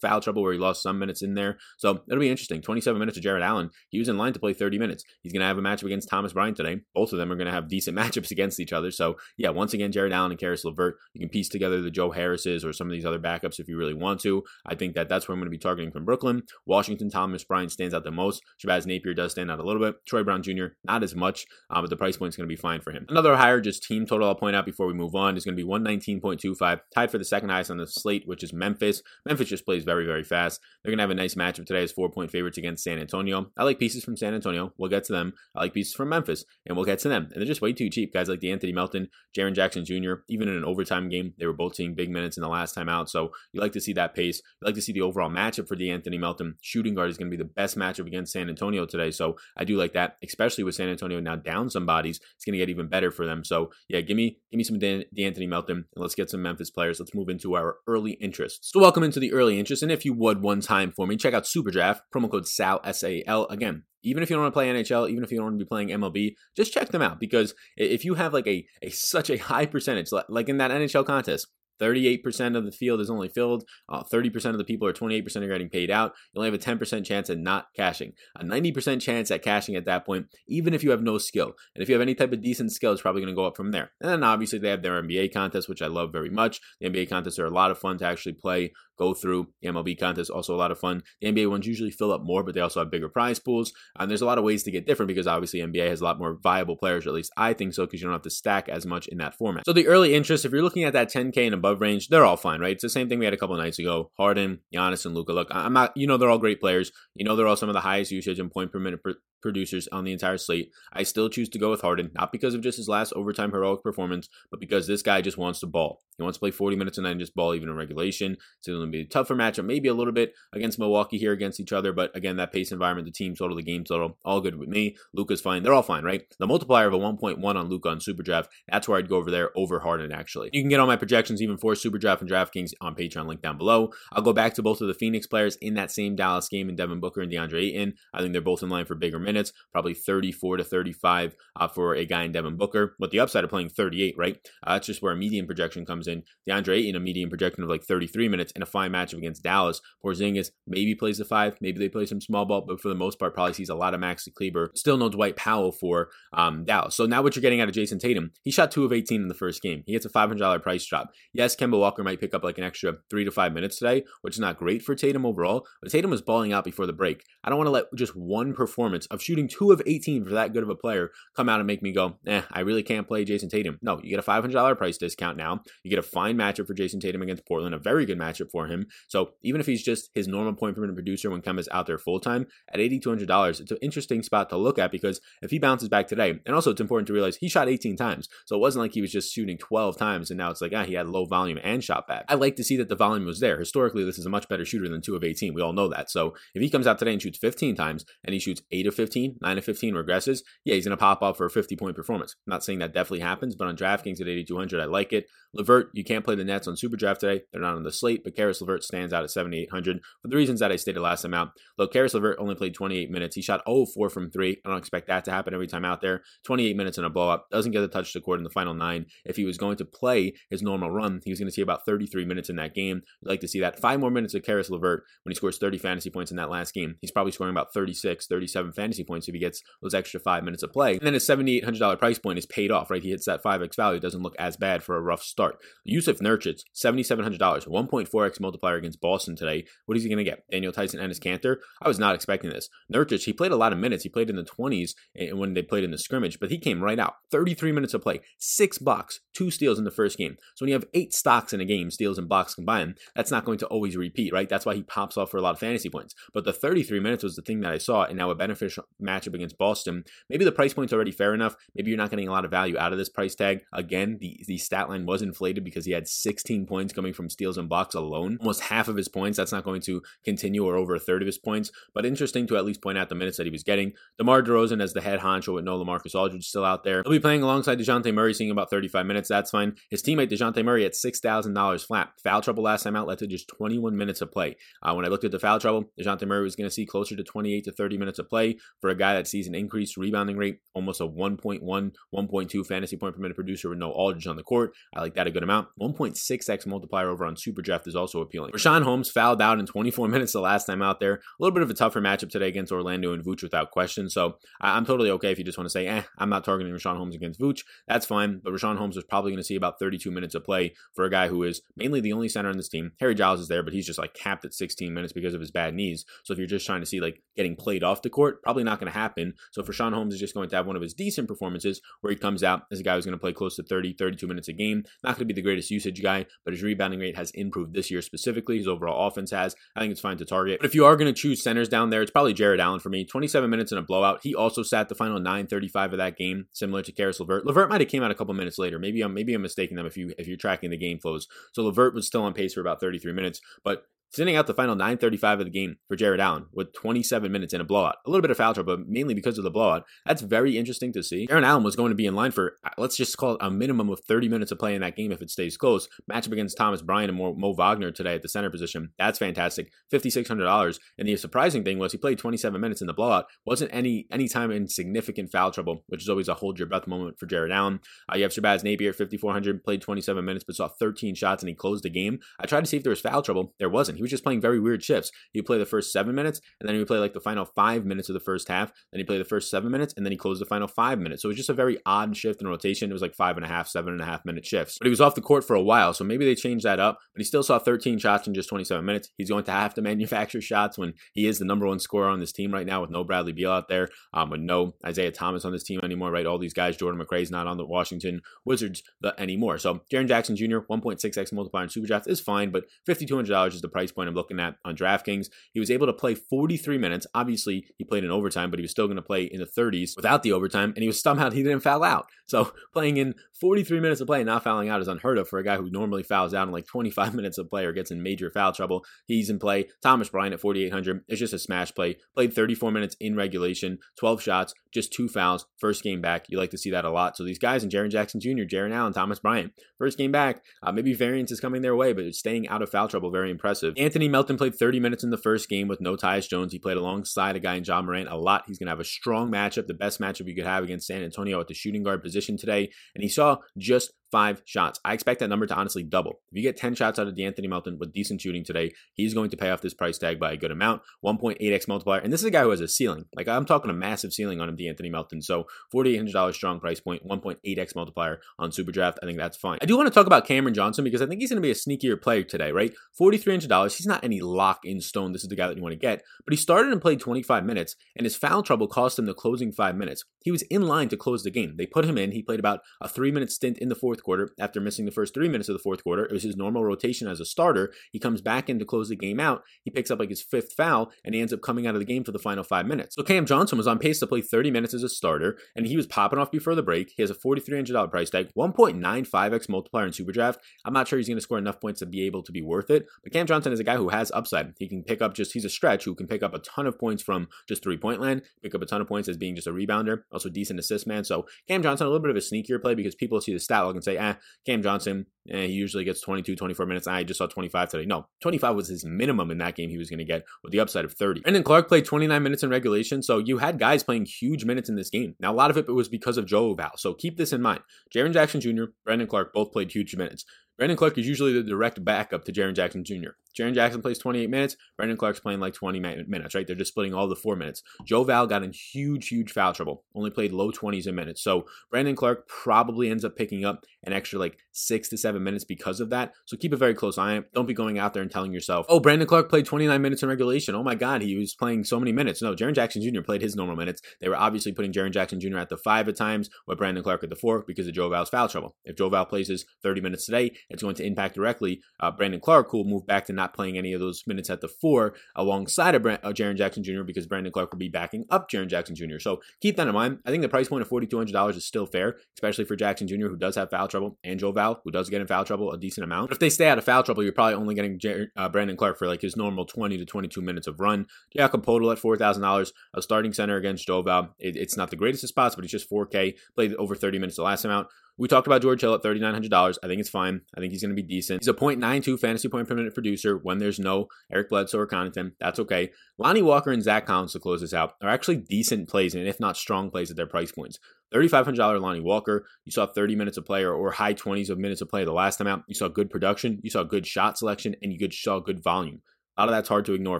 foul 0.02 0.22
trouble 0.22 0.42
where 0.42 0.54
he 0.54 0.60
lost 0.60 0.84
some 0.84 1.00
minutes 1.00 1.22
in 1.22 1.34
there. 1.34 1.58
So 1.78 2.02
it'll 2.08 2.20
be 2.20 2.30
interesting. 2.30 2.62
27 2.62 3.00
minutes 3.00 3.16
to 3.18 3.22
Jarrett 3.22 3.44
Allen. 3.44 3.70
He 3.90 4.00
was 4.00 4.10
in 4.10 4.18
line 4.18 4.34
to 4.34 4.40
play 4.40 4.54
30 4.54 4.78
minutes. 4.78 5.04
He's 5.22 5.34
going 5.34 5.42
to 5.42 5.48
have 5.48 5.58
a 5.58 5.62
matchup 5.62 5.84
against 5.84 6.10
Thomas 6.10 6.34
Bryant 6.34 6.58
today. 6.58 6.82
Both 6.94 7.14
of 7.14 7.20
them 7.20 7.32
are 7.32 7.36
going 7.36 7.48
to 7.48 7.54
have 7.54 7.68
decent 7.68 7.98
matchups 7.98 8.32
against 8.32 8.60
each 8.60 8.74
other. 8.74 8.89
So 8.92 9.18
yeah, 9.38 9.50
once 9.50 9.74
again, 9.74 9.92
Jarrett 9.92 10.14
Allen 10.14 10.32
and 10.32 10.40
Caris 10.40 10.66
LeVert. 10.66 10.98
You 11.14 11.22
can 11.22 11.30
piece 11.30 11.50
together 11.50 11.82
the 11.82 11.92
Joe 11.92 12.12
Harrises 12.12 12.64
or 12.66 12.74
some 12.74 12.88
of 12.88 12.92
these 12.92 13.06
other 13.06 13.20
backups 13.20 13.60
if 13.60 13.68
you 13.68 13.78
really 13.78 13.94
want 13.94 14.20
to. 14.22 14.44
I 14.66 14.76
think 14.76 14.96
that 14.96 15.10
that's 15.10 15.28
where 15.28 15.34
I'm 15.34 15.40
going 15.40 15.48
to 15.48 15.58
be 15.58 15.58
targeting 15.58 15.92
from 15.92 16.06
Brooklyn. 16.06 16.44
Washington, 16.66 17.10
Thomas 17.10 17.44
Bryant 17.44 17.72
stands 17.72 17.94
out 17.94 18.04
the 18.04 18.12
most. 18.12 18.42
Shabazz 18.64 18.86
Napier 18.86 19.14
does 19.14 19.32
stand 19.32 19.52
out 19.52 19.60
a 19.60 19.64
little 19.64 19.82
bit. 19.82 19.96
Troy 20.08 20.24
Brown 20.24 20.44
Jr., 20.44 20.68
not 20.86 21.04
as 21.04 21.16
much, 21.16 21.46
uh, 21.70 21.82
but 21.82 21.90
the 21.90 21.98
price 21.98 22.18
point 22.18 22.30
is 22.30 22.38
going 22.38 22.48
to 22.48 22.54
be 22.54 22.60
fine 22.60 22.82
for 22.82 22.92
him. 22.92 23.06
Another 23.10 23.36
higher 23.36 23.62
just 23.62 23.84
team 23.84 24.06
total 24.06 24.28
I'll 24.28 24.36
point 24.36 24.56
out 24.56 24.66
before 24.66 24.88
we 24.88 24.94
move 24.94 25.16
on 25.16 25.38
is 25.38 25.46
going 25.46 25.56
to 25.56 25.64
be 25.64 25.70
119.25, 25.70 26.80
tied 26.94 27.12
for 27.12 27.18
the 27.18 27.26
second 27.26 27.50
highest 27.50 27.72
on 27.72 27.78
the 27.78 27.88
slate, 27.88 28.24
which 28.26 28.44
is 28.44 28.54
Memphis. 28.54 29.02
Memphis 29.26 29.50
just 29.50 29.66
plays 29.66 29.84
very, 29.84 30.06
very 30.06 30.24
fast. 30.24 30.60
They're 30.84 30.92
going 30.92 30.98
to 30.98 31.04
have 31.04 31.10
a 31.10 31.16
nice 31.16 31.36
matchup 31.36 31.66
today 31.66 31.84
as 31.84 31.92
four 31.92 32.10
point 32.10 32.32
favorites 32.32 32.58
against 32.58 32.84
San 32.84 33.00
Antonio. 33.00 33.52
I 33.58 33.64
like 33.64 33.80
pieces 33.80 34.04
from 34.04 34.18
San 34.18 34.34
Antonio. 34.34 34.74
We'll 34.78 34.90
get 34.90 35.04
to 35.06 35.14
them. 35.14 35.34
I 35.56 35.62
like 35.62 35.74
pieces 35.74 35.94
from 35.94 36.10
Memphis, 36.10 36.46
and 36.66 36.76
we'll 36.76 36.86
get 36.86 37.00
to 37.00 37.10
them. 37.10 37.30
And 37.32 37.42
they're 37.42 37.46
just 37.46 37.62
way 37.62 37.74
too 37.74 37.90
cheap. 37.90 38.14
Guys 38.14 38.30
like 38.30 38.40
De'Anthony 38.40 38.74
Melton, 38.80 39.10
Jaren 39.38 39.54
Jackson 39.54 39.84
Jr., 39.84 40.14
even 40.30 40.48
in 40.48 40.56
an 40.56 40.64
overtime 40.64 41.10
game, 41.10 41.34
they 41.38 41.46
were 41.46 41.54
both 41.54 41.76
seeing 41.76 41.96
big 41.96 42.10
minutes 42.10 42.38
in 42.38 42.44
the 42.44 42.48
last 42.48 42.74
time 42.74 42.88
out. 42.88 43.10
So 43.10 43.32
you 43.52 43.60
like 43.60 43.74
to 43.74 43.82
see 43.82 43.92
that 43.94 44.16
pace. 44.16 44.42
You 44.62 44.66
like 44.68 44.76
to 44.76 44.82
see 44.82 44.94
the 44.94 45.02
overall 45.02 45.30
matchup 45.30 45.68
for 45.68 45.76
De'Anthony 45.76 46.18
Melton. 46.18 46.56
Shooting 46.62 46.96
guard 46.96 47.10
is 47.10 47.18
going 47.18 47.30
to 47.30 47.38
be 47.38 47.44
the 47.44 47.50
best 47.50 47.78
matchup 47.78 48.08
against 48.08 48.32
San 48.32 48.48
Antonio 48.48 48.86
today. 48.86 49.12
So 49.12 49.36
I 49.58 49.66
do 49.66 49.76
like 49.76 49.92
that, 49.94 50.16
especially 50.24 50.64
with 50.64 50.76
San 50.76 50.88
Antonio 50.88 51.20
now 51.20 51.36
down 51.36 51.70
some 51.70 51.86
bodies. 51.86 52.22
It's 52.36 52.46
going 52.46 52.54
to 52.54 52.60
get 52.60 52.70
even 52.70 52.88
better 52.88 53.12
for 53.12 53.26
them. 53.26 53.44
So 53.44 53.72
yeah, 53.90 54.00
give 54.00 54.16
me 54.16 54.38
give 54.50 54.58
me 54.58 54.64
some 54.64 54.80
De- 54.80 55.06
De'Anthony 55.18 55.50
Melton 55.50 55.78
and 55.78 56.02
let's 56.02 56.16
get 56.16 56.30
some 56.30 56.42
Memphis 56.42 56.70
players. 56.70 57.00
Let's 57.00 57.14
move 57.14 57.28
into 57.28 57.56
our 57.56 57.76
early 57.86 58.14
interests. 58.14 58.72
So 58.72 58.80
welcome 58.80 59.04
into 59.04 59.20
the 59.20 59.34
early 59.34 59.60
interest. 59.60 59.84
And 59.84 59.92
if 59.92 60.06
you 60.06 60.14
would 60.14 60.42
one 60.42 60.62
time 60.62 60.92
for 60.92 61.06
me, 61.06 61.18
check 61.18 61.34
out 61.34 61.44
Superdraft, 61.44 62.02
promo 62.16 62.32
code 62.32 62.48
SAL 62.48 62.80
S 62.86 63.04
A 63.04 63.24
L. 63.28 63.46
Again, 63.48 63.84
even 64.04 64.24
if 64.24 64.30
you 64.30 64.36
don't 64.36 64.44
want 64.44 64.54
to 64.54 64.56
play 64.56 64.68
NHL, 64.70 65.10
even 65.10 65.24
if 65.24 65.32
you 65.32 65.38
don't 65.38 65.48
want 65.48 65.60
to 65.60 65.66
be 65.66 65.68
playing 65.68 65.90
MLB, 65.90 66.36
just 66.56 66.74
check 66.74 66.90
them 66.90 67.02
out 67.02 67.20
because 67.20 67.54
if 67.78 68.06
you 68.06 68.16
have 68.16 68.34
like 68.34 68.48
a, 68.48 68.66
a 68.82 68.90
such 68.90 69.30
a 69.30 69.38
high 69.38 69.66
percentage, 69.66 70.10
like 70.30 70.50
in 70.50 70.58
that 70.58 70.72
NHL 70.72 71.06
contest, 71.06 71.48
38% 71.80 72.58
of 72.58 72.66
the 72.66 72.72
field 72.72 73.02
is 73.02 73.10
only 73.10 73.30
filled. 73.30 73.64
Uh, 73.88 74.04
30% 74.04 74.46
of 74.52 74.58
the 74.58 74.64
people 74.64 74.88
or 74.88 74.94
28% 74.94 75.36
are 75.38 75.48
getting 75.48 75.70
paid 75.70 75.92
out. 75.92 76.14
You 76.34 76.40
only 76.42 76.52
have 76.52 76.60
a 76.60 76.78
10% 76.78 77.06
chance 77.06 77.30
at 77.30 77.38
not 77.38 77.68
cashing. 77.76 78.14
A 78.36 78.44
90% 78.44 79.02
chance 79.02 79.32
at 79.32 79.42
cashing 79.42 79.76
at 79.76 79.86
that 79.86 80.06
point, 80.06 80.28
even 80.48 80.74
if 80.74 80.84
you 80.84 80.92
have 80.92 81.02
no 81.02 81.18
skill. 81.18 81.54
And 81.76 81.82
if 81.82 81.90
you 81.90 81.96
have 81.96 82.02
any 82.02 82.16
type 82.16 82.34
of 82.34 82.42
decent 82.42 82.72
skill, 82.72 82.94
it's 82.94 83.02
probably 83.02 83.22
going 83.22 83.34
to 83.34 83.40
go 83.40 83.46
up 83.46 83.58
from 83.58 83.72
there. 83.72 83.92
And 84.02 84.10
then 84.10 84.24
obviously 84.24 84.60
they 84.60 84.70
have 84.70 84.82
their 84.82 85.02
NBA 85.02 85.34
contests, 85.34 85.68
which 85.68 85.82
I 85.82 85.88
love 85.88 86.12
very 86.12 86.30
much. 86.30 86.60
The 86.80 86.90
NBA 86.90 87.10
contests 87.10 87.40
are 87.40 87.46
a 87.46 87.52
lot 87.52 87.72
of 87.72 87.80
fun 87.80 87.98
to 88.00 88.06
actually 88.06 88.34
play, 88.34 88.74
go 89.00 89.14
through. 89.14 89.48
The 89.62 89.70
MLB 89.70 90.00
contests 90.00 90.30
also 90.30 90.54
a 90.54 90.58
lot 90.58 90.72
of 90.72 90.80
fun. 90.80 91.02
The 91.22 91.32
NBA 91.32 91.50
ones 91.50 91.66
usually 91.66 91.92
fill 91.92 92.12
up 92.12 92.22
more, 92.22 92.44
but 92.44 92.54
they 92.54 92.62
also 92.62 92.82
have 92.82 92.92
bigger 92.92 93.10
prize 93.10 93.40
pools. 93.40 93.72
And 93.98 94.10
there's 94.10 94.22
a 94.22 94.26
lot 94.26 94.38
of 94.38 94.44
ways 94.44 94.64
to 94.64 94.72
get 94.72 94.86
different 94.86 95.08
because 95.08 95.26
obviously 95.26 95.62
NBA 95.62 95.88
has 95.90 96.02
a 96.02 96.04
lot 96.04 96.20
more 96.20 96.38
viable 96.44 96.76
players, 96.76 97.06
or 97.06 97.10
at 97.10 97.16
least 97.16 97.32
I 97.38 97.54
think 97.54 97.74
so, 97.74 97.86
because 97.86 98.02
you 98.02 98.08
don't 98.08 98.14
have 98.14 98.22
to 98.24 98.30
stack 98.30 98.70
as 98.70 98.86
much 98.86 99.08
in 99.08 99.18
that 99.20 99.36
format. 99.36 99.66
So 99.66 99.74
the 99.74 99.88
early 99.88 100.14
interest, 100.14 100.46
if 100.46 100.52
you're 100.52 100.62
looking 100.62 100.84
at 100.84 100.94
that 100.94 101.12
10K 101.12 101.46
and 101.46 101.54
above, 101.54 101.69
above 101.70 101.82
range, 101.82 102.10
they're 102.10 102.26
all 102.26 102.38
fine, 102.38 102.60
right? 102.60 102.74
It's 102.74 102.82
the 102.82 102.90
same 102.90 103.10
thing 103.10 103.20
we 103.20 103.26
had 103.26 103.34
a 103.34 103.38
couple 103.38 103.56
nights 103.58 103.80
ago. 103.80 104.12
Harden, 104.18 104.60
Giannis, 104.74 105.06
and 105.06 105.16
Luka. 105.16 105.34
Look, 105.34 105.48
I'm 105.52 105.74
not, 105.74 105.96
you 105.96 106.08
know, 106.08 106.18
they're 106.18 106.30
all 106.30 106.38
great 106.38 106.60
players. 106.60 106.92
You 107.16 107.26
know, 107.26 107.36
they're 107.36 107.48
all 107.48 107.56
some 107.56 107.70
of 107.70 107.74
the 107.74 107.82
highest 107.82 108.12
usage 108.12 108.40
and 108.40 108.52
point 108.52 108.72
per 108.72 108.80
minute 108.80 109.02
producers 109.42 109.88
on 109.92 110.04
the 110.04 110.12
entire 110.12 110.38
slate. 110.38 110.72
I 110.94 111.04
still 111.04 111.30
choose 111.30 111.50
to 111.50 111.60
go 111.60 111.70
with 111.70 111.82
Harden, 111.82 112.12
not 112.14 112.32
because 112.32 112.54
of 112.54 112.62
just 112.62 112.78
his 112.78 112.90
last 112.90 113.14
overtime 113.14 113.52
heroic 113.52 113.84
performance, 113.84 114.28
but 114.52 114.60
because 114.60 114.88
this 114.88 115.02
guy 115.02 115.22
just 115.22 115.38
wants 115.38 115.60
to 115.62 115.68
ball. 115.68 116.02
He 116.18 116.24
wants 116.24 116.38
to 116.38 116.42
play 116.42 116.52
40 116.52 116.76
minutes 116.76 116.98
a 116.98 117.02
night 117.02 117.12
and 117.12 117.20
just 117.20 117.36
ball 117.36 117.56
even 117.56 117.70
in 117.70 117.76
regulation. 117.76 118.34
It's 118.60 118.68
going 118.68 118.82
to 118.82 118.88
be 118.88 119.02
a 119.02 119.06
tougher 119.06 119.36
matchup, 119.36 119.66
maybe 119.66 119.88
a 119.88 119.94
little 119.94 120.12
bit 120.12 120.34
against 120.54 120.78
Milwaukee 120.78 121.18
here 121.18 121.32
against 121.32 121.60
each 121.60 121.72
other, 121.72 121.94
but 121.94 122.16
again, 122.16 122.36
that 122.38 122.52
pace 122.52 122.72
environment, 122.72 123.06
the 123.06 123.12
team 123.12 123.36
total, 123.36 123.56
the 123.56 123.64
game 123.64 123.86
total, 123.86 124.18
all 124.26 124.42
good 124.42 124.58
with 124.58 124.68
me. 124.68 124.98
Luka's 125.14 125.42
fine. 125.42 125.64
They're 125.64 125.74
all 125.74 125.82
fine, 125.82 126.04
right? 126.04 126.24
The 126.40 126.48
multiplier 126.48 126.88
of 126.88 126.94
a 126.94 126.98
1.1 126.98 127.44
on 127.44 127.70
Luka 127.70 127.90
on 127.90 128.00
Superdraft, 128.00 128.48
that's 128.68 128.88
where 128.88 128.98
I'd 128.98 129.10
go 129.10 129.16
over 129.16 129.32
there 129.32 129.52
over 129.56 129.80
Harden, 129.80 130.12
actually. 130.12 130.50
You 130.52 130.62
can 130.62 130.70
get 130.70 130.80
all 130.80 130.88
my 130.88 130.98
projections 130.98 131.42
even 131.42 131.58
for 131.60 131.74
Superdraft 131.74 132.22
and 132.22 132.30
DraftKings 132.30 132.74
on 132.82 132.96
Patreon, 132.96 133.28
link 133.28 133.42
down 133.42 133.58
below. 133.58 133.92
I'll 134.12 134.22
go 134.22 134.34
back 134.34 134.54
to 134.56 134.64
both 134.64 134.82
of 134.82 134.88
the 134.88 134.94
Phoenix 134.94 135.28
players 135.28 135.56
in 135.58 135.76
that 135.76 135.92
same 135.92 136.16
Dallas 136.16 136.50
game 136.50 136.70
and 136.70 136.78
Devin 136.78 137.00
Booker 137.00 137.22
and 137.22 137.32
DeAndre 137.32 137.70
Ayton. 137.70 137.94
I 138.14 138.20
think 138.20 138.34
they're 138.34 138.42
both 138.42 138.64
in 138.64 138.70
line 138.70 138.86
for 138.86 138.96
bigger 138.96 139.20
minutes, 139.20 139.54
probably 139.72 139.94
34 139.94 140.58
to 140.58 140.64
35 140.64 141.36
uh, 141.56 141.68
for 141.68 141.94
a 141.96 142.06
guy 142.06 142.24
in 142.24 142.32
Devin 142.32 142.58
Booker. 142.58 142.96
With 143.00 143.12
the 143.12 143.20
upside 143.20 143.44
of 143.44 143.50
playing 143.50 143.70
38, 143.70 144.16
right? 144.18 144.38
Uh, 144.66 144.74
that's 144.74 144.88
just 144.88 145.02
where 145.02 145.14
a 145.14 145.16
median 145.16 145.46
projection 145.46 145.86
comes 145.86 146.08
in. 146.08 146.24
DeAndre 146.48 146.78
Ayton, 146.78 146.96
a 146.96 147.00
median 147.00 147.30
projection 147.30 147.64
of 147.64 147.70
like 147.70 147.84
33 147.84 148.30
minutes 148.30 148.52
in 148.54 148.62
a 148.62 148.66
fine 148.66 148.92
matchup 148.92 149.18
against 149.18 149.44
Dallas. 149.44 149.82
Porzingis 150.04 150.52
maybe 150.68 150.96
plays 150.96 151.18
the 151.18 151.26
five, 151.26 151.58
maybe 151.62 151.80
they 151.80 151.90
play 151.90 152.06
some 152.06 152.22
small 152.22 152.46
ball, 152.46 152.62
but 152.62 152.82
for 152.82 152.90
the 152.90 152.96
most 152.96 153.20
part, 153.20 153.34
probably 153.34 153.54
sees 153.54 153.70
a 153.70 153.76
lot 153.76 153.94
of 153.94 154.02
Maxi 154.02 154.34
Kleber. 154.34 154.72
Still 154.76 154.98
no 154.98 155.10
Dwight 155.10 155.36
Powell 155.36 155.72
for 155.72 156.10
um, 156.34 156.66
Dallas. 156.66 156.96
So 156.96 157.06
now 157.06 157.22
what 157.22 157.36
you're 157.36 157.42
getting 157.42 157.62
out 157.62 157.70
of 157.70 157.76
Jayson 157.76 158.00
Tatum, 158.00 158.32
he 158.44 158.52
shot 158.52 158.72
two 158.72 158.86
of 158.86 158.94
18 158.94 159.22
in 159.22 159.28
the 159.28 159.34
first 159.34 159.62
game. 159.62 159.84
He 159.86 159.94
gets 159.94 160.06
a 160.06 160.10
$500 160.10 160.62
price 160.62 160.86
drop. 160.86 161.12
Yes, 161.34 161.49
Kemba 161.56 161.80
Walker 161.80 162.04
might 162.04 162.20
pick 162.20 162.34
up 162.34 162.44
like 162.44 162.58
an 162.58 162.64
extra 162.64 162.96
three 163.10 163.26
to 163.26 163.32
five 163.32 163.54
minutes 163.54 163.78
today, 163.78 164.04
which 164.22 164.36
is 164.36 164.40
not 164.40 164.58
great 164.58 164.82
for 164.82 164.96
Tatum 164.96 165.26
overall, 165.26 165.66
but 165.82 165.92
Tatum 165.92 166.12
was 166.12 166.22
balling 166.22 166.54
out 166.54 166.64
before 166.64 166.86
the 166.86 166.94
break. 166.94 167.24
I 167.44 167.50
don't 167.50 167.58
want 167.58 167.68
to 167.68 167.72
let 167.72 167.86
just 167.96 168.16
one 168.16 168.54
performance 168.54 169.06
of 169.08 169.22
shooting 169.22 169.48
two 169.48 169.72
of 169.72 169.82
18 169.86 170.26
for 170.26 170.32
that 170.32 170.54
good 170.54 170.64
of 170.64 170.70
a 170.70 170.76
player 170.76 171.12
come 171.36 171.50
out 171.50 171.60
and 171.60 171.68
make 171.68 171.82
me 171.82 171.92
go, 171.92 172.18
eh, 172.28 172.42
I 172.52 172.62
really 172.62 172.84
can't 172.84 173.08
play 173.08 173.26
Jayson 173.26 173.50
Tatum. 173.50 173.80
No, 173.82 174.00
you 174.04 174.10
get 174.10 174.20
a 174.20 174.24
$500 174.24 174.78
price 174.78 174.98
discount 174.98 175.38
now. 175.38 175.62
You 175.84 175.90
get 175.90 176.00
a 176.00 176.04
fine 176.04 176.38
matchup 176.38 176.68
for 176.68 176.74
Jayson 176.74 177.00
Tatum 177.00 177.22
against 177.22 177.46
Portland, 177.46 177.76
a 177.76 177.80
very 177.80 178.06
good 178.06 178.20
matchup 178.20 178.52
for 178.52 178.68
him. 178.68 178.88
So 179.08 179.32
even 179.44 179.62
if 179.62 179.68
he's 179.68 179.84
just 179.84 180.10
his 180.14 180.28
normal 180.28 180.54
point 180.54 180.76
per 180.76 180.82
minute 180.82 180.96
producer 180.96 181.30
when 181.30 181.42
Kemba's 181.42 181.70
out 181.72 181.88
there 181.88 181.98
full 181.98 182.20
time 182.20 182.48
at 182.74 182.80
$8,200, 182.80 183.60
it's 183.60 183.72
an 183.72 183.78
interesting 183.82 184.24
spot 184.24 184.50
to 184.50 184.58
look 184.58 184.78
at 184.78 184.92
because 184.92 185.22
if 185.42 185.52
he 185.52 185.60
bounces 185.60 185.90
back 185.90 186.08
today, 186.08 186.40
and 186.46 186.56
also 186.56 186.72
it's 186.72 186.82
important 186.82 187.08
to 187.08 187.14
realize 187.14 187.38
he 187.38 187.50
shot 187.50 187.70
18 187.70 187.96
times. 187.96 188.28
So 188.46 188.56
it 188.56 188.60
wasn't 188.60 188.84
like 188.84 188.94
he 188.94 189.02
was 189.02 189.12
just 189.12 189.34
shooting 189.34 189.58
12 189.58 189.98
times 189.98 190.30
and 190.30 190.38
now 190.38 190.52
it's 190.52 190.62
like, 190.62 190.74
ah, 190.76 190.84
he 190.84 190.94
had 190.94 191.08
low 191.08 191.26
volume 191.26 191.39
and 191.48 191.84
shot 191.84 192.08
back. 192.08 192.26
I 192.28 192.36
like 192.36 192.56
to 192.58 192.64
see 192.64 192.78
that 192.78 192.90
the 192.90 192.96
volume 192.96 193.26
was 193.26 193.40
there. 193.40 193.58
Historically, 193.58 194.04
this 194.04 194.20
is 194.20 194.26
a 194.26 194.30
much 194.30 194.48
better 194.48 194.66
shooter 194.66 194.90
than 194.90 195.02
2 195.02 195.16
of 195.16 195.24
18. 195.24 195.54
We 195.54 195.62
all 195.62 195.74
know 195.74 195.88
that. 195.88 196.10
So 196.10 196.36
if 196.54 196.62
he 196.62 196.70
comes 196.70 196.88
out 196.88 197.00
today 197.00 197.14
and 197.14 197.22
shoots 197.22 197.38
15 197.38 197.76
times 197.76 198.06
and 198.24 198.34
he 198.34 198.40
shoots 198.40 198.62
8 198.72 198.88
of 198.88 198.96
15, 198.96 199.38
9 199.42 199.58
of 199.58 199.64
15 199.64 199.94
regresses, 199.94 200.42
yeah, 200.66 200.76
he's 200.76 200.86
going 200.86 200.98
to 200.98 201.02
pop 201.02 201.22
up 201.22 201.38
for 201.38 201.46
a 201.46 201.50
50 201.50 201.76
point 201.76 201.96
performance. 201.96 202.36
I'm 202.46 202.52
not 202.52 202.64
saying 202.64 202.80
that 202.80 202.94
definitely 202.94 203.22
happens, 203.22 203.56
but 203.56 203.68
on 203.68 203.78
DraftKings 203.78 204.22
at 204.22 204.28
8,200, 204.28 204.80
I 204.80 204.86
like 204.86 205.14
it. 205.14 205.28
LeVert, 205.54 205.90
you 205.94 206.04
can't 206.04 206.24
play 206.24 206.36
the 206.36 206.44
Nets 206.44 206.68
on 206.68 206.78
Super 206.78 206.96
Draft 206.96 207.22
today. 207.22 207.44
They're 207.52 207.62
not 207.62 207.76
on 207.76 207.84
the 207.84 207.92
slate, 207.92 208.24
but 208.24 208.36
Caris 208.36 208.62
LeVert 208.62 208.84
stands 208.84 209.14
out 209.14 209.24
at 209.24 209.32
7,800 209.32 210.00
for 210.22 210.28
the 210.28 210.36
reasons 210.36 210.60
that 210.60 210.72
I 210.72 210.76
stated 210.76 211.00
last 211.00 211.24
time 211.24 211.34
out. 211.34 211.50
Look, 211.78 211.92
Caris 211.92 212.14
LeVert 212.14 212.38
only 212.40 212.54
played 212.54 212.76
28 212.76 213.10
minutes. 213.10 213.36
He 213.36 213.42
shot 213.42 213.64
0 213.68 213.88
4 213.94 214.10
from 214.10 214.30
3. 214.30 214.62
I 214.64 214.70
don't 214.70 214.78
expect 214.78 215.08
that 215.08 215.26
to 215.26 215.32
happen 215.32 215.54
every 215.54 215.68
time 215.68 215.86
out 215.86 216.02
there. 216.02 216.22
28 216.46 216.76
minutes 216.76 216.98
in 216.98 217.04
a 217.04 217.10
blowout. 217.10 217.50
Doesn't 217.50 217.72
get 217.72 217.84
a 217.84 217.88
touch 217.88 218.14
to 218.14 218.22
court 218.22 218.40
in 218.40 218.44
the 218.44 218.50
final 218.50 218.74
nine. 218.76 219.08
If 219.26 219.38
he 219.38 219.46
was 219.46 219.58
going 219.58 219.78
to 219.78 219.86
play 219.86 220.34
his 220.50 220.62
normal 220.62 220.92
run, 220.92 221.19
he 221.24 221.32
was 221.32 221.40
going 221.40 221.48
to 221.48 221.54
see 221.54 221.62
about 221.62 221.86
33 221.86 222.26
minutes 222.26 222.50
in 222.50 222.56
that 222.58 222.74
game. 222.74 223.02
I'd 223.24 223.30
like 223.30 223.40
to 223.42 223.48
see 223.48 223.60
that. 223.62 223.80
Five 223.80 224.00
more 224.00 224.12
minutes 224.12 224.34
of 224.34 224.44
Caris 224.44 224.70
LeVert 224.70 225.04
when 225.24 225.32
he 225.32 225.36
scores 225.36 225.58
30 225.58 225.78
fantasy 225.78 226.10
points 226.10 226.32
in 226.32 226.38
that 226.38 226.50
last 226.50 226.74
game. 226.74 226.96
He's 227.02 227.12
probably 227.12 227.32
scoring 227.32 227.54
about 227.54 227.74
36, 227.74 228.28
37 228.28 228.74
fantasy 228.74 229.04
points 229.04 229.28
if 229.28 229.34
he 229.34 229.40
gets 229.40 229.62
those 229.82 229.94
extra 229.94 230.20
five 230.20 230.44
minutes 230.44 230.64
of 230.64 230.72
play. 230.74 230.94
And 230.94 231.02
then 231.02 231.14
his 231.14 231.28
$7,800 231.28 232.00
price 232.00 232.20
point 232.20 232.40
is 232.40 232.46
paid 232.46 232.72
off, 232.72 232.90
right? 232.90 233.04
He 233.04 233.10
hits 233.10 233.26
that 233.26 233.44
5x 233.44 233.76
value. 233.76 233.98
It 233.98 234.02
doesn't 234.02 234.22
look 234.22 234.36
as 234.38 234.58
bad 234.58 234.84
for 234.84 234.96
a 234.96 235.02
rough 235.02 235.22
start. 235.22 235.58
Jusuf 235.88 236.20
Nurkic, 236.20 236.62
$7,700, 236.76 237.38
1.4x 237.40 238.40
multiplier 238.40 238.76
against 238.76 239.02
Boston 239.02 239.36
today. 239.36 239.66
What 239.86 239.98
is 239.98 240.04
he 240.04 240.10
going 240.10 240.24
to 240.24 240.30
get? 240.30 240.44
Daniel 240.52 240.72
Theis, 240.72 240.94
and 240.94 241.02
Enes 241.02 241.20
Kanter? 241.20 241.58
I 241.82 241.88
was 241.88 242.00
not 242.00 242.16
expecting 242.16 242.50
this. 242.50 242.70
Nurkic, 242.94 243.24
he 243.24 243.34
played 243.34 243.52
a 243.52 243.58
lot 243.58 243.74
of 243.74 243.80
minutes. 243.80 244.04
He 244.04 244.10
played 244.10 244.30
in 244.30 244.36
the 244.36 244.44
20s 244.44 244.92
when 245.34 245.54
they 245.54 245.62
played 245.62 245.84
in 245.84 245.92
the 245.92 245.98
scrimmage, 245.98 246.40
but 246.40 246.52
he 246.52 246.58
came 246.58 246.84
right 246.84 247.00
out. 247.00 247.16
33 247.32 247.72
minutes 247.72 247.94
of 247.94 248.02
play, 248.02 248.22
six 248.38 248.78
blocks, 248.78 249.20
two 249.34 249.52
steals 249.52 249.78
in 249.78 249.86
the 249.86 249.92
first 249.92 250.18
game. 250.18 250.38
So 250.56 250.64
when 250.64 250.70
you 250.70 250.76
have 250.76 250.86
eight 250.94 251.09
stocks 251.14 251.54
in 251.54 251.62
a 251.62 251.66
game, 251.66 251.92
steals 251.92 252.18
and 252.18 252.28
blocks 252.28 252.56
combined, 252.56 252.98
that's 253.16 253.32
not 253.32 253.46
going 253.46 253.58
to 253.60 253.68
always 253.68 253.96
repeat, 253.96 254.34
right? 254.34 254.50
That's 254.50 254.66
why 254.66 254.76
he 254.76 254.84
pops 254.84 255.18
off 255.18 255.32
for 255.32 255.38
a 255.38 255.42
lot 255.42 255.54
of 255.54 255.60
fantasy 255.60 255.90
points. 255.90 256.16
But 256.34 256.46
the 256.46 256.54
33 256.54 257.00
minutes 257.00 257.24
was 257.24 257.36
the 257.36 257.42
thing 257.42 257.62
that 257.62 257.72
I 257.72 257.78
saw, 257.78 258.04
and 258.04 258.18
now 258.18 258.30
a 258.30 258.36
beneficial 258.36 258.86
matchup 259.02 259.34
against 259.34 259.58
Boston. 259.58 260.04
Maybe 260.30 260.46
the 260.46 260.52
price 260.52 260.74
point's 260.74 260.94
already 260.94 261.12
fair 261.12 261.34
enough. 261.34 261.56
Maybe 261.76 261.92
you're 261.92 261.98
not 261.98 262.10
getting 262.10 262.28
a 262.28 262.32
lot 262.32 262.46
of 262.46 262.52
value 262.52 262.78
out 262.78 262.92
of 262.92 262.98
this 262.98 263.10
price 263.10 263.36
tag. 263.36 263.62
Again, 263.74 264.18
the, 264.20 264.44
the 264.48 264.58
stat 264.58 264.90
line 264.90 265.06
was 265.06 265.22
inflated 265.22 265.64
because 265.64 265.86
he 265.86 265.92
had 265.92 266.08
16 266.08 266.66
points 266.66 266.94
coming 266.94 267.14
from 267.14 267.30
steals 267.30 267.58
and 267.58 267.70
blocks 267.70 267.96
alone. 267.96 268.38
Almost 268.40 268.62
half 268.62 268.88
of 268.88 268.96
his 268.96 269.08
points. 269.08 269.38
That's 269.38 269.52
not 269.52 269.64
going 269.64 269.82
to 269.82 270.02
continue 270.24 270.66
or 270.66 270.76
over 270.76 270.96
a 270.96 271.00
third 271.00 271.22
of 271.22 271.26
his 271.26 271.38
points. 271.38 271.72
But 271.94 272.06
interesting 272.06 272.48
to 272.48 272.58
at 272.58 272.66
least 272.66 272.82
point 272.82 272.98
out 272.98 273.10
the 273.10 273.16
minutes 273.16 273.38
that 273.38 273.46
he 273.46 273.52
was 273.52 273.64
getting. 273.64 273.94
DeMar 274.18 274.44
DeRozan 274.44 274.82
as 274.82 274.94
the 274.94 275.02
head 275.02 275.20
honcho 275.20 275.54
with 275.54 275.66
no 275.66 275.78
LaMarcus 275.78 276.16
Aldridge 276.16 276.48
still 276.48 276.66
out 276.66 276.84
there. 276.84 277.02
He'll 277.04 277.12
be 277.12 277.20
playing 277.20 277.44
alongside 277.44 277.80
DeJounte 277.80 278.14
Murray, 278.14 278.34
seeing 278.34 278.52
about 278.52 278.70
35 278.70 279.06
minutes. 279.06 279.30
That's 279.30 279.52
fine. 279.52 279.76
His 279.90 280.04
teammate 280.04 280.30
DeJounte 280.30 280.64
Murray 280.64 280.86
at 280.86 280.96
$6,000 281.04 281.86
flat. 281.86 282.12
Foul 282.24 282.42
trouble 282.42 282.64
last 282.64 282.84
time 282.84 282.96
out 282.96 283.08
led 283.08 283.20
to 283.20 283.28
just 283.28 283.48
21 283.48 283.96
minutes 283.98 284.22
of 284.22 284.32
play. 284.32 284.56
Uh, 284.82 284.94
when 284.94 285.06
I 285.06 285.10
looked 285.10 285.24
at 285.24 285.32
the 285.32 285.40
foul 285.40 285.60
trouble, 285.60 285.92
DeJounte 286.00 286.28
Murray 286.28 286.44
was 286.44 286.56
going 286.56 286.70
to 286.70 286.74
see 286.74 286.86
closer 286.86 287.16
to 287.16 287.24
28 287.24 287.64
to 287.66 287.72
30 287.72 287.98
minutes 287.98 288.20
of 288.20 288.30
play 288.30 288.58
for 288.82 288.90
a 288.90 288.96
guy 288.96 289.14
that 289.14 289.28
sees 289.28 289.48
an 289.48 289.56
increased 289.56 289.98
rebounding 289.98 290.38
rate, 290.38 290.60
almost 290.74 291.02
a 291.02 291.08
1.1, 291.08 291.62
1.2 291.62 292.66
fantasy 292.66 292.98
point 292.98 293.16
per 293.16 293.22
minute 293.22 293.36
producer 293.36 293.70
with 293.70 293.78
no 293.78 293.92
Aldridge 293.92 294.28
on 294.28 294.36
the 294.36 294.44
court. 294.44 294.74
I 294.96 295.02
like 295.02 295.16
that 295.16 295.28
a 295.28 295.32
good 295.32 295.44
amount. 295.44 295.68
1.6x 295.82 296.66
multiplier 296.66 297.10
over 297.10 297.26
on 297.26 297.36
Superdraft 297.36 297.88
is 297.88 297.96
also 297.96 298.22
appealing. 298.22 298.52
Richaun 298.52 298.84
Holmes 298.84 299.10
fouled 299.10 299.42
out 299.42 299.60
in 299.60 299.66
24 299.66 300.08
minutes 300.10 300.34
the 300.34 300.42
last 300.42 300.66
time 300.66 300.82
out 300.82 301.00
there. 301.00 301.14
A 301.14 301.20
little 301.40 301.54
bit 301.54 301.64
of 301.64 301.70
a 301.70 301.74
tougher 301.74 302.02
matchup 302.02 302.30
today 302.30 302.48
against 302.48 302.72
Orlando 302.72 303.14
and 303.14 303.24
Vooch 303.24 303.44
without 303.44 303.72
question. 303.72 304.10
So 304.10 304.38
I'm 304.62 304.86
totally 304.86 305.10
okay 305.12 305.32
if 305.32 305.38
you 305.38 305.46
just 305.46 305.58
want 305.58 305.66
to 305.66 305.72
say, 305.72 305.88
eh, 305.88 306.04
I'm 306.18 306.30
not 306.30 306.44
targeting 306.44 306.74
Richaun 306.74 306.98
Holmes 306.98 307.16
against 307.16 307.40
Vooch. 307.40 307.62
That's 307.88 308.06
fine. 308.06 308.42
But 308.44 308.54
Richaun 308.54 308.78
Holmes 308.78 308.98
is 308.98 309.04
probably 309.04 309.32
going 309.32 309.42
to 309.42 309.44
see 309.44 309.56
about 309.56 309.80
32 309.80 310.12
minutes 310.12 310.36
of 310.36 310.44
play 310.44 310.74
for 310.94 311.06
a 311.06 311.10
guy 311.10 311.28
who 311.28 311.44
is 311.44 311.62
mainly 311.76 312.02
the 312.02 312.14
only 312.14 312.30
center 312.30 312.50
on 312.50 312.58
this 312.58 312.70
team. 312.70 312.92
Harry 313.00 313.16
Giles 313.16 313.40
is 313.40 313.48
there, 313.48 313.64
but 313.64 313.74
he's 313.74 313.86
just 313.86 314.00
like 314.00 314.14
capped 314.14 314.46
at 314.46 314.54
16 314.54 314.94
minutes 314.94 315.14
because 315.14 315.34
of 315.34 315.42
his 315.42 315.52
bad 315.52 315.74
knees. 315.74 316.06
So 316.24 316.34
if 316.34 316.40
you're 316.40 316.48
just 316.48 316.66
trying 316.66 316.82
to 316.82 316.86
see 316.86 317.00
like 317.00 317.22
getting 317.36 317.56
played 317.56 317.84
off 317.84 318.02
the 318.02 318.10
court, 318.10 318.42
probably 318.44 318.64
not 318.64 318.80
going 318.80 318.92
to 318.92 318.98
happen. 318.98 319.34
So 319.52 319.64
for 319.64 319.74
Sean 319.74 319.94
Holmes 319.94 320.14
is 320.14 320.20
just 320.20 320.34
going 320.34 320.50
to 320.50 320.56
have 320.56 320.68
one 320.68 320.76
of 320.76 320.82
his 320.82 320.94
decent 320.94 321.28
performances 321.28 321.82
where 322.02 322.12
he 322.12 322.18
comes 322.18 322.44
out 322.44 322.64
as 322.72 322.80
a 322.80 322.84
guy 322.84 322.96
who's 322.96 323.06
going 323.06 323.18
to 323.18 323.22
play 323.22 323.34
close 323.34 323.56
to 323.56 323.64
30, 323.64 323.94
32 323.94 324.28
minutes 324.28 324.48
a 324.48 324.54
game. 324.54 324.84
Not 325.04 325.16
going 325.16 325.20
to 325.20 325.26
be 325.26 325.34
the 325.34 325.42
greatest 325.42 325.72
usage 325.72 326.02
guy, 326.02 326.26
but 326.44 326.54
his 326.54 326.64
rebounding 326.64 327.00
rate 327.00 327.18
has 327.18 327.32
improved 327.32 327.74
this 327.74 327.90
year 327.92 328.02
specifically. 328.02 328.58
His 328.58 328.68
overall 328.68 329.08
offense 329.08 329.32
has. 329.32 329.56
I 329.76 329.80
think 329.80 329.92
it's 329.92 330.02
fine 330.02 330.18
to 330.18 330.26
target. 330.26 330.60
But 330.60 330.68
if 330.68 330.76
you 330.76 330.86
are 330.86 330.96
going 330.96 331.14
to 331.14 331.20
choose 331.20 331.42
centers 331.42 331.70
down 331.70 331.90
there, 331.90 332.02
it's 332.02 332.12
probably 332.12 332.34
Jarrett 332.34 332.60
Allen 332.60 332.80
for 332.80 332.90
me. 332.90 333.06
27 333.06 333.50
minutes 333.50 333.72
in 333.72 333.78
a 333.78 333.82
blowout. 333.82 334.20
He 334.24 334.36
also 334.36 334.64
sat 334.64 334.90
the 334.90 334.96
final 334.96 335.20
9:35 335.20 335.94
of 335.94 335.98
that 335.98 336.18
game, 336.18 336.48
similar 336.54 336.82
to 336.84 336.92
Caris 336.92 337.20
LeVert. 337.20 337.46
LeVert 337.46 337.70
might 337.70 337.82
have 337.82 337.90
came 337.90 338.04
out 338.04 338.12
a 338.12 338.16
couple 338.16 338.34
minutes 338.34 338.58
later. 338.58 338.80
Maybe 338.80 339.02
I'm 339.02 339.14
maybe 339.14 339.34
I'm 339.34 339.42
mistaking 339.42 339.78
them 339.78 339.86
if 339.86 339.98
you 339.98 340.14
if 340.18 340.28
you're 340.28 340.38
tracking 340.38 340.70
the 340.70 340.78
game 340.80 341.00
flows. 341.00 341.28
So 341.54 341.64
LeVert 341.64 341.94
was 341.94 342.08
still 342.08 342.24
on 342.24 342.34
pace 342.34 342.54
for 342.54 342.62
about 342.62 342.80
33 342.80 343.12
minutes, 343.14 343.42
but 343.64 343.86
sitting 344.12 344.36
out 344.36 344.48
the 344.48 344.54
final 344.54 344.76
935 344.76 345.40
of 345.40 345.46
the 345.46 345.52
game 345.52 345.78
for 345.88 345.96
Jarrett 345.96 346.20
Allen 346.20 346.46
with 346.54 346.74
27 346.74 347.32
minutes 347.32 347.54
in 347.54 347.62
a 347.62 347.64
blowout. 347.64 347.98
A 348.06 348.10
little 348.10 348.22
bit 348.22 348.32
of 348.32 348.38
foul 348.38 348.54
trouble, 348.54 348.78
but 348.78 348.88
mainly 348.88 349.14
because 349.14 349.38
of 349.38 349.44
the 349.44 349.52
blowout. 349.52 349.86
That's 350.06 350.22
very 350.22 350.58
interesting 350.58 350.92
to 350.94 351.04
see. 351.04 351.28
Jarrett 351.28 351.44
Allen 351.44 351.64
was 351.64 351.76
going 351.76 351.90
to 351.90 351.96
be 351.96 352.06
in 352.06 352.16
line 352.16 352.32
for, 352.32 352.58
uh, 352.64 352.70
let's 352.78 352.98
just 352.98 353.18
call 353.18 353.34
it 353.34 353.42
a 353.42 353.52
minimum 353.52 353.90
of 353.90 354.00
30 354.02 354.30
minutes 354.30 354.52
of 354.52 354.60
play 354.60 354.76
in 354.76 354.82
that 354.82 354.96
game 354.96 355.12
if 355.12 355.22
it 355.22 355.30
stays 355.30 355.58
close. 355.58 355.88
Matchup 356.10 356.32
against 356.32 356.58
Thomas 356.58 356.82
Bryant 356.82 357.10
and 357.10 357.18
Mo, 357.18 357.34
Mo 357.36 357.54
Wagner 357.54 357.92
today 357.92 358.16
at 358.16 358.22
the 358.22 358.30
center 358.30 358.50
position. 358.50 358.92
That's 358.98 359.20
fantastic. 359.20 359.72
$5,600. 359.92 360.80
And 360.98 361.08
the 361.08 361.16
surprising 361.18 361.64
thing 361.64 361.78
was 361.78 361.92
he 361.92 361.98
played 361.98 362.18
27 362.18 362.60
minutes 362.60 362.82
in 362.82 362.88
the 362.88 362.94
blowout. 362.94 363.26
Wasn't 363.46 363.74
any 363.74 364.08
any 364.12 364.28
time 364.28 364.52
in 364.52 364.68
significant 364.68 365.32
foul 365.32 365.52
trouble, 365.52 365.84
which 365.88 366.02
is 366.02 366.10
always 366.10 366.28
a 366.28 366.34
hold 366.34 366.60
your 366.60 366.68
breath 366.68 366.88
moment 366.88 367.20
for 367.20 367.26
Jarrett 367.26 367.52
Allen. 367.52 367.80
Uh, 368.12 368.18
you 368.18 368.24
have 368.24 368.32
Shabazz 368.32 368.64
Napier, 368.64 368.94
5,400, 368.94 369.64
played 369.64 369.82
27 369.82 370.24
minutes, 370.24 370.44
but 370.44 370.56
saw 370.56 370.68
13 370.68 371.16
shots 371.16 371.44
and 371.44 371.50
he 371.50 371.56
closed 371.56 371.84
the 371.84 371.90
game. 371.90 372.20
I 372.40 372.46
tried 372.46 372.62
to 372.62 372.66
see 372.66 372.78
if 372.78 372.84
there 372.84 372.90
was 372.90 373.02
foul 373.02 373.22
trouble. 373.22 373.54
There 373.60 373.70
wasn't. 373.70 373.99
He 374.00 374.04
was 374.04 374.12
just 374.12 374.24
playing 374.24 374.40
very 374.40 374.60
weird 374.60 374.82
shifts. 374.82 375.12
He'd 375.34 375.42
play 375.42 375.58
the 375.58 375.66
first 375.66 375.92
seven 375.92 376.16
minutes, 376.16 376.40
and 376.60 376.68
then 376.68 376.76
he 376.76 376.80
would 376.80 376.88
play 376.88 377.00
like 377.00 377.14
the 377.14 377.20
final 377.20 377.44
five 377.44 377.86
minutes 377.86 378.08
of 378.08 378.14
the 378.14 378.22
first 378.22 378.48
half. 378.48 378.72
Then 378.92 379.00
he'd 379.00 379.08
play 379.08 379.18
the 379.18 379.26
first 379.26 379.50
seven 379.50 379.72
minutes, 379.72 379.94
and 379.98 380.06
then 380.06 380.12
he 380.12 380.18
closed 380.18 380.42
the 380.42 380.46
final 380.46 380.68
five 380.70 381.00
minutes. 381.00 381.22
So 381.22 381.28
it 381.28 381.32
was 381.32 381.38
just 381.38 381.50
a 381.50 381.54
very 381.54 381.78
odd 381.86 382.16
shift 382.16 382.42
in 382.42 382.48
rotation. 382.48 382.90
It 382.90 382.94
was 382.94 383.02
like 383.02 383.14
five 383.14 383.36
and 383.36 383.46
a 383.46 383.50
half, 383.50 383.68
seven 383.68 383.92
and 383.92 384.02
a 384.02 384.06
half 384.06 384.24
minute 384.24 384.46
shifts. 384.46 384.78
But 384.80 384.86
he 384.86 384.90
was 384.90 385.02
off 385.02 385.16
the 385.16 385.22
court 385.22 385.46
for 385.46 385.56
a 385.56 385.62
while, 385.62 385.94
so 385.94 386.06
maybe 386.06 386.26
they 386.26 386.36
changed 386.36 386.66
that 386.66 386.80
up. 386.80 387.00
But 387.14 387.20
he 387.20 387.26
still 387.26 387.44
saw 387.44 387.60
13 387.60 388.00
shots 388.00 388.26
in 388.28 388.34
just 388.34 388.48
27 388.48 388.86
minutes. 388.86 389.10
He's 389.18 389.30
going 389.30 389.44
to 389.44 389.52
have 389.52 389.74
to 389.74 389.82
manufacture 389.90 390.42
shots 390.42 390.78
when 390.78 390.94
he 391.14 391.28
is 391.28 391.40
the 391.40 391.46
number 391.46 391.68
one 391.68 391.80
scorer 391.80 392.08
on 392.08 392.22
this 392.22 392.32
team 392.32 392.54
right 392.54 392.66
now 392.66 392.82
with 392.82 392.90
no 392.90 393.04
Bradley 393.04 393.34
Beal 393.34 393.52
out 393.52 393.68
there, 393.68 393.90
um, 394.14 394.30
with 394.30 394.42
no 394.42 394.76
Isaiah 394.86 395.12
Thomas 395.12 395.46
on 395.46 395.52
this 395.52 395.64
team 395.64 395.80
anymore, 395.84 396.12
right? 396.12 396.26
All 396.26 396.40
these 396.40 396.54
guys, 396.54 396.78
Jordan 396.78 397.02
McRae's 397.02 397.32
not 397.32 397.48
on 397.48 397.58
the 397.58 397.66
Washington 397.66 398.22
Wizards 398.46 398.84
anymore. 399.18 399.58
So 399.58 399.82
Jaren 399.92 400.08
Jackson 400.08 400.36
Jr., 400.36 400.60
1.6x 400.70 401.34
multiplier 401.34 401.64
in 401.64 401.70
Superdraft 401.70 402.08
is 402.08 402.20
fine, 402.20 402.52
but 402.52 402.66
$5,200 402.88 403.54
is 403.54 403.62
the 403.62 403.70
price 403.70 403.89
point 403.92 404.10
I'm 404.10 404.16
looking 404.16 404.40
at 404.40 404.56
on 404.66 404.76
DraftKings. 404.76 405.28
He 405.54 405.60
was 405.60 405.72
able 405.72 405.88
to 405.88 405.94
play 405.94 406.16
43 406.16 406.78
minutes. 406.78 407.08
Obviously, 407.14 407.66
he 407.78 407.84
played 407.84 408.04
in 408.04 408.12
overtime, 408.12 408.50
but 408.50 408.60
he 408.60 408.64
was 408.64 408.72
still 408.72 408.88
going 408.88 408.98
to 408.98 409.02
play 409.02 409.24
in 409.24 409.40
the 409.40 409.46
30s 409.46 409.96
without 409.96 410.24
the 410.24 410.32
overtime, 410.32 410.74
and 410.76 410.82
he 410.82 410.88
was 410.88 411.02
somehow 411.02 411.30
he 411.30 411.44
didn't 411.44 411.62
foul 411.62 411.84
out. 411.84 412.08
So 412.30 412.54
playing 412.74 412.98
in 412.98 413.16
43 413.40 413.80
minutes 413.80 414.02
of 414.02 414.08
play 414.08 414.20
and 414.20 414.28
not 414.28 414.44
fouling 414.44 414.70
out 414.70 414.82
is 414.82 414.88
unheard 414.88 415.18
of 415.18 415.28
for 415.28 415.40
a 415.40 415.44
guy 415.44 415.58
who 415.58 415.70
normally 415.70 416.04
fouls 416.04 416.34
out 416.34 416.48
in 416.48 416.54
like 416.54 416.68
25 416.68 417.14
minutes 417.16 417.38
of 417.38 417.50
play 417.50 417.66
or 417.66 417.74
gets 417.74 417.92
in 417.92 418.04
major 418.04 418.30
foul 418.30 418.54
trouble. 418.54 418.86
He's 419.06 419.30
in 419.30 419.40
play. 419.40 419.68
Thomas 419.82 420.10
Bryant 420.10 420.34
at 420.34 420.40
4,800 420.40 421.04
is 421.08 421.20
just 421.20 421.34
a 421.34 421.40
smash 421.40 421.74
play. 421.74 421.98
Played 422.16 422.34
34 422.34 422.72
minutes 422.72 422.96
in 423.00 423.16
regulation, 423.16 423.80
12 423.98 424.22
shots, 424.22 424.54
just 424.72 424.94
two 424.94 425.08
fouls. 425.08 425.46
First 425.58 425.84
game 425.84 426.02
back. 426.02 426.26
You 426.30 426.38
like 426.38 426.52
to 426.52 426.58
see 426.58 426.72
that 426.72 426.86
a 426.86 426.92
lot. 426.92 427.18
So 427.18 427.24
these 427.24 427.40
guys 427.40 427.64
and 427.64 427.72
Jaren 427.72 427.90
Jackson 427.90 428.20
Jr., 428.20 428.44
Jarrett 428.44 428.74
Allen, 428.74 428.94
Thomas 428.94 429.20
Bryant, 429.20 429.54
first 429.78 429.98
game 429.98 430.12
back. 430.12 430.44
Uh, 430.62 430.72
maybe 430.72 430.94
variance 430.94 431.32
is 431.32 431.40
coming 431.40 431.62
their 431.62 431.76
way, 431.76 431.94
but 431.94 432.14
staying 432.14 432.48
out 432.48 432.62
of 432.62 432.70
foul 432.70 432.88
trouble, 432.88 433.12
very 433.12 433.32
impressive. 433.32 433.74
Anthony 433.80 434.10
Melton 434.10 434.38
played 434.38 434.56
30 434.56 434.82
minutes 434.82 435.06
in 435.06 435.10
the 435.10 435.18
first 435.18 435.48
game 435.48 435.70
with 435.70 435.80
no 435.80 435.96
Tyus 435.96 436.28
Jones. 436.28 436.52
He 436.52 436.60
played 436.60 436.76
alongside 436.76 437.38
a 437.38 437.40
guy 437.40 437.56
in 437.56 437.64
Ja 437.64 437.82
Morant 437.82 438.10
a 438.10 438.18
lot. 438.18 438.44
He's 438.46 438.60
going 438.60 438.68
to 438.68 438.72
have 438.72 438.80
a 438.82 438.86
strong 438.86 439.32
matchup, 439.32 439.68
the 439.68 439.74
best 439.74 440.02
matchup 440.02 440.28
you 440.28 440.36
could 440.36 440.46
have 440.46 440.66
against 440.66 440.88
San 440.88 441.02
Antonio 441.02 441.40
at 441.40 441.48
the 441.48 441.54
shooting 441.54 441.84
guard 441.84 442.04
position 442.04 442.38
today. 442.38 442.70
And 442.94 443.02
he 443.02 443.08
saw 443.08 443.38
just 443.58 443.94
five 444.12 444.42
shots. 444.46 444.80
I 444.84 444.94
expect 444.94 445.20
that 445.20 445.28
number 445.30 445.46
to 445.46 445.56
honestly 445.56 445.84
double. 445.84 446.20
If 446.32 446.38
you 446.38 446.42
get 446.42 446.58
10 446.58 446.76
shots 446.76 447.00
out 447.00 447.08
of 447.08 447.16
De'Anthony 447.16 447.50
Melton 447.50 447.78
with 447.80 447.94
decent 447.94 448.22
shooting 448.22 448.44
today, 448.44 448.72
he's 448.94 449.14
going 449.14 449.30
to 449.30 449.38
pay 449.38 449.50
off 449.50 449.62
this 449.62 449.74
price 449.74 449.98
tag 449.98 450.20
by 450.20 450.32
a 450.32 450.38
good 450.38 450.52
amount. 450.52 450.82
1.8x 451.06 451.68
multiplier. 451.68 452.00
And 452.00 452.12
this 452.12 452.22
is 452.22 452.26
a 452.26 452.32
guy 452.32 452.44
who 452.44 452.52
has 452.52 452.62
a 452.62 452.68
ceiling. 452.68 453.06
Like 453.16 453.28
I'm 453.28 453.46
talking 453.46 453.70
a 453.70 453.74
massive 453.74 454.14
ceiling 454.14 454.42
on 454.42 454.50
him, 454.50 454.58
De'Anthony 454.58 454.92
Melton. 454.92 455.22
So 455.22 455.46
$4,800 455.74 456.34
strong 456.34 456.60
price 456.60 456.80
point, 456.80 457.08
1.8x 457.08 457.76
multiplier 457.76 458.20
on 458.38 458.52
Super 458.52 458.72
Draft. 458.72 459.00
I 459.02 459.06
think 459.06 459.18
that's 459.18 459.38
fine. 459.38 459.60
I 459.62 459.66
do 459.66 459.78
want 459.78 459.88
to 459.88 459.94
talk 459.94 460.08
about 460.08 460.26
Cameron 460.26 460.54
Johnson 460.54 460.84
because 460.84 461.02
I 461.02 461.06
think 461.06 461.22
he's 461.22 461.30
going 461.30 461.42
to 461.42 461.46
be 461.46 461.52
a 461.52 461.54
sneakier 461.54 462.02
player 462.02 462.24
today, 462.24 462.52
right? 462.52 462.74
$4,300. 463.00 463.76
He's 463.76 463.88
not 463.88 464.04
any 464.04 464.22
lock 464.22 464.62
in 464.64 464.82
stone. 464.82 465.14
This 465.14 465.24
is 465.24 465.30
the 465.30 465.36
guy 465.36 465.48
that 465.48 465.58
you 465.58 465.64
want 465.64 465.74
to 465.74 465.80
get. 465.80 466.04
But 466.26 466.34
he 466.34 466.38
started 466.38 466.72
and 466.72 466.82
played 466.82 467.00
25 467.00 467.46
minutes, 467.46 467.76
and 467.96 468.06
his 468.06 468.16
foul 468.16 468.44
trouble 468.44 468.68
cost 468.68 469.00
him 469.00 469.06
the 469.06 469.14
closing 469.14 469.52
five 469.52 469.76
minutes. 469.76 470.04
He 470.22 470.32
was 470.32 470.42
in 470.44 470.64
line 470.64 470.90
to 470.90 470.98
close 470.98 471.24
the 471.24 471.32
game. 471.32 471.56
They 471.58 471.66
put 471.66 471.86
him 471.86 471.98
in. 471.98 472.12
He 472.12 472.22
played 472.22 472.40
about 472.40 472.62
a 472.82 472.90
three 472.90 473.12
minute 473.12 473.32
stint 473.32 473.58
in 473.58 473.70
the 473.70 473.76
fourth 473.76 474.04
quarter 474.04 474.32
after 474.40 474.60
missing 474.60 474.86
the 474.86 474.92
first 474.92 475.14
three 475.14 475.30
minutes 475.30 475.50
of 475.50 475.54
the 475.54 475.64
fourth 475.64 475.84
quarter. 475.84 476.06
It 476.06 476.12
was 476.12 476.24
his 476.24 476.36
normal 476.36 476.64
rotation 476.64 477.08
as 477.08 477.20
a 477.20 477.26
starter. 477.26 477.74
He 477.92 478.00
comes 478.00 478.22
back 478.22 478.50
in 478.50 478.60
to 478.60 478.66
close 478.66 478.90
the 478.90 478.96
game 478.96 479.20
out. 479.20 479.44
He 479.64 479.72
picks 479.72 479.92
up 479.92 480.00
like 480.00 480.10
his 480.10 480.22
fifth 480.22 480.54
foul, 480.54 480.92
and 481.04 481.16
he 481.16 481.22
ends 481.22 481.34
up 481.34 481.42
coming 481.42 481.68
out 481.68 481.76
of 481.76 481.80
the 481.80 481.86
game 481.86 482.04
for 482.04 482.12
the 482.12 482.20
final 482.20 482.44
five 482.44 482.66
minutes. 482.66 482.96
So 482.96 483.04
Cam 483.04 483.26
Johnson 483.26 483.58
was 483.58 483.68
on 483.68 483.80
pace 483.80 484.00
to 484.00 484.08
play 484.08 484.22
30 484.22 484.52
minutes 484.52 484.74
as 484.74 484.84
a 484.84 484.90
starter, 484.90 485.38
and 485.56 485.66
he 485.66 485.78
was 485.78 485.88
popping 485.88 486.20
off 486.20 486.32
before 486.32 486.56
the 486.56 486.64
break. 486.64 486.92
He 486.96 487.04
has 487.04 487.10
a 487.10 487.16
$4,300 487.16 487.90
price 487.90 488.10
tag, 488.10 488.30
1.95x 488.38 489.50
multiplier 489.50 489.86
in 489.86 489.94
Super 489.94 490.12
Draft. 490.12 490.40
I'm 490.66 490.74
not 490.74 490.88
sure 490.88 490.98
he's 490.98 491.08
going 491.08 491.18
to 491.18 491.22
score 491.22 491.38
enough 491.38 491.62
points 491.62 491.80
to 491.80 491.86
be 491.86 492.04
able 492.04 492.24
to 492.24 492.32
be 492.32 492.42
worth 492.42 492.70
it, 492.70 492.88
but 493.04 493.14
Cam 493.14 493.26
Johnson 493.26 493.54
is 493.54 493.60
a 493.60 493.64
guy 493.64 493.78
who 493.78 493.90
has 493.90 494.12
upside. 494.12 494.54
He 494.60 494.68
can 494.68 494.84
pick 494.84 495.02
up 495.02 495.14
just, 495.14 495.34
he's 495.34 495.46
a 495.46 495.50
stretch 495.50 495.86
who 495.86 495.96
can 495.96 496.08
pick 496.08 496.24
up 496.24 496.34
a 496.34 496.40
ton 496.40 496.68
of 496.68 496.78
points 496.78 497.04
from 497.04 497.28
just 497.48 497.64
three 497.64 497.78
point 497.78 498.02
land, 498.02 498.24
pick 498.42 498.56
up 498.56 498.62
a 498.62 498.66
ton 498.66 498.82
of 498.82 498.88
points 498.88 499.08
as 499.08 499.18
being 499.18 499.36
just 499.36 499.48
a 499.48 499.52
rebounder, 499.52 500.04
also 500.20 500.30
decent 500.30 500.60
assist 500.60 500.86
man. 500.86 501.04
So 501.04 501.26
Cam 501.48 501.64
Johnson, 501.64 501.88
a 501.88 501.90
little 501.90 502.02
bit 502.02 502.12
of 502.12 502.18
a 502.18 502.20
sneakier 502.20 502.62
play 502.62 502.76
because 502.76 502.96
people 502.96 503.22
see 503.22 503.34
the 503.34 503.40
stat 503.40 503.64
log 503.64 503.76
and 503.76 503.84
say, 503.84 503.98
ah, 503.98 504.18
Cam 504.46 504.62
Johnson, 504.62 505.06
eh, 505.30 505.48
he 505.48 505.54
usually 505.54 505.84
gets 505.84 506.02
22, 506.02 506.36
24 506.36 506.66
minutes. 506.66 506.88
I 506.88 507.04
just 507.04 507.18
saw 507.18 507.28
25 507.28 507.70
today. 507.70 507.86
No, 507.86 508.08
25 508.22 508.56
was 508.56 508.68
his 508.68 508.86
minimum 508.86 509.32
in 509.32 509.38
that 509.40 509.56
game 509.56 509.70
he 509.70 509.78
was 509.78 509.90
going 509.90 510.00
to 510.00 510.06
get 510.06 510.24
with 510.44 510.52
the 510.52 510.60
upside 510.60 510.86
of 510.86 510.94
30. 510.94 511.22
And 511.26 511.36
then 511.36 511.44
Clarke 511.44 511.68
played 511.68 511.86
29 511.86 512.22
minutes 512.22 512.44
in 512.44 512.50
regulation. 512.50 513.02
So 513.02 513.20
you 513.20 513.38
had 513.38 513.60
guys 513.60 513.84
playing 513.84 514.06
huge 514.06 514.46
minutes 514.46 514.70
in 514.70 514.76
this 514.76 514.90
game. 514.90 515.16
Now, 515.20 515.32
a 515.32 515.36
lot 515.36 515.52
of 515.52 515.58
it 515.58 515.68
was 515.68 515.88
because 515.88 516.18
of 516.18 516.26
Joe 516.26 516.54
Val. 516.54 516.78
So 516.78 516.94
keep 516.94 517.18
this 517.18 517.34
in 517.34 517.42
mind. 517.42 517.62
Jaren 517.96 518.14
Jackson 518.14 518.42
Jr., 518.42 518.66
Brandon 518.86 519.08
Clarke 519.08 519.34
both 519.34 519.52
played 519.52 519.72
huge 519.72 519.96
minutes. 519.96 520.26
Brandon 520.60 520.76
Clarke 520.76 520.98
is 520.98 521.08
usually 521.08 521.32
the 521.32 521.42
direct 521.42 521.86
backup 521.86 522.26
to 522.26 522.34
Jaren 522.34 522.54
Jackson 522.54 522.84
Jr. 522.84 523.12
Jaren 523.38 523.54
Jackson 523.54 523.82
plays 523.82 523.98
28 523.98 524.30
minutes. 524.30 524.58
Brandon 524.76 524.98
Clarke's 524.98 525.22
playing 525.22 525.40
like 525.40 525.54
20 525.54 525.80
minutes, 525.80 526.36
right? 526.36 526.46
They're 526.46 526.56
just 526.56 526.72
splitting 526.72 526.94
all 526.94 527.08
the 527.08 527.16
four 527.16 527.38
minutes. 527.38 527.64
Joe 527.86 528.04
Val 528.04 528.28
got 528.28 528.44
in 528.44 528.52
huge, 528.52 529.08
huge 529.08 529.32
foul 529.32 529.54
trouble. 529.54 529.84
Only 529.96 530.10
played 530.10 530.34
low 530.34 530.52
20s 530.52 530.88
in 530.88 530.96
minutes. 530.96 531.22
So 531.22 531.46
Brandon 531.72 531.96
Clarke 531.96 532.28
probably 532.28 532.90
ends 532.90 533.06
up 533.06 533.16
picking 533.16 533.46
up 533.46 533.66
an 533.84 533.94
extra 533.94 534.20
like 534.20 534.40
six 534.52 534.90
to 534.90 534.98
seven 534.98 535.24
minutes 535.24 535.46
because 535.46 535.80
of 535.80 535.90
that. 535.92 536.12
So 536.26 536.36
keep 536.36 536.52
a 536.52 536.58
very 536.58 536.74
close 536.74 536.98
eye 536.98 537.12
on 537.12 537.18
it. 537.18 537.34
Don't 537.34 537.46
be 537.46 537.54
going 537.54 537.80
out 537.80 537.94
there 537.94 538.04
and 538.04 538.12
telling 538.12 538.34
yourself, 538.34 538.66
oh, 538.68 538.82
Brandon 538.82 539.08
Clarke 539.08 539.30
played 539.30 539.46
29 539.46 539.82
minutes 539.82 540.04
in 540.04 540.10
regulation. 540.10 540.56
Oh 540.56 540.64
my 540.64 540.76
God, 540.76 541.02
he 541.02 541.16
was 541.16 541.34
playing 541.34 541.64
so 541.64 541.80
many 541.80 541.94
minutes. 541.94 542.22
No, 542.22 542.36
Jaren 542.36 542.54
Jackson 542.54 542.82
Jr. 542.82 543.02
played 543.02 543.22
his 543.22 543.36
normal 543.36 543.56
minutes. 543.56 543.82
They 544.02 544.10
were 544.10 544.18
obviously 544.18 544.52
putting 544.52 544.74
Jaren 544.74 544.92
Jackson 544.92 545.22
Jr. 545.22 545.38
at 545.38 545.50
the 545.50 545.58
five 545.58 545.88
at 545.88 545.96
times, 545.96 546.30
with 546.46 546.58
Brandon 546.58 546.84
Clarke 546.84 547.04
at 547.04 547.10
the 547.10 547.16
four 547.16 547.46
because 547.48 547.68
of 547.68 547.74
Joe 547.74 547.90
Val's 547.90 548.10
foul 548.10 548.28
trouble. 548.28 548.56
If 548.66 548.76
Joe 548.76 548.90
Val 548.90 549.06
plays 549.06 549.30
his 549.30 549.46
30 549.64 549.82
minutes 549.82 550.06
today, 550.06 550.34
it's 550.50 550.64
going 550.64 550.76
to 550.76 550.86
impact 550.86 551.16
directly 551.16 551.62
uh, 551.80 551.92
Brandon 551.92 552.20
Clarke, 552.20 552.52
who 552.52 552.58
will 552.58 552.66
move 552.66 552.86
back 552.88 553.06
to 553.06 553.14
not 553.14 553.34
playing 553.34 553.58
any 553.58 553.74
of 553.74 553.80
those 553.80 554.04
minutes 554.08 554.30
at 554.30 554.42
the 554.42 554.48
four 554.48 554.94
alongside 555.16 555.76
of 555.76 555.84
Brand- 555.84 556.00
uh, 556.04 556.12
Jaren 556.12 556.36
Jackson 556.36 556.64
Jr. 556.64 556.84
because 556.84 557.08
Brandon 557.08 557.32
Clarke 557.32 557.52
will 557.52 557.60
be 557.60 557.70
backing 557.70 558.06
up 558.10 558.30
Jaren 558.30 558.48
Jackson 558.48 558.76
Jr. 558.76 559.00
So 559.00 559.22
keep 559.42 559.58
that 559.58 559.68
in 559.68 559.74
mind. 559.74 560.00
I 560.06 560.12
think 560.12 560.22
the 560.22 560.30
price 560.30 560.48
point 560.48 560.62
of 560.62 560.70
$4,200 560.70 561.36
is 561.36 561.46
still 561.46 561.66
fair, 561.66 561.98
especially 562.16 562.46
for 562.46 562.56
Jackson 562.56 562.88
Jr., 562.88 563.08
who 563.08 563.18
does 563.18 563.36
have 563.36 563.50
foul 563.50 563.68
trouble, 563.68 563.98
and 564.04 564.20
Joe 564.20 564.32
Val, 564.32 564.62
who 564.64 564.72
does 564.72 564.90
get 564.90 565.02
in 565.02 565.08
foul 565.08 565.26
trouble 565.26 565.52
a 565.52 565.58
decent 565.58 565.84
amount. 565.84 566.10
But 566.10 566.16
if 566.16 566.20
they 566.20 566.30
stay 566.30 566.48
out 566.48 566.58
of 566.58 566.64
foul 566.64 566.84
trouble, 566.84 567.04
you're 567.04 567.14
probably 567.14 567.36
only 567.36 567.56
getting 567.56 567.80
Jer- 567.80 568.12
uh, 568.16 568.30
Brandon 568.30 568.58
Clarke 568.58 568.78
for 568.78 568.88
like 568.88 569.02
his 569.02 569.16
normal 569.16 569.46
20 569.46 569.78
to 569.78 569.86
22 569.86 570.22
minutes 570.22 570.48
of 570.48 570.60
run. 570.60 570.88
Jakob 571.16 571.46
Poeltl 571.46 571.72
at 571.72 571.80
$4,000, 571.80 572.52
a 572.74 572.82
starting 572.82 573.14
center 573.14 573.38
against 573.38 573.68
Joe 573.68 573.82
Val. 573.82 574.16
It, 574.20 574.36
it's 574.36 574.58
not 574.58 574.70
the 574.70 574.76
greatest 574.76 575.04
of 575.04 575.10
spots, 575.10 575.36
but 575.36 575.44
it's 575.44 575.52
just 575.52 575.70
4K. 575.70 576.16
Played 576.36 576.56
over 576.56 576.76
30 576.76 577.00
minutes 577.00 577.18
the 577.18 577.24
last 577.24 577.46
amount. 577.46 577.68
We 578.00 578.08
talked 578.08 578.28
about 578.28 578.42
George 578.42 578.62
Hill 578.62 578.74
at 578.74 578.82
$3,900. 578.82 579.58
I 579.62 579.68
think 579.68 579.82
it's 579.82 579.90
fine. 579.90 580.22
I 580.36 580.40
think 580.40 580.54
he's 580.54 580.62
going 580.62 580.74
to 580.74 580.82
be 580.82 580.88
decent. 580.88 581.22
He's 581.22 581.28
a 581.28 581.34
0.92 581.34 582.00
fantasy 582.00 582.30
point 582.30 582.48
per 582.48 582.56
minute 582.56 582.74
producer 582.74 583.18
when 583.18 583.40
there's 583.40 583.60
no 583.60 583.88
Eric 584.10 584.30
Bledsoe 584.30 584.60
or 584.60 584.68
Connaughton. 584.68 585.12
That's 585.20 585.38
okay. 585.40 585.72
Lonnie 585.98 586.22
Walker 586.22 586.50
and 586.50 586.64
Zach 586.64 586.86
Collins 586.86 587.12
to 587.12 587.20
close 587.20 587.42
this 587.42 587.54
out 587.54 587.74
are 587.82 587.90
actually 587.90 588.16
decent 588.16 588.70
plays, 588.70 588.96
and 588.96 589.06
if 589.06 589.20
not 589.20 589.36
strong 589.36 589.70
plays 589.70 589.92
at 589.92 589.98
their 589.98 590.08
price 590.08 590.32
points. 590.32 590.60
$3,500 590.94 591.60
Lonnie 591.60 591.82
Walker. 591.82 592.26
You 592.46 592.54
saw 592.54 592.66
30 592.66 592.96
minutes 592.96 593.18
of 593.18 593.26
play 593.26 593.44
or, 593.44 593.54
or 593.54 593.72
high 593.72 593.94
20s 593.94 594.30
of 594.30 594.40
minutes 594.40 594.62
of 594.62 594.70
play 594.70 594.86
the 594.86 594.94
last 594.94 595.18
time 595.18 595.28
out. 595.28 595.44
You 595.48 595.56
saw 595.56 595.68
good 595.68 595.90
production. 595.90 596.40
You 596.42 596.50
saw 596.50 596.64
good 596.64 596.88
shot 596.88 597.18
selection, 597.18 597.58
and 597.62 597.74
you 597.74 597.92
saw 597.92 598.20
good 598.20 598.42
volume. 598.42 598.82
Lot 599.20 599.28
of 599.28 599.36
that's 599.36 599.50
hard 599.50 599.66
to 599.66 599.74
ignore 599.74 600.00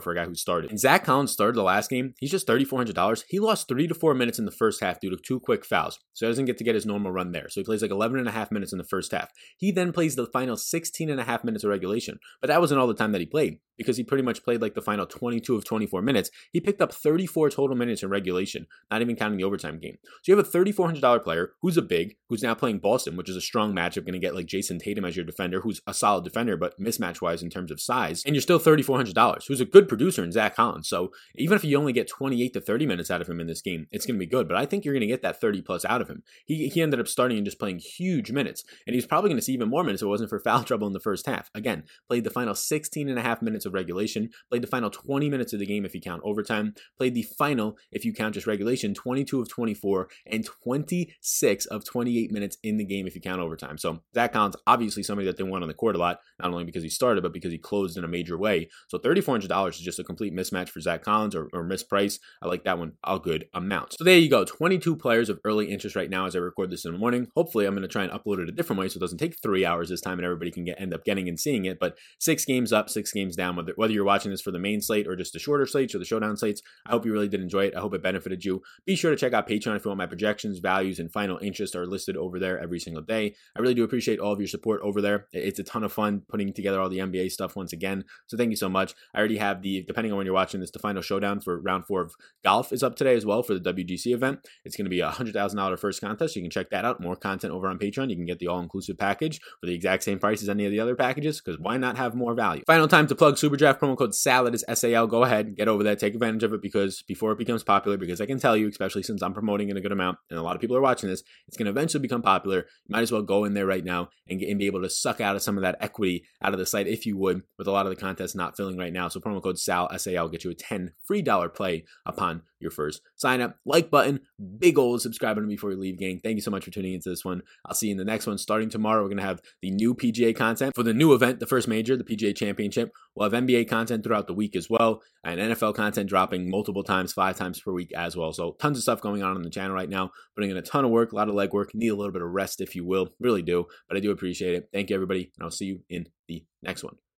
for 0.00 0.12
a 0.12 0.14
guy 0.14 0.24
who 0.24 0.34
started. 0.34 0.70
And 0.70 0.80
Zach 0.80 1.04
Collins 1.04 1.30
started 1.30 1.54
the 1.54 1.62
last 1.62 1.90
game. 1.90 2.14
He's 2.18 2.30
just 2.30 2.46
$3,400. 2.46 3.24
He 3.28 3.38
lost 3.38 3.68
three 3.68 3.86
to 3.86 3.94
four 3.94 4.14
minutes 4.14 4.38
in 4.38 4.46
the 4.46 4.50
first 4.50 4.80
half 4.80 4.98
due 4.98 5.10
to 5.10 5.16
two 5.16 5.38
quick 5.38 5.64
fouls. 5.64 5.98
So 6.14 6.26
he 6.26 6.30
doesn't 6.30 6.46
get 6.46 6.56
to 6.56 6.64
get 6.64 6.74
his 6.74 6.86
normal 6.86 7.12
run 7.12 7.32
there. 7.32 7.50
So 7.50 7.60
he 7.60 7.64
plays 7.64 7.82
like 7.82 7.90
11 7.90 8.18
and 8.18 8.28
a 8.28 8.32
half 8.32 8.50
minutes 8.50 8.72
in 8.72 8.78
the 8.78 8.84
first 8.84 9.12
half. 9.12 9.30
He 9.58 9.72
then 9.72 9.92
plays 9.92 10.16
the 10.16 10.26
final 10.26 10.56
16 10.56 11.10
and 11.10 11.20
a 11.20 11.24
half 11.24 11.44
minutes 11.44 11.64
of 11.64 11.70
regulation. 11.70 12.18
But 12.40 12.48
that 12.48 12.60
wasn't 12.60 12.80
all 12.80 12.86
the 12.86 12.94
time 12.94 13.12
that 13.12 13.20
he 13.20 13.26
played 13.26 13.58
because 13.80 13.96
he 13.96 14.04
pretty 14.04 14.22
much 14.22 14.44
played 14.44 14.60
like 14.60 14.74
the 14.74 14.82
final 14.82 15.06
22 15.06 15.56
of 15.56 15.64
24 15.64 16.02
minutes. 16.02 16.30
He 16.52 16.60
picked 16.60 16.82
up 16.82 16.92
34 16.92 17.48
total 17.48 17.74
minutes 17.74 18.02
in 18.02 18.10
regulation, 18.10 18.66
not 18.90 19.00
even 19.00 19.16
counting 19.16 19.38
the 19.38 19.44
overtime 19.44 19.78
game. 19.78 19.96
So 20.22 20.32
you 20.32 20.36
have 20.36 20.46
a 20.46 20.50
$3,400 20.50 21.24
player 21.24 21.52
who's 21.62 21.78
a 21.78 21.82
big, 21.82 22.16
who's 22.28 22.42
now 22.42 22.54
playing 22.54 22.80
Boston, 22.80 23.16
which 23.16 23.30
is 23.30 23.36
a 23.36 23.40
strong 23.40 23.74
matchup, 23.74 24.04
going 24.04 24.12
to 24.12 24.18
get 24.18 24.34
like 24.34 24.44
Jayson 24.44 24.78
Tatum 24.78 25.06
as 25.06 25.16
your 25.16 25.24
defender, 25.24 25.62
who's 25.62 25.80
a 25.86 25.94
solid 25.94 26.24
defender, 26.24 26.58
but 26.58 26.78
mismatch 26.78 27.22
wise 27.22 27.42
in 27.42 27.48
terms 27.48 27.70
of 27.70 27.80
size. 27.80 28.22
And 28.26 28.34
you're 28.34 28.42
still 28.42 28.60
$3,400, 28.60 29.09
who's 29.46 29.60
a 29.60 29.64
good 29.64 29.88
producer 29.88 30.22
in 30.22 30.32
Zach 30.32 30.56
Collins. 30.56 30.88
So 30.88 31.12
even 31.36 31.56
if 31.56 31.64
you 31.64 31.78
only 31.78 31.92
get 31.92 32.08
28 32.08 32.52
to 32.54 32.60
30 32.60 32.86
minutes 32.86 33.10
out 33.10 33.20
of 33.20 33.28
him 33.28 33.40
in 33.40 33.46
this 33.46 33.62
game, 33.62 33.86
it's 33.90 34.06
going 34.06 34.16
to 34.16 34.24
be 34.24 34.30
good. 34.30 34.48
But 34.48 34.56
I 34.56 34.66
think 34.66 34.84
you're 34.84 34.94
going 34.94 35.00
to 35.00 35.06
get 35.06 35.22
that 35.22 35.40
30 35.40 35.62
plus 35.62 35.84
out 35.84 36.00
of 36.00 36.08
him. 36.08 36.22
He, 36.44 36.68
he 36.68 36.82
ended 36.82 37.00
up 37.00 37.08
starting 37.08 37.38
and 37.38 37.44
just 37.44 37.58
playing 37.58 37.78
huge 37.78 38.32
minutes. 38.32 38.64
And 38.86 38.94
he's 38.94 39.06
probably 39.06 39.30
going 39.30 39.38
to 39.38 39.42
see 39.42 39.52
even 39.52 39.68
more 39.68 39.84
minutes 39.84 40.02
if 40.02 40.06
it 40.06 40.10
wasn't 40.10 40.30
for 40.30 40.38
foul 40.38 40.64
trouble 40.64 40.86
in 40.86 40.92
the 40.92 41.00
first 41.00 41.26
half. 41.26 41.50
Again, 41.54 41.84
played 42.08 42.24
the 42.24 42.30
final 42.30 42.54
16 42.54 43.08
and 43.08 43.18
a 43.18 43.22
half 43.22 43.42
minutes 43.42 43.66
of 43.66 43.74
regulation, 43.74 44.30
played 44.48 44.62
the 44.62 44.68
final 44.68 44.90
20 44.90 45.28
minutes 45.28 45.52
of 45.52 45.58
the 45.58 45.66
game 45.66 45.84
if 45.84 45.94
you 45.94 46.00
count 46.00 46.22
overtime, 46.24 46.74
played 46.98 47.14
the 47.14 47.22
final, 47.22 47.76
if 47.92 48.04
you 48.04 48.12
count 48.12 48.34
just 48.34 48.46
regulation, 48.46 48.94
22 48.94 49.40
of 49.40 49.48
24, 49.48 50.08
and 50.26 50.44
26 50.44 51.66
of 51.66 51.84
28 51.84 52.32
minutes 52.32 52.56
in 52.62 52.76
the 52.76 52.84
game 52.84 53.06
if 53.06 53.14
you 53.14 53.20
count 53.20 53.40
overtime. 53.40 53.78
So 53.78 54.02
Zach 54.14 54.32
Collins, 54.32 54.56
obviously 54.66 55.02
somebody 55.02 55.26
that 55.26 55.36
they 55.36 55.42
want 55.42 55.62
on 55.62 55.68
the 55.68 55.74
court 55.74 55.96
a 55.96 55.98
lot, 55.98 56.20
not 56.38 56.50
only 56.50 56.64
because 56.64 56.82
he 56.82 56.88
started, 56.88 57.22
but 57.22 57.32
because 57.32 57.52
he 57.52 57.58
closed 57.58 57.96
in 57.96 58.04
a 58.04 58.08
major 58.08 58.38
way. 58.38 58.68
So 58.88 58.98
$3,400 59.02 59.70
is 59.70 59.78
just 59.78 59.98
a 59.98 60.04
complete 60.04 60.34
mismatch 60.34 60.68
for 60.68 60.80
Zach 60.80 61.02
Collins 61.02 61.34
or, 61.34 61.48
or 61.52 61.64
misprice. 61.64 62.18
I 62.42 62.46
like 62.46 62.64
that 62.64 62.78
one 62.78 62.92
a 63.04 63.18
good 63.18 63.46
amount. 63.54 63.94
So 63.94 64.04
there 64.04 64.18
you 64.18 64.30
go. 64.30 64.44
22 64.44 64.96
players 64.96 65.28
of 65.28 65.40
early 65.44 65.70
interest 65.70 65.96
right 65.96 66.10
now 66.10 66.26
as 66.26 66.36
I 66.36 66.38
record 66.38 66.70
this 66.70 66.84
in 66.84 66.92
the 66.92 66.98
morning. 66.98 67.28
Hopefully, 67.34 67.66
I'm 67.66 67.74
going 67.74 67.82
to 67.82 67.88
try 67.88 68.04
and 68.04 68.12
upload 68.12 68.40
it 68.40 68.48
a 68.48 68.52
different 68.52 68.80
way 68.80 68.88
so 68.88 68.98
it 68.98 69.00
doesn't 69.00 69.18
take 69.18 69.40
three 69.40 69.64
hours 69.64 69.88
this 69.88 70.00
time 70.00 70.18
and 70.18 70.24
everybody 70.24 70.50
can 70.50 70.64
get 70.64 70.80
end 70.80 70.94
up 70.94 71.04
getting 71.04 71.28
and 71.28 71.38
seeing 71.38 71.64
it. 71.64 71.78
But 71.78 71.96
six 72.18 72.44
games 72.44 72.72
up, 72.72 72.88
six 72.88 73.12
games 73.12 73.36
down 73.36 73.56
whether, 73.56 73.72
whether 73.76 73.92
you're 73.92 74.04
watching 74.04 74.30
this 74.30 74.40
for 74.40 74.50
the 74.50 74.58
main 74.58 74.80
slate 74.80 75.06
or 75.06 75.16
just 75.16 75.32
the 75.32 75.38
shorter 75.38 75.66
slates 75.66 75.94
or 75.94 75.98
the 75.98 76.04
showdown 76.04 76.36
slates. 76.36 76.62
I 76.86 76.90
hope 76.90 77.06
you 77.06 77.12
really 77.12 77.28
did 77.28 77.40
enjoy 77.40 77.66
it. 77.66 77.76
I 77.76 77.80
hope 77.80 77.94
it 77.94 78.02
benefited 78.02 78.44
you. 78.44 78.62
Be 78.86 78.96
sure 78.96 79.10
to 79.10 79.16
check 79.16 79.32
out 79.32 79.48
Patreon 79.48 79.76
if 79.76 79.84
you 79.84 79.90
want 79.90 79.98
my 79.98 80.06
projections, 80.06 80.58
values, 80.58 80.98
and 80.98 81.12
final 81.12 81.38
interest 81.38 81.74
are 81.74 81.86
listed 81.86 82.16
over 82.16 82.38
there 82.38 82.58
every 82.58 82.80
single 82.80 83.02
day. 83.02 83.34
I 83.56 83.60
really 83.60 83.74
do 83.74 83.84
appreciate 83.84 84.18
all 84.18 84.32
of 84.32 84.40
your 84.40 84.48
support 84.48 84.80
over 84.82 85.00
there. 85.00 85.26
It's 85.32 85.58
a 85.58 85.64
ton 85.64 85.84
of 85.84 85.92
fun 85.92 86.22
putting 86.28 86.52
together 86.52 86.80
all 86.80 86.88
the 86.88 86.98
NBA 86.98 87.30
stuff 87.30 87.56
once 87.56 87.72
again. 87.72 88.04
So 88.26 88.36
thank 88.36 88.50
you 88.50 88.56
so 88.56 88.68
much. 88.68 88.89
I 89.14 89.18
already 89.18 89.38
have 89.38 89.62
the, 89.62 89.82
depending 89.82 90.12
on 90.12 90.18
when 90.18 90.26
you're 90.26 90.34
watching 90.34 90.60
this, 90.60 90.70
the 90.70 90.78
final 90.78 91.02
showdown 91.02 91.40
for 91.40 91.60
round 91.60 91.86
four 91.86 92.02
of 92.02 92.14
golf 92.44 92.72
is 92.72 92.82
up 92.82 92.96
today 92.96 93.14
as 93.14 93.26
well 93.26 93.42
for 93.42 93.54
the 93.54 93.72
WGC 93.72 94.12
event. 94.12 94.40
It's 94.64 94.76
going 94.76 94.84
to 94.84 94.90
be 94.90 95.00
a 95.00 95.10
$100,000 95.10 95.78
first 95.78 96.00
contest. 96.00 96.36
You 96.36 96.42
can 96.42 96.50
check 96.50 96.70
that 96.70 96.84
out. 96.84 97.00
More 97.00 97.16
content 97.16 97.52
over 97.52 97.68
on 97.68 97.78
Patreon. 97.78 98.10
You 98.10 98.16
can 98.16 98.26
get 98.26 98.38
the 98.38 98.48
all 98.48 98.60
inclusive 98.60 98.98
package 98.98 99.40
for 99.60 99.66
the 99.66 99.74
exact 99.74 100.02
same 100.02 100.18
price 100.18 100.42
as 100.42 100.48
any 100.48 100.64
of 100.64 100.72
the 100.72 100.80
other 100.80 100.96
packages 100.96 101.40
because 101.40 101.60
why 101.60 101.76
not 101.76 101.96
have 101.96 102.14
more 102.14 102.34
value? 102.34 102.62
Final 102.66 102.88
time 102.88 103.06
to 103.06 103.14
plug 103.14 103.36
Superdraft 103.36 103.78
promo 103.78 103.96
code 103.96 104.14
SALAD 104.14 104.54
is 104.54 104.64
SAL. 104.72 105.06
Go 105.06 105.24
ahead, 105.24 105.56
get 105.56 105.68
over 105.68 105.82
there, 105.82 105.96
take 105.96 106.14
advantage 106.14 106.42
of 106.42 106.52
it 106.52 106.62
because 106.62 107.02
before 107.02 107.32
it 107.32 107.38
becomes 107.38 107.62
popular, 107.62 107.96
because 107.96 108.20
I 108.20 108.26
can 108.26 108.38
tell 108.38 108.56
you, 108.56 108.68
especially 108.68 109.02
since 109.02 109.22
I'm 109.22 109.34
promoting 109.34 109.70
in 109.70 109.76
a 109.76 109.80
good 109.80 109.92
amount 109.92 110.18
and 110.30 110.38
a 110.38 110.42
lot 110.42 110.54
of 110.54 110.60
people 110.60 110.76
are 110.76 110.80
watching 110.80 111.08
this, 111.08 111.22
it's 111.48 111.56
going 111.56 111.66
to 111.66 111.70
eventually 111.70 112.02
become 112.02 112.22
popular. 112.22 112.66
You 112.86 112.92
might 112.92 113.02
as 113.02 113.12
well 113.12 113.22
go 113.22 113.44
in 113.44 113.54
there 113.54 113.66
right 113.66 113.84
now 113.84 114.10
and, 114.28 114.38
get, 114.38 114.48
and 114.48 114.58
be 114.58 114.66
able 114.66 114.82
to 114.82 114.90
suck 114.90 115.20
out 115.20 115.36
of 115.36 115.42
some 115.42 115.56
of 115.56 115.62
that 115.62 115.76
equity 115.80 116.24
out 116.42 116.52
of 116.52 116.58
the 116.58 116.66
site 116.66 116.86
if 116.86 117.06
you 117.06 117.16
would, 117.16 117.42
with 117.58 117.66
a 117.66 117.72
lot 117.72 117.86
of 117.86 117.90
the 117.90 118.00
contests 118.00 118.34
not 118.34 118.56
filling 118.56 118.69
right 118.78 118.92
now. 118.92 119.08
So 119.08 119.20
promo 119.20 119.42
code 119.42 119.58
SAL, 119.58 119.96
SAL, 119.98 120.28
get 120.28 120.44
you 120.44 120.50
a 120.50 120.54
10 120.54 120.92
free 121.04 121.22
dollar 121.22 121.48
play 121.48 121.84
upon 122.06 122.42
your 122.60 122.70
first 122.70 123.00
sign 123.16 123.40
up. 123.40 123.56
Like 123.64 123.90
button, 123.90 124.20
big 124.58 124.78
old 124.78 125.02
subscribe 125.02 125.36
button 125.36 125.48
before 125.48 125.72
you 125.72 125.78
leave, 125.78 125.98
gang. 125.98 126.20
Thank 126.22 126.36
you 126.36 126.42
so 126.42 126.50
much 126.50 126.64
for 126.64 126.70
tuning 126.70 126.92
into 126.92 127.08
this 127.08 127.24
one. 127.24 127.42
I'll 127.66 127.74
see 127.74 127.86
you 127.86 127.92
in 127.92 127.98
the 127.98 128.04
next 128.04 128.26
one. 128.26 128.38
Starting 128.38 128.68
tomorrow, 128.68 129.02
we're 129.02 129.08
going 129.08 129.18
to 129.18 129.24
have 129.24 129.40
the 129.62 129.70
new 129.70 129.94
PGA 129.94 130.36
content 130.36 130.74
for 130.74 130.82
the 130.82 130.94
new 130.94 131.14
event, 131.14 131.40
the 131.40 131.46
first 131.46 131.66
major, 131.66 131.96
the 131.96 132.04
PGA 132.04 132.36
Championship. 132.36 132.92
We'll 133.14 133.28
have 133.30 133.42
NBA 133.42 133.68
content 133.68 134.04
throughout 134.04 134.26
the 134.26 134.34
week 134.34 134.54
as 134.54 134.68
well, 134.70 135.02
and 135.24 135.40
NFL 135.40 135.74
content 135.74 136.08
dropping 136.08 136.48
multiple 136.48 136.84
times, 136.84 137.12
five 137.12 137.36
times 137.36 137.60
per 137.60 137.72
week 137.72 137.92
as 137.96 138.16
well. 138.16 138.32
So 138.32 138.56
tons 138.60 138.76
of 138.76 138.82
stuff 138.82 139.00
going 139.00 139.22
on 139.22 139.36
on 139.36 139.42
the 139.42 139.50
channel 139.50 139.74
right 139.74 139.88
now. 139.88 140.10
Putting 140.34 140.50
in 140.50 140.56
a 140.56 140.62
ton 140.62 140.84
of 140.84 140.90
work, 140.90 141.12
a 141.12 141.16
lot 141.16 141.28
of 141.28 141.34
legwork. 141.34 141.74
Need 141.74 141.88
a 141.88 141.96
little 141.96 142.12
bit 142.12 142.22
of 142.22 142.30
rest 142.30 142.60
if 142.60 142.76
you 142.76 142.84
will. 142.84 143.08
Really 143.18 143.42
do, 143.42 143.66
but 143.88 143.96
I 143.96 144.00
do 144.00 144.10
appreciate 144.10 144.54
it. 144.54 144.68
Thank 144.72 144.90
you, 144.90 144.94
everybody, 144.94 145.32
and 145.36 145.44
I'll 145.44 145.50
see 145.50 145.66
you 145.66 145.80
in 145.88 146.06
the 146.28 146.44
next 146.62 146.84
one. 146.84 146.96